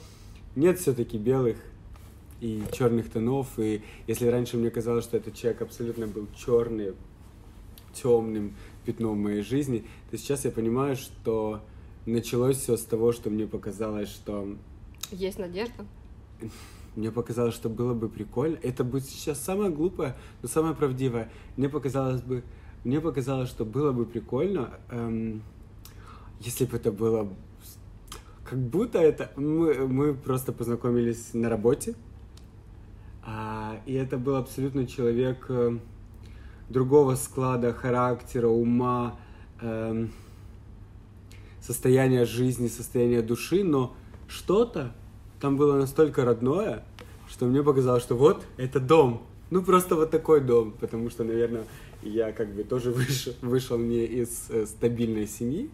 нет 0.54 0.78
все-таки 0.78 1.18
белых 1.18 1.58
и 2.40 2.62
черных 2.72 3.10
тонов, 3.10 3.58
и 3.58 3.82
если 4.06 4.26
раньше 4.28 4.56
мне 4.56 4.70
казалось, 4.70 5.04
что 5.04 5.16
этот 5.18 5.34
человек 5.34 5.62
абсолютно 5.62 6.06
был 6.06 6.26
черный, 6.36 6.94
темным 7.92 8.54
пятном 8.84 9.18
в 9.18 9.22
моей 9.22 9.42
жизни, 9.42 9.84
то 10.10 10.16
сейчас 10.16 10.44
я 10.44 10.50
понимаю, 10.50 10.96
что 10.96 11.60
началось 12.06 12.58
все 12.58 12.76
с 12.76 12.82
того, 12.82 13.12
что 13.12 13.30
мне 13.30 13.46
показалось, 13.46 14.08
что... 14.08 14.56
Есть 15.10 15.38
надежда? 15.38 15.84
Мне 16.94 17.10
показалось, 17.10 17.54
что 17.54 17.68
было 17.68 17.94
бы 17.94 18.08
прикольно. 18.08 18.58
Это 18.62 18.84
будет 18.84 19.04
сейчас 19.04 19.42
самое 19.42 19.70
глупое, 19.70 20.16
но 20.42 20.48
самое 20.48 20.74
правдивое. 20.74 21.30
Мне 21.56 21.68
показалось 21.68 22.22
бы, 22.22 22.42
мне 22.86 23.00
показалось, 23.00 23.48
что 23.48 23.64
было 23.64 23.90
бы 23.90 24.06
прикольно, 24.06 24.70
эм, 24.90 25.42
если 26.38 26.66
бы 26.66 26.76
это 26.76 26.92
было, 26.92 27.28
как 28.44 28.60
будто 28.60 29.00
это 29.00 29.32
мы 29.36 29.88
мы 29.88 30.14
просто 30.14 30.52
познакомились 30.52 31.34
на 31.34 31.48
работе, 31.48 31.96
а, 33.24 33.80
и 33.86 33.94
это 33.94 34.18
был 34.18 34.36
абсолютно 34.36 34.86
человек 34.86 35.46
э, 35.48 35.78
другого 36.68 37.16
склада 37.16 37.72
характера, 37.72 38.46
ума. 38.46 39.18
Эм, 39.60 40.12
состояние 41.60 42.24
жизни, 42.24 42.68
состояние 42.68 43.22
души, 43.22 43.64
но 43.64 43.96
что-то 44.28 44.92
там 45.40 45.56
было 45.56 45.76
настолько 45.76 46.24
родное, 46.24 46.84
что 47.28 47.46
мне 47.46 47.64
показалось, 47.64 48.04
что 48.04 48.14
вот 48.14 48.44
это 48.56 48.78
дом. 48.78 49.22
Ну, 49.50 49.62
просто 49.62 49.96
вот 49.96 50.12
такой 50.12 50.40
дом, 50.40 50.72
потому 50.72 51.10
что, 51.10 51.24
наверное, 51.24 51.64
я 52.08 52.32
как 52.32 52.54
бы 52.54 52.64
тоже 52.64 52.90
вышел, 52.92 53.32
вышел 53.42 53.78
не 53.78 54.04
из 54.04 54.46
э, 54.50 54.66
стабильной 54.66 55.26
семьи, 55.26 55.70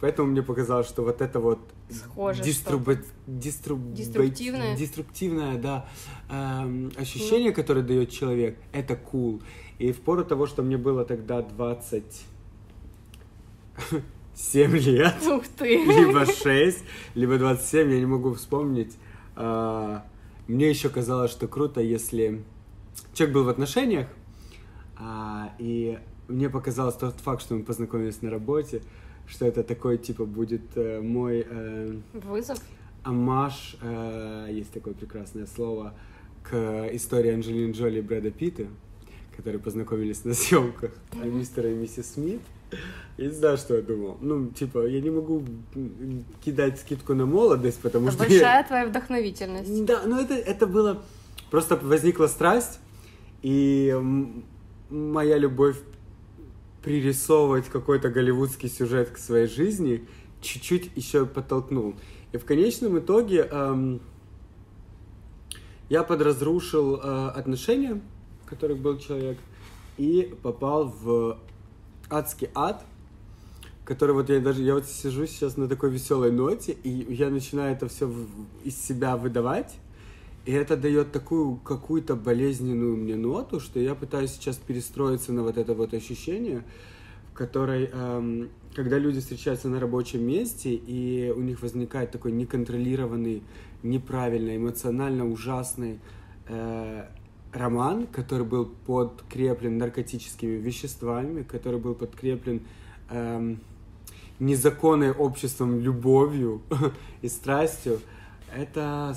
поэтому 0.00 0.30
мне 0.30 0.42
показалось, 0.42 0.88
что 0.88 1.02
вот 1.02 1.20
это 1.20 1.40
вот 1.40 1.60
Схоже 1.88 2.42
диструб... 2.42 2.88
Диструб... 3.26 3.92
деструктивное, 3.92 4.76
деструктивное 4.76 5.58
да, 5.58 5.88
эм, 6.28 6.90
ощущение, 6.96 7.50
ну. 7.50 7.54
которое 7.54 7.82
дает 7.82 8.10
человек, 8.10 8.58
это 8.72 8.94
cool. 8.94 9.42
И 9.78 9.92
в 9.92 10.00
пору 10.00 10.24
того, 10.24 10.46
что 10.46 10.62
мне 10.62 10.78
было 10.78 11.04
тогда 11.04 11.42
20 11.42 12.04
7 14.34 14.76
лет. 14.76 15.14
Ух 15.26 15.44
ты! 15.56 15.84
Либо 15.84 16.26
6, 16.26 16.84
либо 17.14 17.38
27, 17.38 17.92
я 17.92 17.98
не 18.00 18.06
могу 18.06 18.34
вспомнить. 18.34 18.96
А, 19.34 20.04
мне 20.48 20.68
еще 20.70 20.88
казалось, 20.88 21.30
что 21.30 21.48
круто, 21.48 21.80
если 21.80 22.42
человек 23.14 23.34
был 23.34 23.44
в 23.44 23.48
отношениях, 23.48 24.08
а, 24.98 25.52
и 25.58 25.98
мне 26.28 26.48
показалось 26.48 26.96
тот 26.96 27.20
факт, 27.20 27.42
что 27.42 27.54
мы 27.54 27.62
познакомились 27.62 28.22
на 28.22 28.30
работе, 28.30 28.82
что 29.26 29.46
это 29.46 29.62
такой, 29.62 29.98
типа, 29.98 30.24
будет 30.24 30.76
э, 30.76 31.00
мой... 31.00 31.46
Э, 31.48 31.94
Вызов? 32.14 32.58
Амаш, 33.02 33.76
э, 33.80 34.48
есть 34.50 34.72
такое 34.72 34.94
прекрасное 34.94 35.46
слово, 35.46 35.94
к 36.42 36.88
истории 36.92 37.32
Анджелины 37.32 37.72
Джоли 37.72 37.98
и 37.98 38.02
Брэда 38.02 38.30
Питта, 38.30 38.66
которые 39.36 39.60
познакомились 39.60 40.24
на 40.24 40.34
съемках 40.34 40.92
мистера 41.24 41.70
и 41.70 41.74
миссис 41.74 42.14
Смит. 42.14 42.40
Я 43.16 43.26
не 43.26 43.32
знаю, 43.32 43.56
что 43.56 43.76
я 43.76 43.82
думал. 43.82 44.18
Ну, 44.20 44.48
типа, 44.48 44.86
я 44.86 45.00
не 45.00 45.10
могу 45.10 45.44
кидать 46.44 46.80
скидку 46.80 47.14
на 47.14 47.26
молодость, 47.26 47.80
потому 47.80 48.08
это 48.08 48.16
что... 48.16 48.24
большая 48.24 48.58
я... 48.58 48.64
твоя 48.64 48.86
вдохновительность. 48.86 49.84
Да, 49.84 50.02
ну 50.04 50.20
это, 50.20 50.34
это 50.34 50.66
было... 50.66 51.02
Просто 51.50 51.76
возникла 51.76 52.26
страсть, 52.26 52.80
и 53.42 53.94
моя 54.90 55.38
любовь 55.38 55.76
пририсовывать 56.82 57.66
какой-то 57.68 58.10
голливудский 58.10 58.68
сюжет 58.68 59.10
к 59.10 59.18
своей 59.18 59.48
жизни 59.48 60.06
чуть-чуть 60.40 60.90
еще 60.94 61.26
подтолкнул. 61.26 61.96
И 62.32 62.38
в 62.38 62.44
конечном 62.44 62.98
итоге 62.98 63.48
эм, 63.50 64.00
я 65.88 66.02
подразрушил 66.02 66.96
э, 66.96 67.28
отношения, 67.30 68.00
в 68.44 68.48
которых 68.48 68.78
был 68.78 68.98
человек, 68.98 69.38
и 69.96 70.34
попал 70.42 70.94
в 71.00 71.38
адский 72.10 72.50
ад, 72.54 72.84
который 73.84 74.14
вот 74.14 74.28
я 74.28 74.40
даже, 74.40 74.62
я 74.62 74.74
вот 74.74 74.86
сижу 74.86 75.26
сейчас 75.26 75.56
на 75.56 75.68
такой 75.68 75.90
веселой 75.90 76.30
ноте, 76.30 76.72
и 76.72 76.90
я 77.14 77.30
начинаю 77.30 77.74
это 77.74 77.88
все 77.88 78.12
из 78.64 78.76
себя 78.76 79.16
выдавать, 79.16 79.76
и 80.46 80.52
это 80.52 80.76
дает 80.76 81.10
такую 81.10 81.56
какую-то 81.56 82.14
болезненную 82.14 82.96
мне 82.96 83.16
ноту, 83.16 83.58
что 83.58 83.80
я 83.80 83.96
пытаюсь 83.96 84.30
сейчас 84.30 84.56
перестроиться 84.56 85.32
на 85.32 85.42
вот 85.42 85.58
это 85.58 85.74
вот 85.74 85.92
ощущение, 85.92 86.62
в 87.32 87.34
которой, 87.34 87.90
эм, 87.92 88.50
когда 88.74 88.96
люди 88.96 89.18
встречаются 89.18 89.68
на 89.68 89.80
рабочем 89.80 90.24
месте, 90.24 90.72
и 90.72 91.32
у 91.36 91.40
них 91.40 91.62
возникает 91.62 92.12
такой 92.12 92.30
неконтролированный, 92.30 93.42
неправильный, 93.82 94.56
эмоционально 94.56 95.28
ужасный 95.28 95.98
э, 96.48 97.06
роман, 97.52 98.06
который 98.06 98.46
был 98.46 98.66
подкреплен 98.86 99.78
наркотическими 99.78 100.58
веществами, 100.58 101.42
который 101.42 101.80
был 101.80 101.96
подкреплен 101.96 102.60
эм, 103.10 103.60
незаконной 104.38 105.10
обществом 105.10 105.80
любовью 105.80 106.62
и 107.22 107.28
страстью, 107.28 108.00
это, 108.54 109.16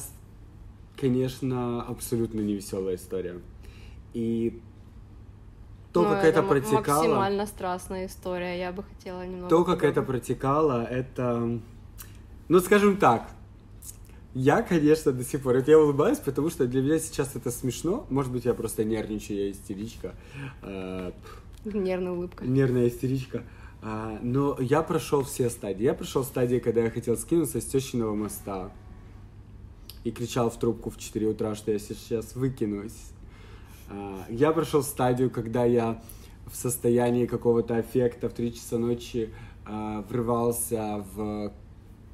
конечно, 0.99 1.81
абсолютно 1.83 2.41
невеселая 2.41 2.95
история. 2.95 3.39
И 4.13 4.61
то, 5.93 6.03
Ну, 6.03 6.09
как 6.09 6.23
это, 6.23 6.43
протекало... 6.43 7.03
максимально 7.03 7.45
страстная 7.47 8.05
история, 8.07 8.59
я 8.59 8.71
бы 8.71 8.83
хотела 8.83 9.25
немного... 9.25 9.49
То, 9.49 9.63
как 9.63 9.83
это 9.83 10.01
протекало, 10.01 10.83
это... 10.83 11.59
Ну, 12.47 12.59
скажем 12.59 12.97
так, 12.97 13.29
я, 14.33 14.61
конечно, 14.61 15.11
до 15.11 15.23
сих 15.23 15.41
пор... 15.41 15.55
Это 15.55 15.71
я 15.71 15.79
улыбаюсь, 15.79 16.19
потому 16.19 16.49
что 16.49 16.67
для 16.67 16.81
меня 16.81 16.99
сейчас 16.99 17.35
это 17.35 17.49
смешно. 17.49 18.05
Может 18.09 18.31
быть, 18.31 18.45
я 18.45 18.53
просто 18.53 18.83
нервничаю, 18.83 19.39
я 19.39 19.51
истеричка. 19.51 20.13
Э, 20.61 21.11
Нервная 21.65 22.11
улыбка. 22.11 22.45
Нервная 22.45 22.87
истеричка. 22.87 23.43
А, 23.81 24.19
но 24.21 24.57
я 24.59 24.83
прошел 24.83 25.23
все 25.23 25.49
стадии. 25.49 25.83
Я 25.83 25.93
прошел 25.93 26.23
стадии, 26.23 26.59
когда 26.59 26.81
я 26.81 26.91
хотел 26.91 27.17
скинуться 27.17 27.61
с 27.61 27.65
тещиного 27.65 28.13
моста 28.13 28.71
и 30.03 30.11
кричал 30.11 30.49
в 30.49 30.57
трубку 30.57 30.89
в 30.89 30.97
4 30.97 31.27
утра, 31.27 31.55
что 31.55 31.71
я 31.71 31.79
сейчас 31.79 32.35
выкинусь. 32.35 33.11
А, 33.89 34.25
Я 34.29 34.51
прошел 34.51 34.83
стадию, 34.83 35.29
когда 35.29 35.65
я 35.65 36.01
в 36.45 36.55
состоянии 36.55 37.25
какого-то 37.25 37.75
аффекта 37.77 38.29
в 38.29 38.33
3 38.33 38.53
часа 38.53 38.77
ночи 38.77 39.33
а, 39.65 40.05
врывался 40.09 41.05
в 41.13 41.51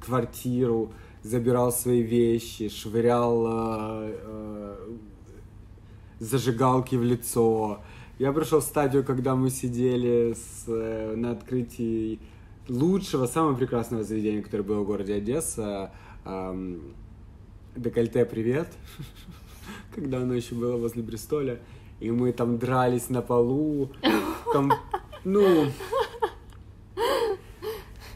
квартиру, 0.00 0.92
забирал 1.22 1.72
свои 1.72 2.02
вещи, 2.02 2.68
швырял 2.68 3.44
а, 3.46 4.76
зажигалки 6.18 6.96
в 6.96 7.02
лицо. 7.02 7.80
Я 8.18 8.32
прошел 8.32 8.62
стадию, 8.62 9.04
когда 9.04 9.36
мы 9.36 9.50
сидели 9.50 10.34
с, 10.34 10.64
э, 10.68 11.14
на 11.16 11.32
открытии 11.32 12.18
лучшего, 12.66 13.26
самого 13.26 13.54
прекрасного 13.54 14.04
заведения, 14.04 14.42
которое 14.42 14.62
было 14.62 14.80
в 14.80 14.86
городе 14.86 15.14
Одесса. 15.14 15.92
Декольте, 17.76 18.24
привет. 18.24 18.68
Когда 19.94 20.22
оно 20.22 20.32
еще 20.32 20.54
было 20.54 20.78
возле 20.78 21.02
Бристоля. 21.02 21.60
И 22.00 22.10
мы 22.10 22.32
там 22.32 22.58
дрались 22.58 23.10
на 23.10 23.20
полу. 23.20 23.90
Там, 24.50 24.72
ну... 25.24 25.66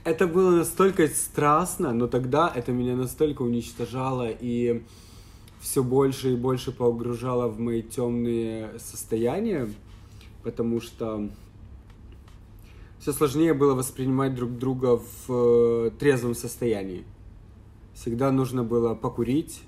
Это 0.02 0.26
было 0.26 0.50
настолько 0.50 1.06
страстно, 1.08 1.92
но 1.92 2.06
тогда 2.06 2.50
это 2.54 2.72
меня 2.72 2.96
настолько 2.96 3.42
уничтожало 3.42 4.30
и 4.30 4.82
все 5.60 5.82
больше 5.82 6.32
и 6.32 6.36
больше 6.36 6.72
погружало 6.72 7.48
в 7.48 7.60
мои 7.60 7.82
темные 7.82 8.78
состояния, 8.78 9.68
потому 10.42 10.80
что 10.80 11.28
все 12.98 13.12
сложнее 13.12 13.52
было 13.52 13.74
воспринимать 13.74 14.34
друг 14.34 14.56
друга 14.56 14.96
в 14.96 15.28
э, 15.28 15.90
трезвом 15.98 16.34
состоянии. 16.34 17.04
Всегда 18.00 18.32
нужно 18.32 18.64
было 18.64 18.94
покурить, 18.94 19.60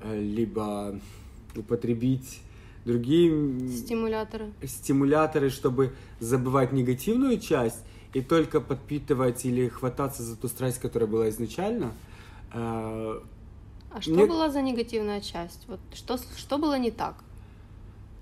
э, 0.00 0.20
либо 0.20 0.98
употребить 1.54 2.40
другие 2.84 3.30
Стимуляторы. 3.70 4.50
стимуляторы, 4.66 5.50
чтобы 5.50 5.92
забывать 6.18 6.72
негативную 6.72 7.38
часть 7.38 7.78
и 8.12 8.22
только 8.22 8.60
подпитывать 8.60 9.44
или 9.44 9.68
хвататься 9.68 10.24
за 10.24 10.36
ту 10.36 10.48
страсть, 10.48 10.80
которая 10.80 11.08
была 11.08 11.28
изначально. 11.28 11.92
Э, 12.52 13.20
А 13.92 14.00
что 14.00 14.14
Мне- 14.14 14.26
была 14.26 14.50
за 14.50 14.62
негативная 14.62 15.20
часть? 15.20 15.66
Вот 15.68 15.78
что, 15.94 16.18
что 16.36 16.58
было 16.58 16.76
не 16.76 16.90
так? 16.90 17.14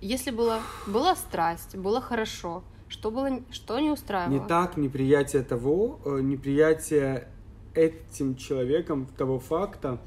Если 0.02 0.30
была, 0.30 0.60
была 0.86 1.16
страсть, 1.16 1.74
было 1.74 2.00
хорошо, 2.02 2.62
что 2.88 3.10
было, 3.10 3.40
что 3.50 3.80
не 3.80 3.90
устраивало? 3.90 4.32
Не 4.42 4.46
так 4.46 4.76
неприятие 4.76 5.42
того, 5.42 6.00
э, 6.04 6.20
неприятие 6.20 7.28
этим 7.74 8.36
человеком 8.36 9.06
того 9.16 9.38
факта, 9.38 10.00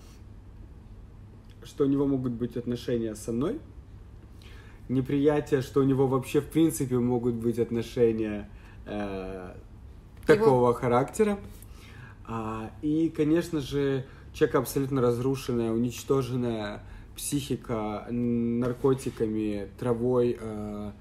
что 1.64 1.86
у 1.86 1.88
него 1.88 2.08
могут 2.08 2.34
быть 2.34 2.58
отношения 2.58 3.16
со 3.16 3.32
мной, 3.32 3.60
неприятие, 4.90 5.62
что 5.62 5.82
у 5.82 5.84
него 5.84 6.08
вообще 6.08 6.42
в 6.42 6.48
принципе 6.48 6.98
могут 7.00 7.36
быть 7.36 7.60
отношения 7.60 8.50
э, 8.86 9.54
такого 10.26 10.74
характера. 10.74 11.40
А, 12.26 12.72
и, 12.82 13.10
конечно 13.10 13.62
же, 13.62 14.06
человека 14.34 14.60
абсолютно 14.60 15.02
разрушенная, 15.02 15.72
уничтоженная 15.72 16.84
психика 17.16 18.08
наркотиками, 18.10 19.70
травой, 19.80 20.38
э, 20.40 20.92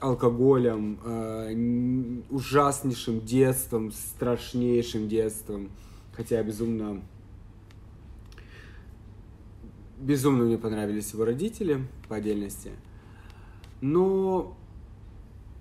алкоголем, 0.00 0.98
э, 1.04 2.22
ужаснейшим 2.30 3.24
детством, 3.24 3.92
страшнейшим 3.92 5.08
детством. 5.08 5.70
Хотя 6.12 6.42
безумно... 6.42 7.02
Безумно 9.98 10.44
мне 10.44 10.58
понравились 10.58 11.12
его 11.12 11.24
родители 11.24 11.84
по 12.08 12.16
отдельности. 12.16 12.70
Но 13.80 14.56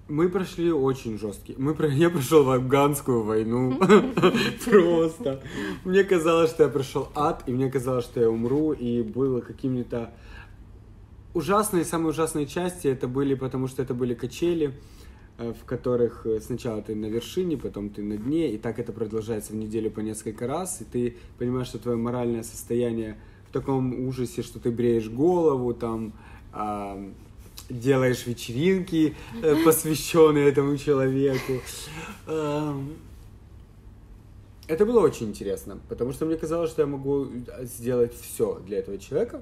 мы 0.07 0.29
прошли 0.29 0.71
очень 0.71 1.17
жесткий. 1.17 1.55
Мы 1.57 1.73
про... 1.73 1.87
Я 1.89 2.09
прошел 2.09 2.49
афганскую 2.49 3.23
войну. 3.23 3.79
Просто. 4.65 5.41
Мне 5.83 6.03
казалось, 6.03 6.51
что 6.51 6.63
я 6.63 6.69
прошел 6.69 7.09
ад, 7.15 7.43
и 7.47 7.51
мне 7.51 7.69
казалось, 7.69 8.05
что 8.05 8.19
я 8.19 8.29
умру, 8.29 8.73
и 8.73 9.01
было 9.01 9.41
какими-то 9.41 10.13
ужасные, 11.37 11.85
самые 11.85 12.09
ужасные 12.09 12.47
части 12.47 12.87
это 12.87 13.07
были, 13.07 13.35
потому 13.35 13.67
что 13.67 13.81
это 13.83 13.93
были 13.93 14.15
качели, 14.15 14.73
э, 15.37 15.53
в 15.53 15.65
которых 15.65 16.25
э, 16.25 16.39
сначала 16.41 16.81
ты 16.81 16.95
на 16.95 17.05
вершине, 17.05 17.57
потом 17.57 17.89
ты 17.89 18.01
на 18.01 18.17
дне, 18.17 18.51
и 18.53 18.57
так 18.57 18.79
это 18.79 18.91
продолжается 18.91 19.53
в 19.53 19.55
неделю 19.55 19.91
по 19.91 19.99
несколько 19.99 20.47
раз, 20.47 20.81
и 20.81 20.83
ты 20.83 21.17
понимаешь, 21.37 21.67
что 21.67 21.77
твое 21.77 21.97
моральное 21.97 22.43
состояние 22.43 23.17
в 23.49 23.53
таком 23.53 24.07
ужасе, 24.07 24.41
что 24.41 24.59
ты 24.59 24.71
бреешь 24.71 25.09
голову, 25.09 25.73
там 25.73 26.13
а, 26.51 26.99
делаешь 27.69 28.25
вечеринки, 28.25 29.15
э, 29.43 29.55
посвященные 29.65 30.49
этому 30.49 30.75
человеку. 30.77 31.53
Ам, 32.25 32.93
Это 34.67 34.85
было 34.85 34.99
очень 35.01 35.27
интересно, 35.27 35.77
потому 35.87 36.13
что 36.13 36.25
мне 36.25 36.35
казалось, 36.35 36.71
что 36.71 36.81
я 36.81 36.87
могу 36.87 37.27
сделать 37.61 38.13
все 38.19 38.59
для 38.65 38.79
этого 38.79 38.97
человека, 38.97 39.41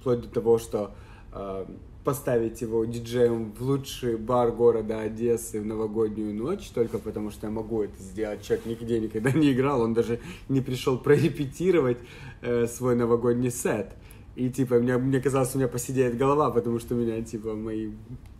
вплоть 0.00 0.22
до 0.22 0.28
того, 0.28 0.58
что 0.58 0.94
э, 1.32 1.66
поставить 2.04 2.60
его 2.62 2.84
диджеем 2.84 3.52
в 3.52 3.62
лучший 3.62 4.16
бар 4.16 4.50
города 4.52 5.00
Одессы 5.00 5.60
в 5.60 5.66
новогоднюю 5.66 6.34
ночь, 6.34 6.70
только 6.70 6.98
потому 6.98 7.30
что 7.30 7.46
я 7.46 7.52
могу 7.52 7.82
это 7.82 8.00
сделать. 8.02 8.42
Человек 8.42 8.66
нигде 8.66 9.00
никогда 9.00 9.30
не 9.30 9.52
играл, 9.52 9.82
он 9.82 9.94
даже 9.94 10.20
не 10.48 10.60
пришел 10.60 10.98
прорепетировать 10.98 11.98
э, 12.40 12.66
свой 12.66 12.94
новогодний 12.94 13.50
сет. 13.50 13.94
И 14.36 14.50
типа 14.50 14.76
мне, 14.76 14.96
мне 14.96 15.20
казалось, 15.20 15.54
у 15.54 15.58
меня 15.58 15.68
посидеет 15.68 16.16
голова, 16.16 16.50
потому 16.50 16.78
что 16.78 16.94
меня 16.94 17.20
типа 17.22 17.54
мои 17.54 17.90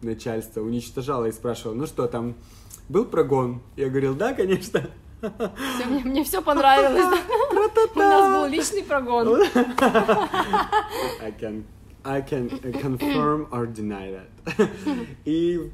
начальство 0.00 0.62
уничтожало 0.62 1.26
и 1.26 1.32
спрашивало, 1.32 1.74
ну 1.74 1.86
что 1.86 2.06
там, 2.06 2.36
был 2.88 3.04
прогон? 3.04 3.60
Я 3.76 3.88
говорил, 3.88 4.14
да, 4.14 4.32
конечно. 4.32 4.88
Всё, 5.20 5.88
мне, 5.88 6.04
мне 6.04 6.24
все 6.24 6.40
понравилось. 6.40 7.18
У 7.94 7.98
нас 7.98 8.42
был 8.42 8.46
личный 8.46 8.82
прогон. 8.82 9.42
I 11.20 11.30
can 11.32 11.64
I 12.04 12.22
can 12.22 12.48
confirm 12.80 13.48
or 13.50 13.66
deny 13.66 14.10
that. 14.12 14.68
И 15.24 15.70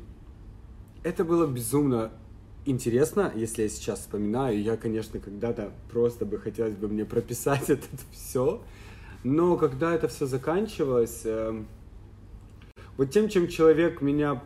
это 1.03 1.25
было 1.25 1.47
безумно 1.47 2.11
интересно, 2.67 3.33
если 3.35 3.63
я 3.63 3.69
сейчас 3.69 4.01
вспоминаю. 4.01 4.61
Я, 4.61 4.77
конечно, 4.77 5.21
когда-то 5.21 5.73
просто 5.91 6.25
бы 6.25 6.39
хотелось 6.39 6.75
бы 6.75 6.89
мне 6.89 7.05
прописать 7.05 7.69
это 7.71 7.87
все. 8.13 8.63
Но 9.23 9.57
когда 9.57 9.95
это 9.95 10.09
все 10.09 10.27
заканчивалось, 10.27 11.23
э, 11.25 11.63
вот 12.97 13.11
тем, 13.11 13.29
чем 13.29 13.49
человек 13.49 14.01
меня 14.01 14.43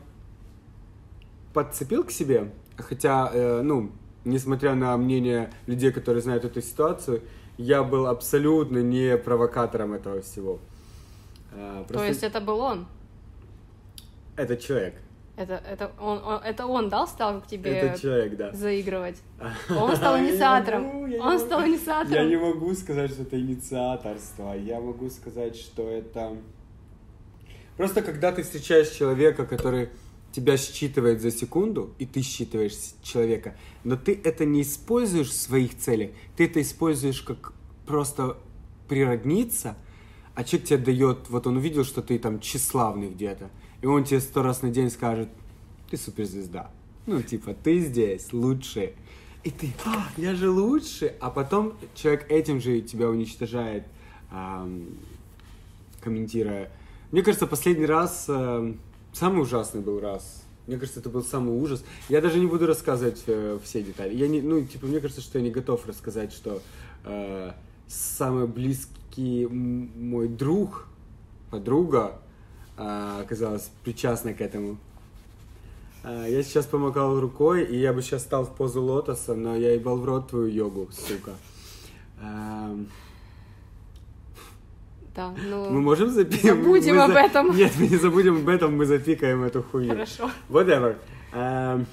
подцепил 1.52 2.04
к 2.04 2.10
себе, 2.10 2.52
хотя, 2.76 3.30
э, 3.32 3.62
ну, 3.62 3.90
несмотря 4.24 4.74
на 4.74 4.96
мнение 4.96 5.52
людей, 5.66 5.90
которые 5.90 6.22
знают 6.22 6.44
эту 6.44 6.60
ситуацию, 6.60 7.22
я 7.58 7.82
был 7.82 8.06
абсолютно 8.06 8.78
не 8.78 9.18
провокатором 9.18 9.92
этого 9.92 10.22
всего. 10.22 10.60
Э, 11.52 11.84
просто... 11.86 11.94
То 11.94 12.04
есть 12.04 12.22
это 12.22 12.40
был 12.40 12.60
он? 12.60 12.86
Этот 14.36 14.60
человек. 14.60 14.94
Это, 15.36 15.62
это, 15.70 15.92
он, 16.00 16.18
он, 16.24 16.42
это 16.42 16.66
он, 16.66 16.88
да, 16.88 17.06
стал 17.06 17.40
к 17.40 17.46
тебе 17.46 17.70
это 17.70 18.00
человек, 18.00 18.36
да. 18.36 18.52
заигрывать? 18.52 19.22
Он 19.70 19.94
стал 19.94 20.18
инициатором. 20.18 20.84
Он 21.20 21.38
стал 21.38 21.64
инициатором. 21.64 22.12
Я 22.12 22.24
не 22.24 22.36
могу 22.36 22.74
сказать, 22.74 23.12
что 23.12 23.22
это 23.22 23.38
инициаторство. 23.38 24.54
Я 24.54 24.80
могу 24.80 25.08
сказать, 25.10 25.54
что 25.54 25.88
это... 25.88 26.36
Просто 27.76 28.02
когда 28.02 28.32
ты 28.32 28.42
встречаешь 28.42 28.88
человека, 28.88 29.46
который 29.46 29.90
тебя 30.32 30.56
считывает 30.56 31.20
за 31.20 31.30
секунду, 31.30 31.94
и 31.98 32.06
ты 32.06 32.22
считываешь 32.22 32.74
человека, 33.02 33.56
но 33.84 33.96
ты 33.96 34.18
это 34.22 34.44
не 34.44 34.62
используешь 34.62 35.28
в 35.28 35.36
своих 35.36 35.76
целях, 35.76 36.10
ты 36.36 36.44
это 36.44 36.60
используешь 36.60 37.22
как 37.22 37.52
просто 37.86 38.36
природниться, 38.88 39.76
а 40.34 40.44
человек 40.44 40.68
тебе 40.68 40.78
дает, 40.78 41.30
вот 41.30 41.46
он 41.46 41.56
увидел, 41.56 41.84
что 41.84 42.02
ты 42.02 42.18
там 42.18 42.40
тщеславный 42.40 43.08
где-то, 43.08 43.50
и 43.82 43.86
он 43.86 44.04
тебе 44.04 44.20
сто 44.20 44.42
раз 44.42 44.62
на 44.62 44.70
день 44.70 44.90
скажет, 44.90 45.28
ты 45.90 45.96
суперзвезда. 45.96 46.70
Ну, 47.06 47.22
типа, 47.22 47.54
ты 47.54 47.80
здесь 47.80 48.32
лучший. 48.32 48.92
И 49.42 49.50
ты, 49.50 49.72
а, 49.86 50.08
я 50.18 50.34
же 50.34 50.50
лучше. 50.50 51.14
А 51.20 51.30
потом 51.30 51.72
человек 51.94 52.30
этим 52.30 52.60
же 52.60 52.82
тебя 52.82 53.08
уничтожает, 53.08 53.84
эм, 54.30 54.98
комментируя. 56.02 56.70
Мне 57.12 57.22
кажется, 57.22 57.46
последний 57.46 57.86
раз, 57.86 58.26
э, 58.28 58.74
самый 59.12 59.42
ужасный 59.42 59.80
был 59.80 60.00
раз. 60.00 60.42
Мне 60.66 60.76
кажется, 60.76 61.00
это 61.00 61.08
был 61.08 61.24
самый 61.24 61.54
ужас. 61.54 61.82
Я 62.08 62.20
даже 62.20 62.38
не 62.38 62.46
буду 62.46 62.66
рассказывать 62.66 63.22
э, 63.26 63.58
все 63.64 63.82
детали. 63.82 64.14
Я 64.14 64.28
не, 64.28 64.42
ну, 64.42 64.62
типа, 64.64 64.86
мне 64.86 65.00
кажется, 65.00 65.22
что 65.22 65.38
я 65.38 65.44
не 65.44 65.50
готов 65.50 65.86
рассказать, 65.86 66.32
что 66.32 66.60
э, 67.04 67.52
самый 67.86 68.46
близкий 68.46 69.46
мой 69.46 70.28
друг, 70.28 70.86
подруга, 71.50 72.20
а, 72.76 73.20
оказалась 73.20 73.70
причастна 73.82 74.34
к 74.34 74.40
этому. 74.40 74.78
А, 76.04 76.26
я 76.26 76.42
сейчас 76.42 76.66
помогал 76.66 77.18
рукой, 77.18 77.64
и 77.64 77.76
я 77.76 77.92
бы 77.92 78.02
сейчас 78.02 78.22
стал 78.22 78.44
в 78.44 78.54
позу 78.54 78.82
лотоса, 78.82 79.34
но 79.34 79.56
я 79.56 79.72
ебал 79.72 79.96
в 79.96 80.04
рот 80.04 80.28
твою 80.28 80.46
йогу, 80.46 80.88
сука. 80.92 81.32
Да, 85.18 85.34
ну... 85.50 85.70
Мы 85.70 85.80
можем 85.80 86.10
запикать? 86.10 86.44
Забудем 86.44 86.94
мы 86.94 87.02
об 87.02 87.10
за... 87.10 87.18
этом. 87.18 87.56
Нет, 87.56 87.72
мы 87.76 87.88
не 87.88 87.96
забудем 87.96 88.36
об 88.36 88.48
этом, 88.48 88.76
мы 88.76 88.86
запикаем 88.86 89.42
эту 89.42 89.64
хуйню. 89.64 89.90
Хорошо. 89.90 90.30
Whatever. 90.48 90.96
Но 91.32 91.86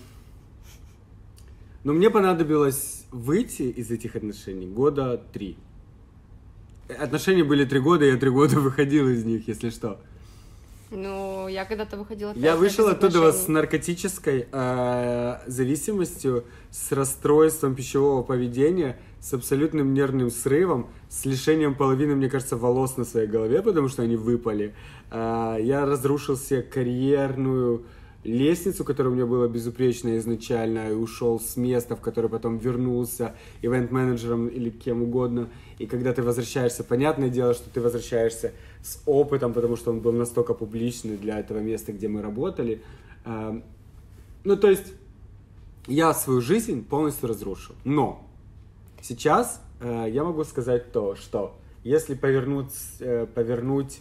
мне 1.94 2.12
понадобилось 2.12 3.06
выйти 3.12 3.64
из 3.64 3.90
этих 3.90 4.16
отношений 4.16 4.68
года 4.68 5.20
три. 5.34 5.58
Отношения 6.88 7.44
были 7.44 7.66
три 7.66 7.80
года, 7.80 8.06
я 8.06 8.16
три 8.18 8.30
года 8.30 8.60
выходил 8.60 9.10
из 9.10 9.26
них, 9.26 9.48
если 9.48 9.72
что. 9.72 10.00
Ну, 10.96 11.48
я 11.48 11.66
когда-то 11.66 11.98
выходила... 11.98 12.34
Я 12.36 12.56
вышел 12.56 12.88
оттуда 12.88 13.32
с 13.32 13.48
наркотической 13.48 14.48
э, 14.52 15.38
зависимостью, 15.46 16.46
с 16.72 16.92
расстройством 16.92 17.76
пищевого 17.76 18.24
поведения, 18.24 18.98
с 19.20 19.34
абсолютным 19.34 19.94
нервным 19.94 20.30
срывом, 20.32 20.88
с 21.10 21.26
лишением 21.26 21.76
половины, 21.76 22.16
мне 22.16 22.30
кажется, 22.30 22.56
волос 22.56 22.98
на 22.98 23.06
своей 23.06 23.28
голове, 23.28 23.62
потому 23.62 23.90
что 23.90 24.04
они 24.04 24.16
выпали. 24.16 24.74
Э, 25.12 25.58
я 25.60 25.86
разрушил 25.86 26.38
себе 26.38 26.62
карьерную 26.62 27.86
лестницу, 28.26 28.84
которая 28.84 29.14
у 29.14 29.16
меня 29.16 29.26
была 29.26 29.48
безупречная 29.48 30.18
изначально, 30.18 30.90
и 30.90 30.94
ушел 30.94 31.40
с 31.40 31.56
места, 31.58 31.96
в 31.96 32.02
которое 32.02 32.28
потом 32.28 32.58
вернулся 32.58 33.36
ивент-менеджером 33.62 34.48
или 34.48 34.70
кем 34.70 35.04
угодно. 35.04 35.50
И 35.78 35.86
когда 35.86 36.14
ты 36.14 36.24
возвращаешься, 36.24 36.84
понятное 36.84 37.30
дело, 37.30 37.54
что 37.54 37.70
ты 37.70 37.82
возвращаешься 37.82 38.54
с 38.86 39.02
опытом, 39.08 39.54
потому 39.54 39.76
что 39.76 39.92
он 39.92 40.00
был 40.00 40.12
настолько 40.12 40.54
публичный 40.54 41.18
для 41.18 41.40
этого 41.40 41.58
места, 41.58 41.92
где 41.92 42.08
мы 42.08 42.22
работали. 42.22 42.84
Эм, 43.26 43.64
ну, 44.44 44.56
то 44.56 44.70
есть, 44.70 44.94
я 45.88 46.14
свою 46.14 46.40
жизнь 46.42 46.86
полностью 46.86 47.28
разрушил. 47.28 47.76
Но 47.84 48.24
сейчас 49.02 49.60
э, 49.82 50.06
я 50.10 50.24
могу 50.24 50.44
сказать 50.44 50.92
то, 50.92 51.16
что 51.16 51.56
если 51.84 52.14
повернуть, 52.14 52.74
э, 53.00 53.26
повернуть 53.26 54.00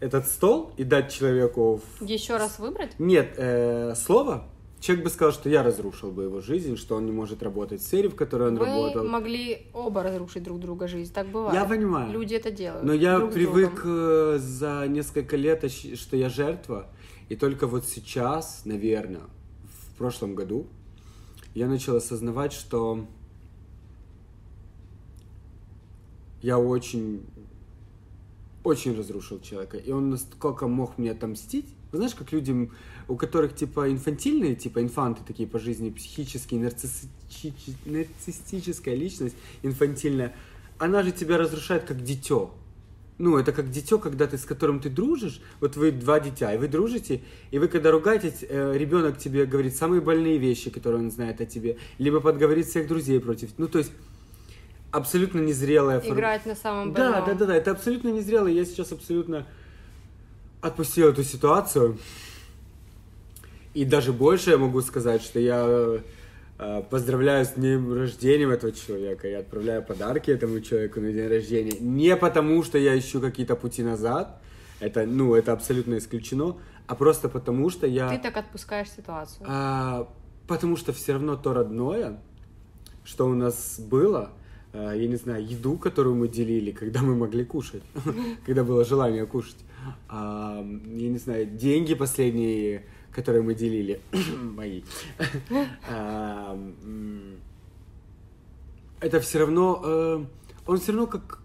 этот 0.00 0.26
стол 0.26 0.72
и 0.76 0.82
дать 0.82 1.12
человеку... 1.12 1.80
Еще 2.00 2.36
раз 2.36 2.58
выбрать? 2.58 2.98
Нет, 2.98 3.34
э, 3.36 3.94
слово. 3.94 4.44
Человек 4.80 5.04
бы 5.04 5.10
сказал, 5.10 5.32
что 5.32 5.50
я 5.50 5.62
разрушил 5.62 6.10
бы 6.10 6.24
его 6.24 6.40
жизнь, 6.40 6.76
что 6.76 6.96
он 6.96 7.04
не 7.04 7.12
может 7.12 7.42
работать 7.42 7.82
в 7.82 7.84
сфере, 7.84 8.08
в 8.08 8.14
которой 8.14 8.48
он 8.48 8.56
Вы 8.56 8.64
работал. 8.64 9.02
Вы 9.02 9.08
могли 9.10 9.66
оба 9.74 10.02
разрушить 10.02 10.42
друг 10.42 10.58
друга 10.58 10.88
жизнь, 10.88 11.12
так 11.12 11.28
бывает. 11.28 11.54
Я 11.54 11.66
понимаю. 11.66 12.10
Люди 12.10 12.34
это 12.34 12.50
делают. 12.50 12.84
Но 12.84 12.94
я 12.94 13.20
привык 13.20 13.82
э, 13.84 14.38
за 14.40 14.86
несколько 14.88 15.36
лет, 15.36 15.70
что 15.70 16.16
я 16.16 16.30
жертва, 16.30 16.88
и 17.28 17.36
только 17.36 17.66
вот 17.66 17.84
сейчас, 17.84 18.62
наверное, 18.64 19.24
в 19.64 19.98
прошлом 19.98 20.34
году, 20.34 20.66
я 21.54 21.66
начал 21.66 21.96
осознавать, 21.96 22.54
что 22.54 23.06
я 26.40 26.58
очень 26.58 27.22
очень 28.64 28.96
разрушил 28.96 29.40
человека, 29.40 29.76
и 29.76 29.90
он 29.90 30.10
насколько 30.10 30.68
мог 30.68 30.98
мне 30.98 31.12
отомстить. 31.12 31.66
Вы 31.92 31.98
знаешь, 31.98 32.14
как 32.14 32.32
людям, 32.32 32.70
у 33.08 33.16
которых 33.16 33.54
типа 33.54 33.90
инфантильные, 33.90 34.54
типа 34.54 34.80
инфанты 34.80 35.22
такие 35.26 35.48
по 35.48 35.58
жизни, 35.58 35.90
психические, 35.90 36.60
нарциссическая 37.84 38.94
личность, 38.94 39.36
инфантильная, 39.62 40.34
она 40.78 41.02
же 41.02 41.10
тебя 41.12 41.36
разрушает 41.36 41.84
как 41.84 42.02
дитё. 42.02 42.52
Ну, 43.18 43.36
это 43.36 43.52
как 43.52 43.70
дитё, 43.70 43.98
когда 43.98 44.26
ты 44.26 44.38
с 44.38 44.46
которым 44.46 44.80
ты 44.80 44.88
дружишь, 44.88 45.42
вот 45.60 45.76
вы 45.76 45.90
два 45.90 46.20
дитя, 46.20 46.54
и 46.54 46.58
вы 46.58 46.68
дружите, 46.68 47.20
и 47.50 47.58
вы 47.58 47.68
когда 47.68 47.90
ругаетесь, 47.90 48.46
э, 48.48 48.72
ребенок 48.78 49.18
тебе 49.18 49.44
говорит 49.44 49.76
самые 49.76 50.00
больные 50.00 50.38
вещи, 50.38 50.70
которые 50.70 51.02
он 51.02 51.10
знает 51.10 51.40
о 51.42 51.44
тебе, 51.44 51.76
либо 51.98 52.20
подговорит 52.20 52.66
всех 52.66 52.88
друзей 52.88 53.20
против. 53.20 53.50
Ну, 53.58 53.68
то 53.68 53.78
есть 53.78 53.92
абсолютно 54.90 55.40
незрелая 55.40 56.00
Играть 56.00 56.46
на 56.46 56.54
самом 56.54 56.92
больном. 56.92 57.12
Да, 57.12 57.26
да, 57.26 57.34
да, 57.34 57.46
да, 57.46 57.56
это 57.56 57.72
абсолютно 57.72 58.08
незрело. 58.08 58.46
Я 58.46 58.64
сейчас 58.64 58.90
абсолютно 58.90 59.46
отпустил 60.60 61.08
эту 61.08 61.22
ситуацию. 61.22 61.98
И 63.74 63.84
даже 63.84 64.12
больше 64.12 64.50
я 64.50 64.58
могу 64.58 64.80
сказать, 64.82 65.22
что 65.22 65.38
я 65.38 66.00
э, 66.58 66.82
поздравляю 66.90 67.44
с 67.44 67.50
днем 67.50 67.92
рождения 67.92 68.52
этого 68.52 68.72
человека. 68.72 69.28
Я 69.28 69.40
отправляю 69.40 69.82
подарки 69.82 70.30
этому 70.30 70.60
человеку 70.60 71.00
на 71.00 71.12
день 71.12 71.28
рождения. 71.28 71.78
Не 71.80 72.16
потому, 72.16 72.62
что 72.64 72.78
я 72.78 72.98
ищу 72.98 73.20
какие-то 73.20 73.56
пути 73.56 73.82
назад. 73.82 74.40
Это, 74.80 75.06
ну, 75.06 75.34
это 75.34 75.52
абсолютно 75.52 75.98
исключено. 75.98 76.56
А 76.86 76.94
просто 76.94 77.28
потому, 77.28 77.70
что 77.70 77.86
я... 77.86 78.08
Ты 78.08 78.18
так 78.18 78.36
отпускаешь 78.36 78.90
ситуацию. 78.90 79.46
А, 79.48 80.08
потому 80.48 80.76
что 80.76 80.92
все 80.92 81.12
равно 81.12 81.36
то 81.36 81.54
родное, 81.54 82.18
что 83.04 83.26
у 83.28 83.34
нас 83.34 83.78
было, 83.78 84.32
Э, 84.72 84.92
я 84.94 85.08
не 85.08 85.16
знаю, 85.16 85.44
еду, 85.44 85.76
которую 85.76 86.14
мы 86.16 86.28
делили, 86.28 86.70
когда 86.70 87.00
мы 87.02 87.14
могли 87.14 87.44
кушать, 87.44 87.82
когда 88.46 88.64
было 88.64 88.84
желание 88.84 89.26
кушать. 89.26 89.56
Я 90.10 90.62
не 90.62 91.18
знаю, 91.18 91.46
деньги 91.46 91.94
последние, 91.94 92.84
которые 93.12 93.42
мы 93.42 93.54
делили, 93.54 94.00
мои. 94.56 94.82
Это 99.00 99.20
все 99.20 99.38
равно, 99.38 99.80
э, 99.82 100.24
он 100.66 100.78
все 100.78 100.92
равно 100.92 101.06
как, 101.06 101.40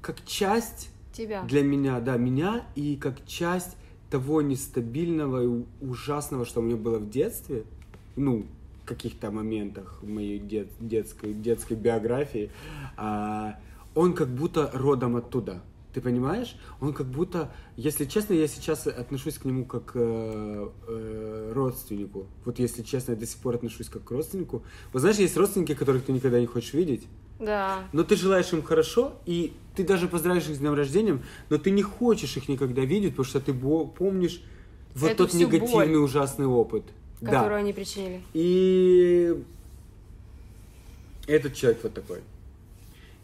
как 0.00 0.24
часть 0.24 0.90
Тебя. 1.12 1.42
для 1.42 1.62
меня, 1.62 2.00
да, 2.00 2.16
меня 2.16 2.66
и 2.74 2.96
как 2.96 3.26
часть 3.26 3.76
того 4.10 4.40
нестабильного 4.40 5.44
и 5.44 5.64
ужасного, 5.82 6.46
что 6.46 6.60
у 6.60 6.62
меня 6.62 6.76
было 6.76 6.98
в 6.98 7.10
детстве, 7.10 7.64
ну, 8.16 8.46
каких-то 8.86 9.30
моментах 9.30 9.98
в 10.00 10.08
моей 10.08 10.38
дет, 10.38 10.68
детской, 10.80 11.34
детской 11.34 11.76
биографии, 11.76 12.50
а, 12.96 13.58
он 13.94 14.14
как 14.14 14.28
будто 14.28 14.70
родом 14.72 15.16
оттуда. 15.16 15.60
Ты 15.96 16.02
понимаешь? 16.02 16.56
Он 16.82 16.92
как 16.92 17.06
будто, 17.06 17.50
если 17.78 18.04
честно, 18.04 18.34
я 18.34 18.46
сейчас 18.48 18.86
отношусь 18.86 19.38
к 19.38 19.46
нему 19.46 19.64
как 19.64 19.92
э, 19.94 20.68
э, 20.88 21.52
родственнику. 21.54 22.26
Вот 22.44 22.58
если 22.58 22.82
честно, 22.82 23.12
я 23.12 23.16
до 23.16 23.24
сих 23.24 23.38
пор 23.38 23.54
отношусь 23.54 23.88
как 23.88 24.04
к 24.04 24.10
родственнику. 24.10 24.62
Вот 24.92 25.00
знаешь, 25.00 25.16
есть 25.16 25.38
родственники, 25.38 25.72
которых 25.72 26.04
ты 26.04 26.12
никогда 26.12 26.38
не 26.38 26.44
хочешь 26.44 26.74
видеть. 26.74 27.06
Да. 27.40 27.78
Но 27.94 28.04
ты 28.04 28.14
желаешь 28.14 28.52
им 28.52 28.62
хорошо, 28.62 29.14
и 29.24 29.54
ты 29.74 29.84
даже 29.84 30.06
поздравишь 30.06 30.46
их 30.50 30.56
с 30.56 30.58
днем 30.58 30.74
рождения, 30.74 31.18
но 31.48 31.56
ты 31.56 31.70
не 31.70 31.80
хочешь 31.82 32.36
их 32.36 32.46
никогда 32.50 32.82
видеть, 32.82 33.12
потому 33.12 33.24
что 33.24 33.40
ты 33.40 33.54
помнишь 33.54 34.42
вот 34.94 35.12
Эту 35.12 35.24
тот 35.24 35.32
негативный 35.32 35.94
боль. 35.94 36.04
ужасный 36.04 36.44
опыт. 36.44 36.84
Которую 37.20 37.48
Да. 37.48 37.56
они 37.56 37.72
причинили. 37.72 38.20
И 38.34 39.42
этот 41.26 41.54
человек 41.54 41.80
вот 41.84 41.94
такой. 41.94 42.18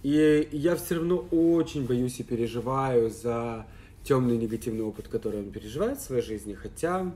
И 0.03 0.48
я 0.50 0.74
все 0.76 0.96
равно 0.96 1.26
очень 1.30 1.86
боюсь 1.86 2.18
и 2.18 2.24
переживаю 2.24 3.11
за 3.11 3.66
темный 4.03 4.36
негативный 4.36 4.82
опыт, 4.82 5.09
который 5.09 5.40
он 5.40 5.50
переживает 5.50 5.98
в 5.98 6.03
своей 6.03 6.22
жизни, 6.22 6.55
хотя, 6.55 7.12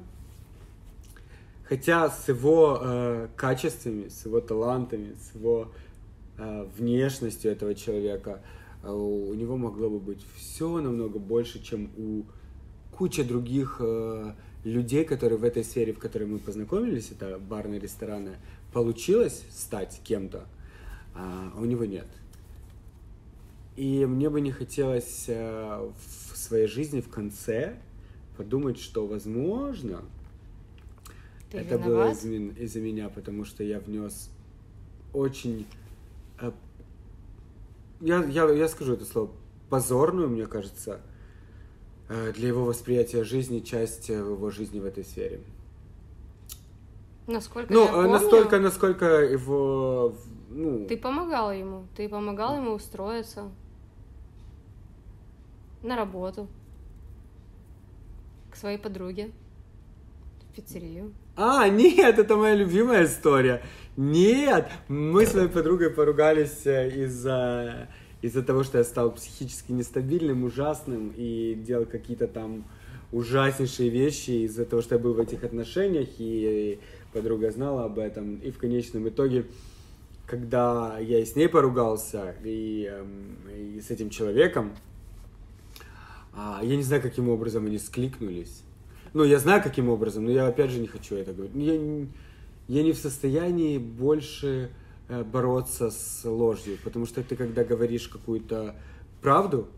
хотя 1.65 2.09
с 2.11 2.29
его 2.29 2.79
э, 2.81 3.29
качествами, 3.35 4.09
с 4.09 4.25
его 4.25 4.41
талантами, 4.41 5.15
с 5.15 5.35
его 5.35 5.73
э, 6.39 6.67
внешностью 6.79 7.51
этого 7.51 7.75
человека 7.75 8.41
э, 8.85 8.91
у 8.93 9.35
него 9.35 9.57
могло 9.57 9.91
бы 9.91 9.99
быть 9.99 10.25
все 10.37 10.81
намного 10.81 11.19
больше, 11.19 11.61
чем 11.61 11.91
у 11.97 12.23
кучи 12.97 13.25
других 13.25 13.79
э, 13.81 14.33
людей, 14.63 15.05
которые 15.05 15.39
в 15.39 15.45
этой 15.45 15.65
сфере, 15.65 15.93
в 15.93 15.99
которой 15.99 16.25
мы 16.25 16.39
познакомились, 16.39 17.11
это 17.11 17.39
барные 17.39 17.81
рестораны, 17.81 18.37
получилось 18.73 19.43
стать 19.51 20.01
кем-то, 20.05 20.47
а 21.15 21.53
у 21.59 21.65
него 21.65 21.85
нет. 21.85 22.07
И 23.77 24.07
мне 24.07 24.31
бы 24.31 24.41
не 24.41 24.53
хотелось 24.53 25.27
э, 25.29 25.91
в 26.33 26.37
своей 26.37 26.67
жизни 26.67 27.01
в 27.01 27.09
конце 27.11 27.77
подумать, 28.37 28.79
что, 28.79 29.07
возможно, 29.07 30.03
Ты 31.51 31.59
это 31.59 31.79
было 31.79 32.09
виноват? 32.11 32.25
из- 32.25 32.59
из-за 32.59 32.81
меня, 32.81 33.09
потому 33.11 33.45
что 33.45 33.63
я 33.65 33.79
внес 33.81 34.31
очень... 35.13 35.67
э, 36.41 36.53
Я, 38.01 38.25
я, 38.25 38.51
я 38.51 38.69
скажу 38.69 38.95
это 38.95 39.05
слово 39.05 39.31
позорную, 39.69 40.29
мне 40.31 40.47
кажется, 40.47 41.01
э, 42.09 42.33
для 42.33 42.49
его 42.49 42.65
восприятия 42.65 43.25
жизни 43.25 43.61
часть 43.61 44.09
его 44.09 44.51
жизни 44.51 44.81
в 44.81 44.87
этой 44.87 45.05
сфере. 45.05 45.41
Насколько 47.27 47.73
Ну, 47.73 47.85
я 47.85 47.93
помню, 47.93 48.11
настолько, 48.11 48.61
насколько 48.61 49.05
его... 49.23 50.15
Ну, 50.49 50.87
Ты 50.87 50.97
помогал 50.97 51.53
ему. 51.53 51.87
Ты 51.97 52.09
помогал 52.09 52.57
ему 52.57 52.73
устроиться 52.73 53.51
на 55.87 55.97
работу. 55.97 56.49
К 58.51 58.57
своей 58.57 58.79
подруге. 58.79 59.31
В 60.41 60.57
пиццерию. 60.57 61.13
А, 61.37 61.69
нет, 61.69 62.19
это 62.19 62.37
моя 62.37 62.55
любимая 62.55 63.05
история. 63.05 63.63
Нет, 63.97 64.71
мы 64.89 65.27
с 65.27 65.35
моей 65.35 65.49
подругой 65.49 65.91
поругались 65.91 66.67
э, 66.67 67.05
из-за 67.05 67.89
из-за 68.23 68.43
того, 68.43 68.65
что 68.65 68.79
я 68.79 68.85
стал 68.85 69.13
психически 69.13 69.73
нестабильным, 69.73 70.45
ужасным 70.45 71.13
и 71.17 71.55
делал 71.55 71.85
какие-то 71.85 72.27
там 72.27 72.65
ужаснейшие 73.13 73.89
вещи 73.89 74.45
из-за 74.47 74.65
того, 74.65 74.83
что 74.83 74.97
я 74.97 74.99
был 74.99 75.15
в 75.15 75.21
этих 75.21 75.45
отношениях, 75.45 76.09
и 76.19 76.81
подруга 77.13 77.51
знала 77.51 77.85
об 77.85 77.99
этом. 77.99 78.37
И 78.37 78.51
в 78.51 78.59
конечном 78.59 79.09
итоге, 79.09 79.47
когда 80.27 80.99
я 80.99 81.21
и 81.21 81.25
с 81.25 81.37
ней 81.37 81.49
поругался, 81.49 82.35
и, 82.43 82.91
эм, 82.91 83.37
и 83.77 83.81
с 83.81 83.91
этим 83.91 84.11
человеком, 84.11 84.73
а, 86.37 86.61
я 86.63 86.77
не 86.77 86.83
знаю, 86.83 87.01
каким 87.01 87.31
образом 87.31 87.65
они 87.67 87.79
скликнулись. 87.79 88.63
Ну, 89.15 89.25
я 89.25 89.39
знаю, 89.39 89.63
каким 89.63 89.89
образом, 89.89 90.27
но 90.27 90.31
я 90.31 90.47
опять 90.47 90.71
же 90.71 90.79
не 90.79 90.87
хочу 90.87 91.15
это 91.15 91.33
говорить. 91.33 91.57
Я, 91.57 91.75
я 92.69 92.83
не 92.83 92.93
в 92.93 92.99
состоянии 92.99 93.79
больше 93.79 94.71
э, 95.09 95.25
бороться 95.25 95.91
с 95.91 96.23
ложью, 96.25 96.77
потому 96.85 97.07
что 97.07 97.23
ты, 97.23 97.37
когда 97.37 97.65
говоришь 97.65 98.09
какую-то 98.09 98.77
правду, 99.23 99.69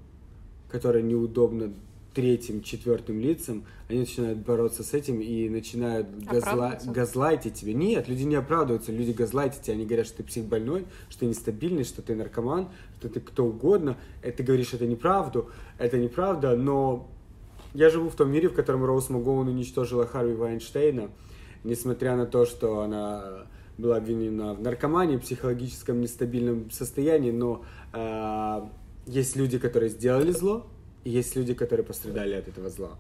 которая 0.68 1.02
неудобна 1.02 1.72
третьим, 2.18 2.62
четвертым 2.64 3.20
лицам, 3.20 3.62
они 3.88 4.00
начинают 4.00 4.40
бороться 4.40 4.82
с 4.82 4.92
этим 4.92 5.20
и 5.20 5.48
начинают 5.48 6.08
газла... 6.24 6.76
Газлайтить 6.84 7.54
тебе. 7.54 7.74
Нет, 7.74 8.08
люди 8.08 8.24
не 8.24 8.34
оправдываются, 8.34 8.90
люди 8.90 9.12
газлайтят 9.12 9.62
тебя, 9.62 9.74
они 9.74 9.86
говорят, 9.86 10.08
что 10.08 10.16
ты 10.16 10.24
психбольной, 10.24 10.84
что 11.10 11.20
ты 11.20 11.26
нестабильный, 11.26 11.84
что 11.84 12.02
ты 12.02 12.16
наркоман, 12.16 12.70
что 12.98 13.08
ты 13.08 13.20
кто 13.20 13.44
угодно. 13.44 13.96
И 14.24 14.32
ты 14.32 14.42
говоришь, 14.42 14.74
это 14.74 14.84
неправду, 14.84 15.48
это 15.78 15.96
неправда, 15.96 16.56
но 16.56 17.08
я 17.72 17.88
живу 17.88 18.08
в 18.08 18.16
том 18.16 18.32
мире, 18.32 18.48
в 18.48 18.54
котором 18.54 18.84
Роуз 18.84 19.10
МакГоуэн 19.10 19.46
уничтожила 19.46 20.04
Харви 20.04 20.34
Вайнштейна, 20.34 21.10
несмотря 21.62 22.16
на 22.16 22.26
то, 22.26 22.46
что 22.46 22.80
она 22.80 23.46
была 23.78 23.98
обвинена 23.98 24.54
в 24.54 24.60
наркомании, 24.60 25.18
психологическом 25.18 26.00
нестабильном 26.00 26.68
состоянии, 26.72 27.30
но 27.30 27.62
э, 27.92 28.66
есть 29.06 29.36
люди, 29.36 29.60
которые 29.60 29.90
сделали 29.90 30.32
зло, 30.32 30.66
и 31.08 31.10
есть 31.10 31.36
люди, 31.36 31.54
которые 31.54 31.86
пострадали 31.86 32.34
от 32.34 32.48
этого 32.48 32.68
зла. 32.68 32.98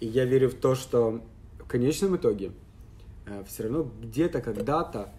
И 0.00 0.06
я 0.06 0.26
верю 0.26 0.50
в 0.50 0.54
то, 0.54 0.74
что 0.74 1.22
в 1.58 1.66
конечном 1.66 2.16
итоге 2.16 2.52
все 3.46 3.62
равно 3.62 3.90
где-то, 4.02 4.42
когда-то 4.42 5.14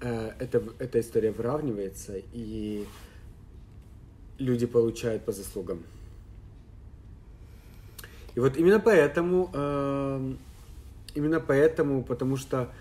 э, 0.00 0.30
эта, 0.38 0.62
эта 0.78 1.00
история 1.00 1.30
выравнивается, 1.30 2.14
и 2.32 2.86
люди 4.38 4.64
получают 4.64 5.26
по 5.26 5.32
заслугам. 5.32 5.82
И 8.34 8.40
вот 8.40 8.56
именно 8.56 8.80
поэтому, 8.80 9.50
эм, 9.52 10.38
именно 11.14 11.38
поэтому, 11.38 12.02
потому 12.02 12.38
что 12.38 12.72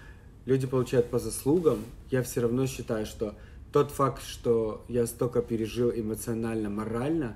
люди 0.46 0.66
получают 0.66 1.10
по 1.10 1.20
заслугам, 1.20 1.80
я 2.10 2.24
все 2.24 2.40
равно 2.40 2.68
считаю, 2.68 3.06
что 3.06 3.36
тот 3.74 3.92
факт, 3.92 4.24
что 4.24 4.86
я 4.88 5.06
столько 5.08 5.42
пережил 5.42 5.92
эмоционально, 5.94 6.70
морально, 6.70 7.36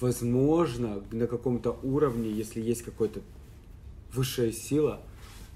возможно, 0.00 1.02
на 1.10 1.26
каком-то 1.26 1.76
уровне, 1.82 2.30
если 2.30 2.60
есть 2.60 2.82
какая-то 2.82 3.20
высшая 4.12 4.52
сила, 4.52 5.00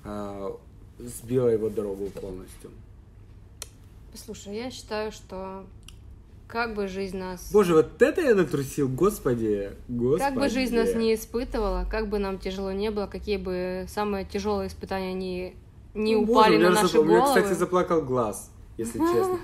э, 0.05 0.51
сбила 0.99 1.49
его 1.49 1.70
дорогу 1.70 2.07
полностью. 2.11 2.70
Послушай, 4.12 4.57
я 4.57 4.70
считаю, 4.70 5.11
что 5.12 5.64
как 6.47 6.74
бы 6.74 6.86
жизнь 6.86 7.16
нас... 7.16 7.51
Боже, 7.53 7.74
вот 7.74 8.01
это 8.01 8.20
я 8.20 8.34
натрусил, 8.34 8.88
господи, 8.88 9.72
господи. 9.88 10.20
Как 10.20 10.34
бы 10.34 10.49
жизнь 10.49 10.76
нас 10.76 10.95
не 10.95 11.14
испытывала, 11.14 11.86
как 11.90 12.09
бы 12.09 12.18
нам 12.18 12.38
тяжело 12.38 12.70
не 12.70 12.90
было, 12.90 13.07
какие 13.07 13.38
бы 13.38 13.86
самые 13.88 14.24
тяжелые 14.24 14.68
испытания 14.68 15.14
не, 15.14 15.55
не 15.95 16.14
Ну, 16.14 16.26
боже, 16.26 16.38
упали 16.40 16.57
меня 16.59 16.70
на 16.70 16.82
наши 16.82 16.97
запла- 16.97 17.01
У 17.01 17.05
меня, 17.05 17.20
головы. 17.20 17.40
кстати, 17.40 17.59
заплакал 17.59 18.03
глаз, 18.03 18.51
если 18.76 18.99
честно. 18.99 19.38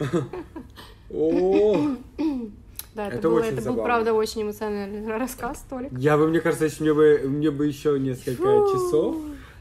О, 1.10 1.96
Да, 2.94 3.06
это, 3.06 3.16
Это 3.18 3.28
было- 3.28 3.40
это 3.40 3.62
был, 3.72 3.82
правда, 3.82 4.12
очень 4.14 4.42
эмоциональный 4.42 5.06
рассказ, 5.18 5.64
Толик. 5.70 5.92
Я 5.96 6.16
бы, 6.18 6.28
мне 6.28 6.40
кажется, 6.40 6.68
мне 6.80 6.92
бы, 6.92 7.20
мне 7.24 7.50
бы 7.50 7.66
еще 7.66 7.98
несколько 7.98 8.42
часов. 8.72 9.16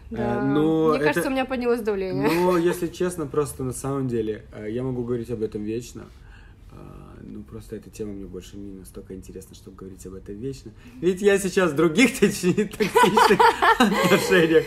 Да. 0.10 0.42
Э, 0.42 0.46
но 0.46 0.88
Мне 0.90 0.96
это- 0.98 1.06
кажется, 1.06 1.30
у 1.30 1.32
меня 1.32 1.46
поднялось 1.46 1.82
давление. 1.82 2.28
Но, 2.32 2.58
если 2.58 2.88
честно, 2.88 3.28
просто 3.28 3.64
на 3.64 3.74
самом 3.74 4.08
деле, 4.08 4.44
э, 4.54 4.68
я 4.72 4.82
могу 4.82 5.04
говорить 5.04 5.30
об 5.30 5.44
этом 5.44 5.64
вечно. 5.64 6.06
А, 6.72 7.06
Ну, 7.22 7.44
просто 7.44 7.76
эта 7.76 7.92
тема 7.92 8.14
мне 8.14 8.26
больше 8.26 8.58
не 8.58 8.80
настолько 8.80 9.14
интересна, 9.14 9.54
чтобы 9.54 9.78
говорить 9.78 10.04
об 10.08 10.16
этом 10.16 10.36
вечно. 10.36 10.72
Ведь 11.00 11.22
я 11.22 11.38
сейчас 11.38 11.72
в 11.72 11.76
других 11.76 12.12
точнее, 12.20 12.66
токсичных 12.66 13.40
отношениях. 13.80 14.66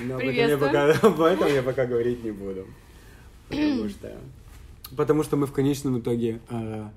Но 0.00 0.16
об 0.16 1.20
этом 1.20 1.48
я 1.54 1.62
пока 1.62 1.86
говорить 1.86 2.22
не 2.24 2.30
буду. 2.32 2.66
Потому 3.48 3.88
что, 3.88 4.18
потому 4.96 5.22
что 5.22 5.36
мы 5.36 5.46
в 5.46 5.52
конечном 5.52 5.98
итоге 6.00 6.40
э, 6.48 6.88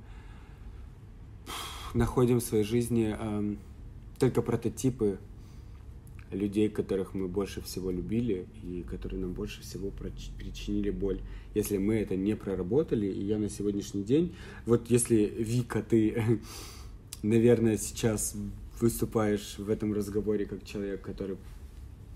находим 1.93 2.39
в 2.39 2.43
своей 2.43 2.63
жизни 2.63 3.15
эм, 3.17 3.57
только 4.19 4.41
прототипы 4.41 5.17
людей, 6.31 6.69
которых 6.69 7.13
мы 7.13 7.27
больше 7.27 7.61
всего 7.61 7.91
любили 7.91 8.47
и 8.63 8.83
которые 8.89 9.19
нам 9.21 9.33
больше 9.33 9.61
всего 9.61 9.91
причинили 9.91 10.89
боль. 10.89 11.21
Если 11.53 11.77
мы 11.77 11.95
это 11.95 12.15
не 12.15 12.35
проработали, 12.35 13.05
и 13.07 13.23
я 13.23 13.37
на 13.37 13.49
сегодняшний 13.49 14.03
день, 14.03 14.35
вот 14.65 14.89
если 14.89 15.15
Вика, 15.37 15.81
ты, 15.81 16.41
наверное, 17.23 17.77
сейчас 17.77 18.35
выступаешь 18.81 19.55
в 19.57 19.69
этом 19.69 19.93
разговоре 19.93 20.45
как 20.45 20.65
человек, 20.65 21.01
который 21.01 21.37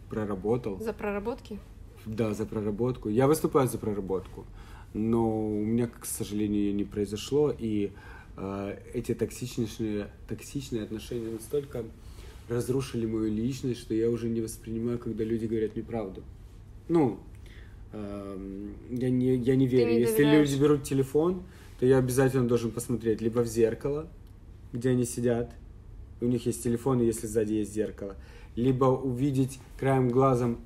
проработал, 0.10 0.80
За 0.80 0.92
проработки? 0.92 1.60
да, 2.06 2.34
за 2.34 2.46
проработку. 2.46 3.10
Я 3.10 3.28
выступаю 3.28 3.68
за 3.68 3.78
проработку, 3.78 4.46
но 4.94 5.48
у 5.48 5.64
меня, 5.64 5.88
к 5.88 6.06
сожалению, 6.06 6.62
ее 6.62 6.74
не 6.74 6.84
произошло, 6.84 7.54
и 7.58 7.92
э, 8.38 8.78
эти 8.94 9.14
токсичные, 9.14 10.08
токсичные 10.28 10.84
отношения 10.84 11.30
настолько 11.32 11.84
разрушили 12.48 13.06
мою 13.06 13.32
личность, 13.32 13.80
что 13.80 13.94
я 13.94 14.10
уже 14.10 14.28
не 14.28 14.42
воспринимаю, 14.42 14.98
когда 14.98 15.24
люди 15.24 15.46
говорят 15.46 15.76
мне 15.76 15.84
правду. 15.84 16.24
Ну, 16.88 17.20
эм, 17.94 18.74
я 18.90 19.10
не, 19.10 19.36
я 19.36 19.56
не 19.56 19.68
верю. 19.68 19.92
не 19.92 20.00
Если 20.00 20.24
люди 20.24 20.56
берут 20.60 20.84
телефон, 20.84 21.44
то 21.80 21.86
я 21.86 22.00
обязательно 22.00 22.48
должен 22.48 22.72
посмотреть 22.72 23.22
либо 23.22 23.42
в 23.42 23.48
зеркало, 23.48 24.08
где 24.74 24.90
они 24.90 25.06
сидят, 25.06 25.54
у 26.22 26.26
них 26.26 26.46
есть 26.46 26.64
телефон, 26.64 27.02
если 27.02 27.28
сзади 27.28 27.54
есть 27.54 27.74
зеркало, 27.74 28.16
либо 28.56 28.86
увидеть 28.86 29.60
краем 29.80 30.10
глазом 30.10 30.60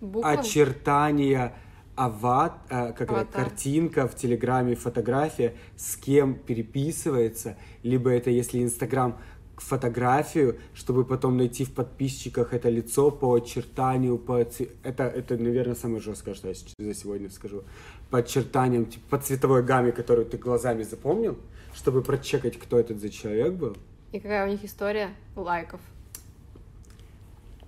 Буквы? 0.00 0.30
очертания 0.30 1.54
ават, 2.00 2.52
э, 2.70 2.92
как 2.92 3.12
это, 3.12 3.24
картинка 3.26 4.08
в 4.08 4.14
Телеграме, 4.14 4.74
фотография, 4.74 5.54
с 5.76 5.96
кем 5.96 6.34
переписывается, 6.34 7.56
либо 7.82 8.10
это 8.10 8.30
если 8.30 8.62
Инстаграм 8.62 9.18
фотографию, 9.56 10.58
чтобы 10.74 11.04
потом 11.04 11.36
найти 11.36 11.64
в 11.64 11.74
подписчиках 11.74 12.54
это 12.54 12.70
лицо 12.70 13.10
по 13.10 13.34
очертанию, 13.34 14.16
по 14.16 14.38
это, 14.38 15.04
это, 15.04 15.36
наверное, 15.36 15.74
самое 15.74 16.00
жесткое, 16.00 16.34
что 16.34 16.48
я 16.48 16.54
за 16.78 16.94
сегодня 16.94 17.28
скажу, 17.28 17.64
по 18.10 18.18
очертаниям, 18.18 18.86
типа, 18.86 19.04
по 19.10 19.18
цветовой 19.18 19.62
гамме, 19.62 19.92
которую 19.92 20.26
ты 20.26 20.38
глазами 20.38 20.82
запомнил, 20.82 21.36
чтобы 21.74 22.02
прочекать, 22.02 22.58
кто 22.58 22.78
этот 22.78 23.00
за 23.00 23.10
человек 23.10 23.52
был. 23.52 23.76
И 24.12 24.20
какая 24.20 24.46
у 24.46 24.50
них 24.50 24.64
история 24.64 25.10
лайков. 25.36 25.80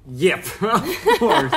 Yep, 0.06 0.44
of 0.62 1.18
course. 1.20 1.52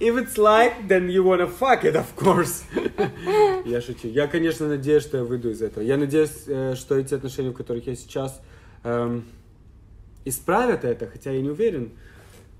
If 0.00 0.16
it's 0.16 0.36
like, 0.36 0.86
then 0.86 1.08
you 1.08 1.24
wanna 1.24 1.46
fuck 1.46 1.84
it, 1.84 1.96
of 1.96 2.14
course. 2.14 2.64
Я 3.64 3.80
шучу. 3.80 4.08
Я, 4.08 4.26
конечно, 4.26 4.68
надеюсь, 4.68 5.02
что 5.02 5.16
я 5.16 5.24
выйду 5.24 5.50
из 5.50 5.62
этого. 5.62 5.82
Я 5.82 5.96
надеюсь, 5.96 6.44
э, 6.46 6.74
что 6.76 6.96
эти 6.96 7.14
отношения, 7.14 7.50
в 7.50 7.54
которых 7.54 7.86
я 7.86 7.96
сейчас, 7.96 8.40
эм, 8.84 9.24
исправят 10.24 10.84
это, 10.84 11.06
хотя 11.06 11.30
я 11.32 11.40
не 11.40 11.50
уверен, 11.50 11.90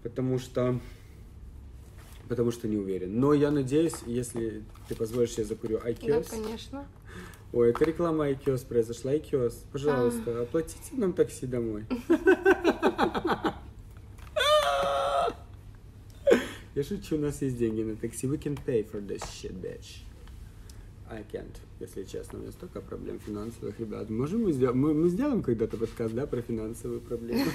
потому 0.02 0.38
что... 0.38 0.80
Потому 2.28 2.50
что 2.50 2.66
не 2.66 2.76
уверен. 2.76 3.20
Но 3.20 3.34
я 3.34 3.50
надеюсь, 3.52 3.94
если 4.06 4.64
ты 4.88 4.96
позволишь, 4.96 5.34
я 5.38 5.44
закурю 5.44 5.78
Да, 5.78 5.90
IQOS. 5.90 6.30
конечно. 6.30 6.86
Ой, 7.52 7.70
это 7.70 7.84
реклама 7.84 8.28
IQOS 8.30 8.66
произошла. 8.66 9.14
IQOS, 9.14 9.54
пожалуйста, 9.70 10.42
оплатите 10.42 10.80
нам 10.92 11.12
такси 11.12 11.46
домой. 11.46 11.84
Я 16.76 16.84
шучу, 16.84 17.16
у 17.16 17.18
нас 17.18 17.40
есть 17.40 17.56
деньги 17.56 17.80
на 17.80 17.96
такси. 17.96 18.26
We 18.26 18.38
can 18.38 18.54
pay 18.66 18.84
for 18.84 19.00
this 19.00 19.22
shit, 19.22 19.54
bitch. 19.54 20.02
I 21.10 21.24
can't, 21.32 21.56
если 21.80 22.02
честно. 22.02 22.38
У 22.38 22.42
меня 22.42 22.52
столько 22.52 22.82
проблем 22.82 23.18
финансовых, 23.18 23.80
ребят. 23.80 24.10
Можем 24.10 24.42
мы 24.42 24.52
сделать... 24.52 24.76
Мы, 24.76 24.92
мы 24.92 25.08
сделаем 25.08 25.42
когда-то 25.42 25.78
подкаст, 25.78 26.12
да, 26.12 26.26
про 26.26 26.42
финансовые 26.42 27.00
проблемы? 27.00 27.46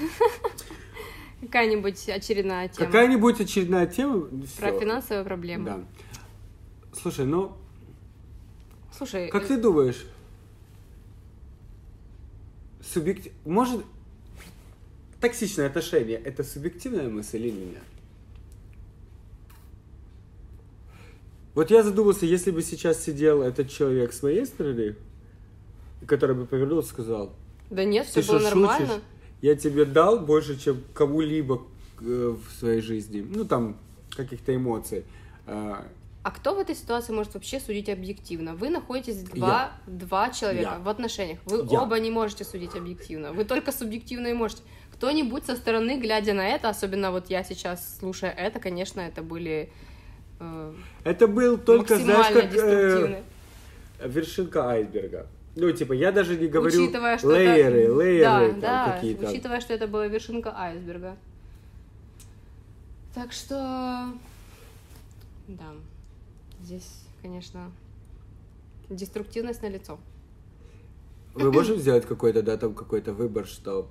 Какая-нибудь 1.40 2.08
очередная 2.08 2.68
тема. 2.68 2.86
Какая-нибудь 2.86 3.40
очередная 3.40 3.86
тема? 3.86 4.28
Про 4.58 4.72
финансовые 4.72 5.24
проблемы. 5.24 5.66
Да. 5.66 5.84
Слушай, 7.00 7.24
ну, 7.24 7.52
Слушай, 8.96 9.28
Как 9.28 9.44
э, 9.44 9.46
ты 9.46 9.56
думаешь, 9.56 10.04
субъектив... 12.82 13.32
Может, 13.44 13.84
токсичное 15.20 15.68
отношение– 15.68 16.18
это 16.24 16.42
субъективная 16.42 17.08
мысль 17.08 17.46
или 17.46 17.50
нет? 17.50 17.82
Вот 21.54 21.70
я 21.70 21.82
задумался, 21.82 22.24
если 22.26 22.50
бы 22.50 22.62
сейчас 22.62 23.02
сидел 23.02 23.42
этот 23.42 23.70
человек 23.70 24.12
с 24.12 24.22
моей 24.22 24.46
стороны, 24.46 24.96
который 26.06 26.34
бы 26.34 26.46
повернулся 26.46 26.88
и 26.88 26.90
сказал, 26.92 27.32
да 27.70 27.84
нет, 27.84 28.06
все 28.06 28.22
было 28.22 28.38
нормально. 28.38 28.86
шутишь? 28.86 29.02
Я 29.42 29.56
тебе 29.56 29.84
дал 29.84 30.20
больше, 30.20 30.58
чем 30.58 30.82
кому-либо 30.94 31.62
э, 32.00 32.36
в 32.36 32.58
своей 32.58 32.80
жизни. 32.80 33.26
Ну, 33.28 33.44
там, 33.44 33.76
каких-то 34.16 34.54
эмоций. 34.54 35.04
А, 35.46 35.84
А 36.22 36.30
кто 36.30 36.54
в 36.54 36.58
этой 36.58 36.74
ситуации 36.74 37.12
может 37.12 37.34
вообще 37.34 37.58
судить 37.60 37.88
объективно? 37.88 38.54
Вы 38.54 38.70
находитесь 38.70 39.22
два, 39.22 39.72
два 39.86 40.30
человека 40.30 40.74
Я. 40.76 40.78
в 40.78 40.88
отношениях. 40.88 41.38
Вы 41.46 41.66
Я. 41.70 41.82
оба 41.82 41.98
не 41.98 42.10
можете 42.10 42.44
судить 42.44 42.74
объективно. 42.76 43.32
Вы 43.32 43.44
только 43.44 43.72
субъективно 43.72 44.28
и 44.28 44.32
можете. 44.32 44.62
Кто-нибудь 44.92 45.44
со 45.44 45.56
стороны, 45.56 45.98
глядя 45.98 46.32
на 46.34 46.46
это, 46.46 46.68
особенно 46.68 47.10
вот 47.10 47.28
я 47.28 47.42
сейчас 47.42 47.98
слушая 47.98 48.30
это, 48.30 48.60
конечно, 48.60 49.00
это 49.00 49.22
были 49.22 49.72
э, 50.42 50.74
Это 51.04 51.26
был 51.28 51.58
только, 51.58 51.96
знаешь, 51.96 52.32
как... 52.32 52.54
э, 52.54 53.22
вершинка 54.04 54.68
айсберга. 54.68 55.26
Ну, 55.54 55.70
типа, 55.70 55.92
я 55.92 56.12
даже 56.12 56.36
не 56.36 56.46
говорю 56.46 56.82
Учитывая, 56.82 57.18
что 57.18 57.36
лейеры, 57.36 57.82
это... 57.82 58.02
лейеры 58.02 58.52
да, 58.54 58.60
да, 58.60 58.92
какие-то. 58.92 59.28
учитывая, 59.28 59.60
что 59.60 59.74
это 59.74 59.86
была 59.86 60.06
вершинка 60.06 60.54
айсберга. 60.56 61.16
Так 63.14 63.32
что, 63.32 64.06
да, 65.48 65.72
здесь, 66.62 67.04
конечно, 67.20 67.70
деструктивность 68.88 69.62
на 69.62 69.68
лицо. 69.68 69.98
Мы 71.34 71.52
можем 71.52 71.76
сделать 71.78 72.06
какой-то, 72.06 72.42
да, 72.42 72.56
там 72.56 72.74
какой-то 72.74 73.12
выбор, 73.12 73.46
что 73.46 73.88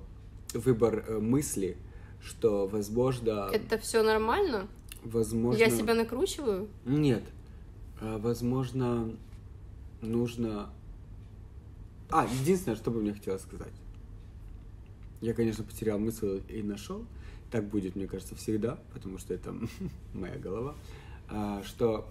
выбор 0.54 1.04
э, 1.06 1.18
мысли, 1.18 1.76
что, 2.20 2.66
возможно, 2.66 3.48
Это 3.52 3.78
все 3.78 4.02
нормально? 4.02 4.66
Возможно... 5.04 5.58
Я 5.58 5.70
себя 5.70 5.94
накручиваю? 5.94 6.68
Нет. 6.84 7.24
А, 8.00 8.18
Возможно, 8.18 9.14
нужно... 10.00 10.70
А, 12.10 12.26
единственное, 12.40 12.76
что 12.76 12.90
бы 12.90 13.00
мне 13.00 13.12
хотелось 13.12 13.42
сказать. 13.42 13.72
Я, 15.20 15.34
конечно, 15.34 15.64
потерял 15.64 15.98
мысль 15.98 16.42
и 16.48 16.62
нашел. 16.62 17.04
Так 17.50 17.68
будет, 17.68 17.96
мне 17.96 18.06
кажется, 18.06 18.34
всегда, 18.34 18.78
потому 18.92 19.18
что 19.18 19.34
это 19.34 19.54
моя 20.14 20.38
голова. 20.38 20.74
А, 21.28 21.62
Что 21.64 22.08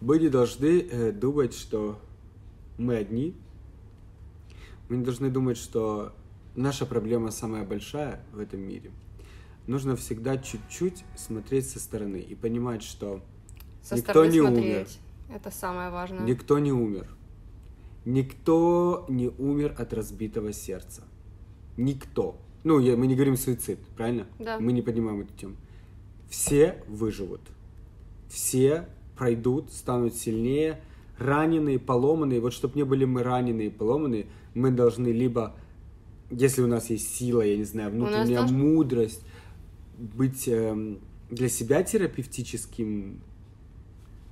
мы 0.00 0.18
не 0.18 0.28
должны 0.28 0.80
э, 0.80 1.12
думать, 1.12 1.54
что 1.54 1.98
мы 2.78 2.96
одни. 2.96 3.34
Мы 4.88 4.98
не 4.98 5.04
должны 5.04 5.30
думать, 5.30 5.56
что 5.56 6.12
наша 6.54 6.84
проблема 6.84 7.30
самая 7.30 7.64
большая 7.64 8.22
в 8.32 8.38
этом 8.38 8.60
мире. 8.60 8.90
Нужно 9.66 9.96
всегда 9.96 10.36
чуть-чуть 10.38 11.04
смотреть 11.16 11.68
со 11.68 11.80
стороны 11.80 12.18
и 12.18 12.34
понимать, 12.34 12.82
что 12.82 13.20
Со 13.82 13.96
Никто 13.96 14.24
не 14.24 14.40
умер. 14.40 14.52
смотреть. 14.52 14.98
Это 15.34 15.50
самое 15.50 15.90
важное. 15.90 16.20
Никто 16.20 16.58
не 16.58 16.72
умер. 16.72 17.06
Никто 18.04 19.04
не 19.08 19.28
умер 19.28 19.74
от 19.78 19.92
разбитого 19.92 20.52
сердца. 20.52 21.02
Никто. 21.76 22.36
Ну, 22.64 22.78
я- 22.78 22.96
мы 22.96 23.06
не 23.06 23.14
говорим 23.14 23.36
суицид, 23.36 23.78
правильно? 23.96 24.26
Да. 24.38 24.58
Мы 24.60 24.72
не 24.72 24.82
поднимаем 24.82 25.20
эту 25.20 25.32
тему. 25.34 25.56
Все 26.28 26.82
выживут. 26.88 27.40
Все 28.28 28.88
пройдут, 29.16 29.72
станут 29.72 30.14
сильнее. 30.14 30.80
Раненые, 31.18 31.78
поломанные. 31.78 32.40
Вот 32.40 32.52
чтобы 32.52 32.74
не 32.76 32.84
были 32.84 33.04
мы 33.04 33.22
раненые, 33.22 33.70
поломанные, 33.70 34.26
мы 34.54 34.70
должны 34.70 35.08
либо, 35.08 35.54
если 36.30 36.62
у 36.62 36.66
нас 36.66 36.90
есть 36.90 37.14
сила, 37.14 37.40
я 37.42 37.56
не 37.56 37.64
знаю, 37.64 37.90
внутренняя 37.90 38.40
должен- 38.40 38.58
мудрость, 38.58 39.22
быть 39.98 40.48
эм, 40.48 41.00
для 41.30 41.48
себя 41.48 41.82
терапевтическим 41.82 43.20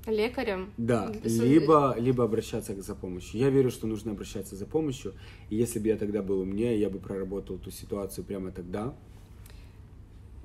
Лекарем? 0.06 0.70
да, 0.76 1.10
либо, 1.22 1.96
либо 1.98 2.24
обращаться 2.24 2.80
за 2.80 2.94
помощью. 2.94 3.40
Я 3.40 3.48
верю, 3.50 3.70
что 3.70 3.86
нужно 3.86 4.12
обращаться 4.12 4.54
за 4.54 4.66
помощью. 4.66 5.14
И 5.48 5.56
если 5.56 5.78
бы 5.78 5.88
я 5.88 5.96
тогда 5.96 6.22
был 6.22 6.40
умнее, 6.40 6.78
я 6.78 6.90
бы 6.90 6.98
проработал 6.98 7.58
ту 7.58 7.70
ситуацию 7.70 8.24
прямо 8.24 8.50
тогда. 8.50 8.94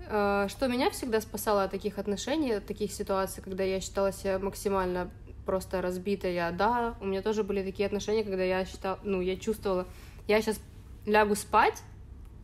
Э, 0.07 0.47
Что 0.49 0.67
меня 0.67 0.89
всегда 0.91 1.20
спасало 1.20 1.63
от 1.63 1.72
таких 1.72 1.99
отношений, 1.99 2.53
от 2.53 2.65
таких 2.65 2.91
ситуаций, 2.93 3.43
когда 3.43 3.63
я 3.63 3.82
считала 3.82 4.13
себя 4.13 4.39
максимально 4.39 5.11
просто 5.45 5.82
разбитой. 5.82 6.36
Я, 6.36 6.51
да, 6.51 6.95
у 7.01 7.05
меня 7.05 7.22
тоже 7.22 7.43
были 7.43 7.63
такие 7.63 7.88
отношения, 7.88 8.24
когда 8.24 8.43
я 8.43 8.65
считала, 8.65 8.99
ну, 9.03 9.20
я 9.20 9.36
чувствовала, 9.36 9.88
я 10.28 10.41
сейчас 10.41 10.59
лягу 11.05 11.36
спать, 11.36 11.82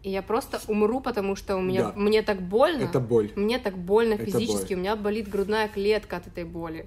и 0.06 0.10
я 0.12 0.22
просто 0.22 0.62
умру, 0.68 0.99
потому 1.01 1.36
что 1.36 1.58
у 1.58 1.62
меня, 1.62 1.86
Да. 1.86 1.93
мне 1.95 2.22
так 2.22 2.39
больно. 2.41 2.84
Это 2.84 2.99
боль. 2.99 3.32
Мне 3.36 3.58
так 3.58 3.76
больно 3.76 4.14
Это 4.14 4.26
физически, 4.26 4.74
боль. 4.74 4.78
у 4.78 4.80
меня 4.82 4.95
болит 4.95 5.28
грудная 5.28 5.68
клетка 5.68 6.18
от 6.18 6.28
этой 6.28 6.43
боли. 6.43 6.86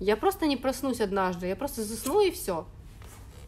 Я 0.00 0.16
просто 0.16 0.46
не 0.46 0.56
проснусь 0.56 1.00
однажды, 1.02 1.46
я 1.48 1.56
просто 1.56 1.82
засну 1.82 2.20
и 2.22 2.30
все. 2.30 2.64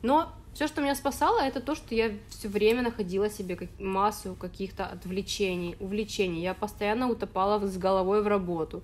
Но 0.03 0.29
все, 0.53 0.67
что 0.67 0.83
меня 0.83 0.95
спасало, 0.95 1.41
это 1.41 1.61
то, 1.61 1.75
что 1.75 1.95
я 1.95 2.11
все 2.29 2.49
время 2.49 2.83
находила 2.83 3.31
себе 3.31 3.57
как- 3.57 3.69
массу 3.81 4.35
каких-то 4.35 4.85
отвлечений, 4.85 5.75
увлечений. 5.81 6.43
Я 6.43 6.53
постоянно 6.53 7.09
утопала 7.09 7.59
в- 7.59 7.67
с 7.67 7.79
головой 7.79 8.23
в 8.23 8.27
работу. 8.27 8.83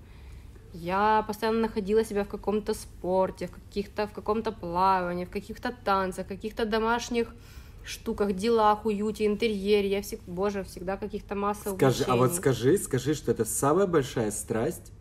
Я 0.72 1.22
постоянно 1.26 1.60
находила 1.60 2.02
себя 2.04 2.24
в 2.24 2.28
каком-то 2.28 2.72
спорте, 2.74 3.46
в 3.46 3.50
каких-то 3.50 4.06
в 4.06 4.12
каком-то 4.12 4.52
плавании, 4.52 5.26
в 5.26 5.30
каких-то 5.30 5.70
танцах, 5.84 6.26
каких-то 6.26 6.64
домашних 6.64 7.28
штуках, 7.84 8.32
делах, 8.34 8.86
уюте, 8.86 9.26
интерьере. 9.26 9.88
Я 9.88 10.02
всегда, 10.02 10.24
боже, 10.26 10.64
всегда 10.64 10.96
каких-то 10.96 11.34
масса 11.34 11.74
Скажи, 11.74 12.04
а 12.04 12.16
вот 12.16 12.30
увлечений. 12.30 12.38
скажи, 12.38 12.78
скажи, 12.78 13.14
что 13.14 13.30
это 13.30 13.44
самая 13.44 13.86
большая 13.86 14.30
страсть, 14.30 14.92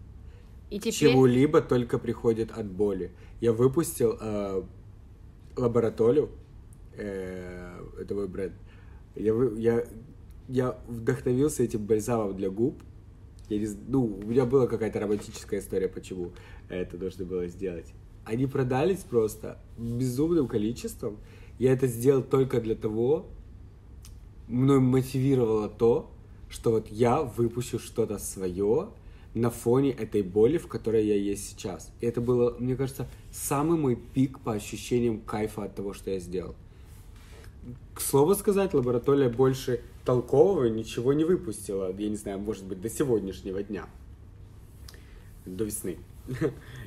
И 0.70 0.80
теперь... 0.80 0.94
чего-либо 0.94 1.62
только 1.62 1.98
приходит 1.98 2.52
от 2.52 2.66
боли. 2.66 3.12
Я 3.42 3.54
выпустил 3.54 4.18
э, 4.20 4.64
лабораторию, 5.56 6.30
э, 6.96 7.86
это 8.00 8.16
мой 8.16 8.28
бренд. 8.28 8.54
Я, 9.16 9.34
я, 9.58 9.86
я 10.48 10.80
вдохновился 10.88 11.64
этим 11.64 11.86
бальзамом 11.86 12.36
для 12.36 12.50
губ. 12.50 12.82
Я 13.50 13.60
не 13.60 13.68
ну, 13.88 14.06
у 14.06 14.26
меня 14.26 14.46
была 14.46 14.68
какая-то 14.68 15.00
романтическая 15.00 15.60
история, 15.60 15.88
почему 15.88 16.32
это 16.70 16.98
нужно 16.98 17.26
было 17.26 17.48
сделать. 17.48 17.94
Они 18.26 18.48
продались 18.48 19.00
просто 19.00 19.60
безумным 19.78 20.48
количеством. 20.48 21.18
Я 21.60 21.74
это 21.74 21.88
сделал 21.88 22.24
только 22.24 22.60
для 22.62 22.76
того, 22.76 23.28
мной 24.48 24.80
мотивировало 24.80 25.70
то, 25.70 26.12
что 26.50 26.72
вот 26.72 26.88
я 26.90 27.22
выпущу 27.22 27.80
что-то 27.80 28.20
свое, 28.20 28.90
на 29.34 29.50
фоне 29.50 29.92
этой 29.92 30.22
боли, 30.22 30.58
в 30.58 30.68
которой 30.68 31.06
я 31.06 31.16
есть 31.16 31.50
сейчас. 31.50 31.92
И 32.02 32.06
это 32.06 32.22
было, 32.22 32.56
мне 32.60 32.76
кажется, 32.76 33.08
самый 33.32 33.80
мой 33.80 33.96
пик 33.96 34.40
по 34.40 34.54
ощущениям 34.54 35.20
кайфа 35.22 35.64
от 35.64 35.76
того, 35.76 35.94
что 35.94 36.12
я 36.12 36.20
сделал. 36.20 36.56
К 37.94 38.02
слову 38.02 38.36
сказать, 38.36 38.74
лаборатория 38.74 39.30
больше 39.30 39.82
толкового 40.06 40.66
ничего 40.66 41.14
не 41.14 41.24
выпустила, 41.24 41.94
я 41.98 42.10
не 42.10 42.16
знаю, 42.16 42.40
может 42.40 42.66
быть, 42.66 42.82
до 42.82 42.90
сегодняшнего 42.90 43.64
дня. 43.64 43.88
До 45.46 45.64
весны. 45.64 45.98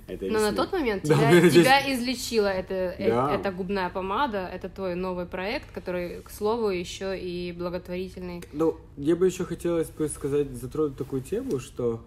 Но 0.08 0.40
на 0.40 0.52
тот 0.52 0.72
момент 0.72 1.02
тебя, 1.02 1.50
тебя 1.50 1.94
излечила 1.94 2.46
эта, 2.46 2.74
э, 2.74 3.08
да. 3.08 3.34
эта 3.34 3.52
губная 3.52 3.90
помада, 3.90 4.46
это 4.46 4.68
твой 4.68 4.94
новый 4.94 5.26
проект, 5.26 5.70
который, 5.72 6.22
к 6.22 6.30
слову, 6.30 6.70
еще 6.70 7.18
и 7.18 7.52
благотворительный. 7.52 8.42
Ну, 8.52 8.76
я 8.96 9.16
бы 9.16 9.26
еще 9.26 9.44
хотелось 9.44 9.90
бы 9.90 10.08
сказать, 10.08 10.52
затронуть 10.52 10.96
такую 10.96 11.22
тему, 11.22 11.58
что 11.58 12.04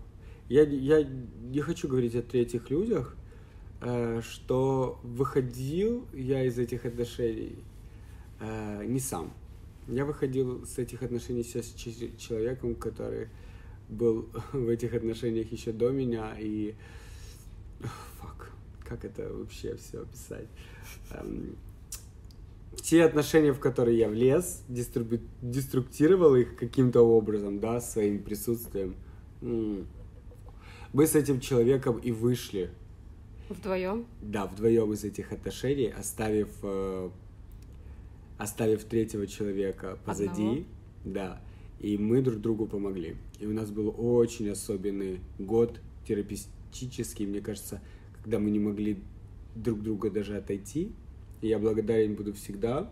я, 0.47 0.63
я 0.63 1.03
не 1.03 1.61
хочу 1.61 1.87
говорить 1.87 2.15
о 2.15 2.21
третьих 2.21 2.69
людях, 2.69 3.15
э, 3.81 4.21
что 4.23 4.99
выходил 5.03 6.07
я 6.13 6.43
из 6.45 6.57
этих 6.57 6.85
отношений 6.85 7.63
э, 8.39 8.85
не 8.85 8.99
сам. 8.99 9.33
Я 9.87 10.05
выходил 10.05 10.65
с 10.65 10.77
этих 10.77 11.03
отношений 11.03 11.43
с 11.43 11.73
человеком, 12.17 12.75
который 12.75 13.27
был 13.89 14.29
в 14.53 14.69
этих 14.69 14.93
отношениях 14.93 15.51
еще 15.51 15.73
до 15.73 15.89
меня, 15.89 16.33
и... 16.39 16.75
Фак, 17.79 18.51
как 18.83 19.05
это 19.05 19.31
вообще 19.33 19.75
все 19.75 20.01
описать? 20.01 20.47
Эм, 21.11 21.55
те 22.81 23.03
отношения, 23.03 23.53
в 23.53 23.59
которые 23.59 23.97
я 23.97 24.09
влез, 24.09 24.63
диструб... 24.67 25.19
деструктировал 25.41 26.35
их 26.35 26.55
каким-то 26.55 27.01
образом, 27.01 27.59
да, 27.59 27.81
своим 27.81 28.23
присутствием. 28.23 28.95
Мы 29.41 31.05
с 31.05 31.15
этим 31.15 31.39
человеком 31.39 31.97
и 31.97 32.11
вышли. 32.11 32.71
Вдвоем? 33.49 34.05
Да, 34.21 34.45
вдвоем 34.47 34.93
из 34.93 35.03
этих 35.03 35.31
отношений, 35.31 35.87
оставив, 35.87 36.49
э, 36.63 37.09
оставив 38.37 38.83
третьего 38.83 39.27
человека 39.27 39.97
позади. 40.05 40.29
Одного? 40.29 40.63
Да. 41.05 41.41
И 41.79 41.97
мы 41.97 42.21
друг 42.21 42.41
другу 42.41 42.67
помогли. 42.67 43.15
И 43.39 43.45
у 43.45 43.53
нас 43.53 43.71
был 43.71 43.93
очень 43.97 44.49
особенный 44.49 45.19
год 45.37 45.79
терапевтический, 46.07 46.51
мне 47.25 47.41
кажется, 47.41 47.81
когда 48.23 48.39
мы 48.39 48.49
не 48.51 48.59
могли 48.59 49.01
друг 49.55 49.81
друга 49.81 50.09
даже 50.09 50.37
отойти. 50.37 50.91
И 51.41 51.47
я 51.47 51.59
благодарен 51.59 52.15
буду 52.15 52.33
всегда 52.33 52.91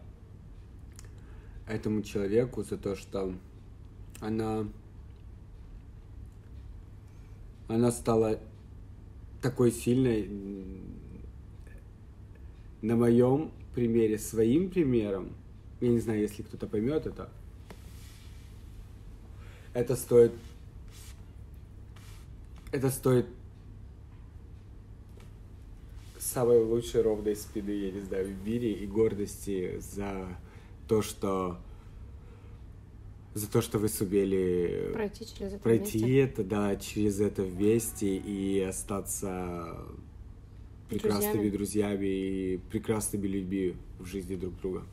этому 1.68 2.02
человеку 2.02 2.64
за 2.64 2.78
то, 2.78 2.96
что 2.96 3.34
она, 4.22 4.68
она 7.68 7.92
стала 7.92 8.40
такой 9.42 9.72
сильной 9.72 10.30
на 12.82 12.96
моем 12.96 13.52
примере, 13.76 14.18
своим 14.18 14.70
примером. 14.70 15.34
Я 15.82 15.90
не 15.90 16.00
знаю, 16.00 16.22
если 16.22 16.44
кто-то 16.44 16.68
поймет 16.68 17.06
это, 17.06 17.30
это 19.74 19.96
стоит... 19.96 20.32
Это 22.72 22.90
стоит 22.90 23.28
самой 26.28 26.62
лучшей 26.64 27.02
ровной 27.02 27.36
спины, 27.36 27.72
я 27.72 27.92
не 27.92 28.02
знаю, 28.02 28.28
в 28.28 28.48
мире 28.48 28.74
и 28.74 28.86
гордости 28.86 29.80
за 29.80 30.28
то, 30.88 31.02
что 31.02 31.58
за 33.34 33.50
то, 33.50 33.62
что 33.62 33.78
вы 33.78 33.88
сумели 33.88 34.90
пройти, 34.94 35.26
через 35.26 35.54
это, 35.54 35.64
пройти 35.64 36.00
вместе. 36.00 36.20
это, 36.22 36.44
да, 36.44 36.76
через 36.76 37.20
это 37.20 37.44
вместе 37.44 38.18
и 38.18 38.60
остаться 38.62 39.78
прекрасными 40.90 41.50
друзьями. 41.50 41.50
друзьями 41.50 42.06
и 42.06 42.58
прекрасными 42.72 43.28
людьми 43.28 43.76
в 44.00 44.06
жизни 44.06 44.36
друг 44.36 44.60
друга. 44.60 44.84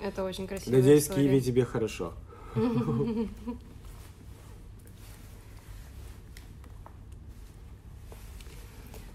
Это 0.00 0.24
очень 0.24 0.46
красиво. 0.46 0.76
Надеюсь, 0.76 1.08
в 1.08 1.14
Киеве 1.14 1.40
тебе 1.40 1.64
хорошо. 1.64 2.14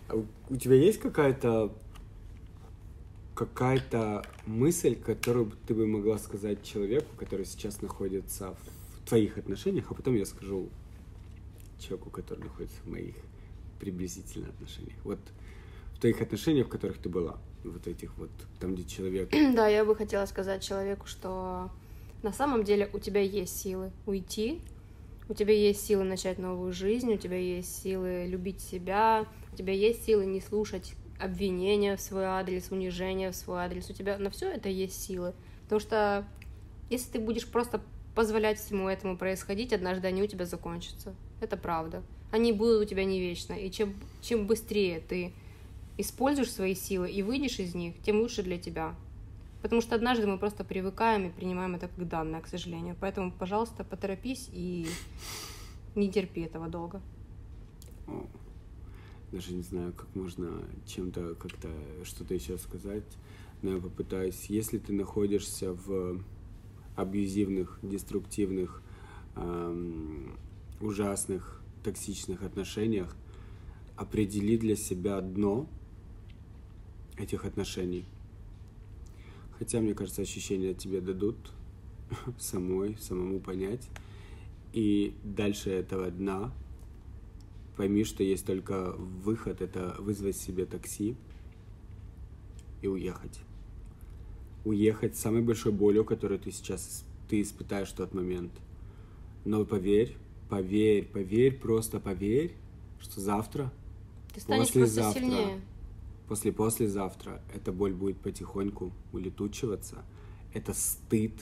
у 0.10 0.56
тебя 0.56 0.76
есть 0.76 0.99
какая-то 0.99 1.74
какая-то 3.36 4.26
мысль, 4.45 4.95
которую 4.95 5.51
ты 5.68 5.74
бы 5.76 5.86
могла 5.86 6.18
сказать 6.18 6.64
человеку, 6.64 7.08
который 7.18 7.45
сейчас 7.45 7.82
находится 7.82 8.56
в 8.95 9.10
твоих 9.10 9.38
отношениях, 9.38 9.88
а 9.89 9.93
потом 9.93 10.16
я 10.16 10.26
скажу 10.26 10.70
человеку, 11.80 12.10
который 12.10 12.45
находится 12.45 12.78
в 12.84 12.88
моих 12.88 13.16
приблизительно 13.80 14.47
отношениях. 14.47 14.97
Вот 15.03 15.20
в 15.93 15.99
твоих 15.99 16.22
отношениях, 16.22 16.68
в 16.68 16.70
которых 16.70 16.97
ты 16.97 17.10
была 17.10 17.38
вот 17.64 17.88
этих 17.88 18.16
вот, 18.18 18.30
там, 18.60 18.74
где 18.74 18.86
человек... 18.86 19.30
Да, 19.53 19.68
я 19.68 19.84
бы 19.84 19.95
хотела 19.95 20.26
сказать 20.26 20.64
человеку, 20.64 21.06
что 21.08 21.70
на 22.24 22.32
самом 22.32 22.64
деле 22.64 22.89
у 22.93 22.99
тебя 22.99 23.22
есть 23.22 23.60
силы 23.60 23.91
уйти, 24.06 24.62
у 25.28 25.34
тебя 25.34 25.53
есть 25.53 25.86
силы 25.86 26.03
начать 26.03 26.38
новую 26.38 26.72
жизнь, 26.72 27.12
у 27.14 27.18
тебя 27.18 27.38
есть 27.38 27.82
силы 27.84 28.28
любить 28.28 28.62
себя, 28.62 29.26
у 29.56 29.58
тебя 29.58 29.72
есть 29.72 30.06
силы 30.06 30.26
не 30.26 30.41
слушать 30.41 30.95
обвинения 31.18 31.95
в 31.95 32.01
свой 32.01 32.26
адрес, 32.26 32.72
унижения 32.72 33.32
в 33.32 33.36
свой 33.38 33.60
адрес. 33.60 33.89
У 33.89 33.93
тебя 33.93 34.18
на 34.18 34.30
все 34.30 34.51
это 34.51 34.68
есть 34.68 35.01
силы. 35.01 35.34
Потому 35.64 35.80
что 35.80 36.28
если 36.89 37.14
ты 37.14 37.20
будешь 37.20 37.47
просто 37.47 37.82
позволять 38.16 38.60
всему 38.60 38.89
этому 38.89 39.18
происходить, 39.18 39.72
однажды 39.72 40.08
они 40.08 40.22
у 40.22 40.28
тебя 40.28 40.45
закончатся. 40.45 41.16
Это 41.39 41.56
правда. 41.56 42.03
Они 42.32 42.51
будут 42.51 42.82
у 42.82 42.86
тебя 42.86 43.06
не 43.06 43.22
вечно. 43.22 43.53
И 43.53 43.72
чем, 43.72 43.95
чем 44.22 44.45
быстрее 44.45 44.99
ты 44.99 45.32
используешь 45.97 46.51
свои 46.51 46.76
силы 46.76 47.10
и 47.10 47.24
выйдешь 47.24 47.60
из 47.60 47.76
них, 47.76 47.95
тем 48.01 48.20
лучше 48.20 48.43
для 48.43 48.58
тебя. 48.58 48.93
Потому 49.62 49.82
что 49.82 49.95
однажды 49.95 50.28
мы 50.28 50.38
просто 50.38 50.66
привыкаем 50.66 51.28
и 51.28 51.32
принимаем 51.32 51.76
это 51.76 51.88
как 51.88 52.08
данное, 52.10 52.41
к 52.41 52.47
сожалению. 52.47 52.97
Поэтому, 52.99 53.32
пожалуйста, 53.32 53.86
поторопись 53.86 54.49
и 54.51 54.86
не 55.95 56.12
терпи 56.12 56.41
этого 56.41 56.68
долго. 56.68 57.01
Даже 59.36 59.54
не 59.54 59.64
знаю, 59.64 59.92
как 59.92 60.08
можно 60.16 60.64
чем-то 60.88 61.36
как-то 61.36 61.68
что-то 62.06 62.34
еще 62.34 62.58
сказать, 62.58 63.04
но 63.62 63.74
я 63.74 63.82
попытаюсь. 63.82 64.46
Если 64.46 64.78
ты 64.78 64.94
находишься 64.94 65.74
в 65.74 66.22
абьюзивных, 66.96 67.78
деструктивных, 67.82 68.82
эм, 69.36 70.38
ужасных, 70.80 71.62
токсичных 71.84 72.44
отношениях, 72.44 73.14
определи 73.98 74.58
для 74.58 74.78
себя 74.78 75.20
дно, 75.20 75.68
этих 77.18 77.44
отношений. 77.44 78.06
Хотя, 79.60 79.82
мне 79.82 79.94
кажется, 79.96 80.22
ощущения 80.22 80.74
тебе 80.74 81.02
дадут 81.02 81.36
самой, 82.40 82.98
самому 83.02 83.42
понять. 83.42 83.90
И 84.72 85.14
дальше 85.26 85.72
этого 85.72 86.10
дна 86.10 86.54
пойми, 87.76 88.03
что 88.03 88.23
есть 88.23 88.45
только 88.45 88.93
выход, 88.93 89.61
это 89.61 89.95
вызвать 89.99 90.38
себе 90.38 90.65
такси 90.65 91.15
и 92.82 92.88
уехать. 92.88 93.39
Уехать 94.63 95.15
с 95.15 95.19
самой 95.19 95.41
большой 95.41 95.71
болью, 95.71 96.05
которую 96.05 96.39
ты 96.39 96.51
сейчас 96.51 97.05
ты 97.30 97.41
испытаешь 97.41 97.89
в 97.89 97.95
тот 97.95 98.13
момент. 98.13 98.51
Но 99.43 99.63
поверь, 99.65 100.17
поверь, 100.49 101.05
поверь, 101.05 101.59
просто 101.59 101.99
поверь, 101.99 102.55
что 102.99 103.21
завтра, 103.21 103.71
ты 104.34 104.41
станешь 104.41 104.67
послезавтра, 104.67 105.19
сильнее 105.19 105.61
После 106.28 106.51
послезавтра 106.51 107.41
эта 107.53 107.71
боль 107.71 107.93
будет 107.93 108.17
потихоньку 108.17 108.91
улетучиваться. 109.13 110.03
Это 110.53 110.73
стыд, 110.73 111.34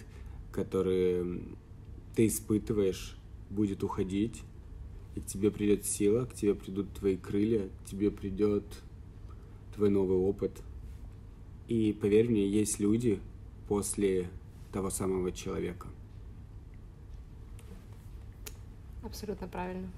который 0.52 1.42
ты 2.16 2.28
испытываешь, 2.28 3.18
будет 3.50 3.84
уходить, 3.84 4.44
и 5.16 5.20
к 5.20 5.26
тебе 5.26 5.52
придет 5.52 5.86
сила, 5.86 6.26
к 6.26 6.34
тебе 6.34 6.56
придут 6.56 6.92
твои 6.94 7.18
крылья, 7.18 7.70
к 7.84 7.90
тебе 7.90 8.12
придет 8.12 8.64
твой 9.76 9.90
новый 9.90 10.18
опыт. 10.18 10.52
И 11.68 11.94
поверь 11.94 12.30
мне, 12.30 12.48
есть 12.48 12.80
люди 12.80 13.20
после 13.68 14.30
того 14.72 14.90
самого 14.90 15.32
человека. 15.32 15.88
Абсолютно 19.04 19.48
правильно. 19.48 19.90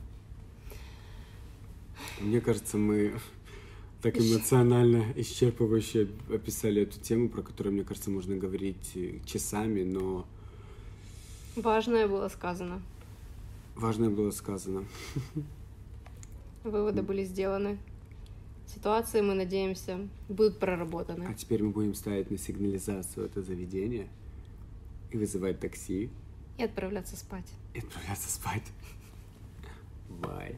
Мне 2.20 2.42
кажется, 2.42 2.78
мы 2.78 3.14
так 4.02 4.18
эмоционально 4.18 5.14
исчерпывающе 5.16 6.10
описали 6.34 6.82
эту 6.82 7.00
тему, 7.00 7.30
про 7.30 7.42
которую, 7.42 7.74
мне 7.74 7.84
кажется, 7.84 8.10
можно 8.10 8.36
говорить 8.36 8.92
э, 8.96 9.20
часами, 9.26 9.84
но... 9.84 10.26
Важное 11.56 12.08
было 12.08 12.28
сказано. 12.28 12.82
Важное 13.76 14.10
было 14.10 14.32
сказано. 14.32 14.86
Выводы 16.64 17.02
были 17.02 17.24
сделаны. 17.24 17.78
Ситуации, 18.68 19.22
мы 19.22 19.36
надеемся, 19.36 20.00
будут 20.28 20.60
проработаны. 20.60 21.26
А 21.30 21.34
теперь 21.34 21.62
мы 21.62 21.70
будем 21.70 21.94
ставить 21.94 22.32
на 22.32 22.38
сигнализацию 22.38 23.26
это 23.26 23.42
заведение 23.42 24.08
и 25.12 25.18
вызывать 25.18 25.60
такси 25.60 26.10
И 26.58 26.64
отправляться 26.64 27.16
спать. 27.16 27.46
И 27.74 27.80
отправляться 27.80 28.32
спать. 28.32 28.64
Бай. 30.10 30.58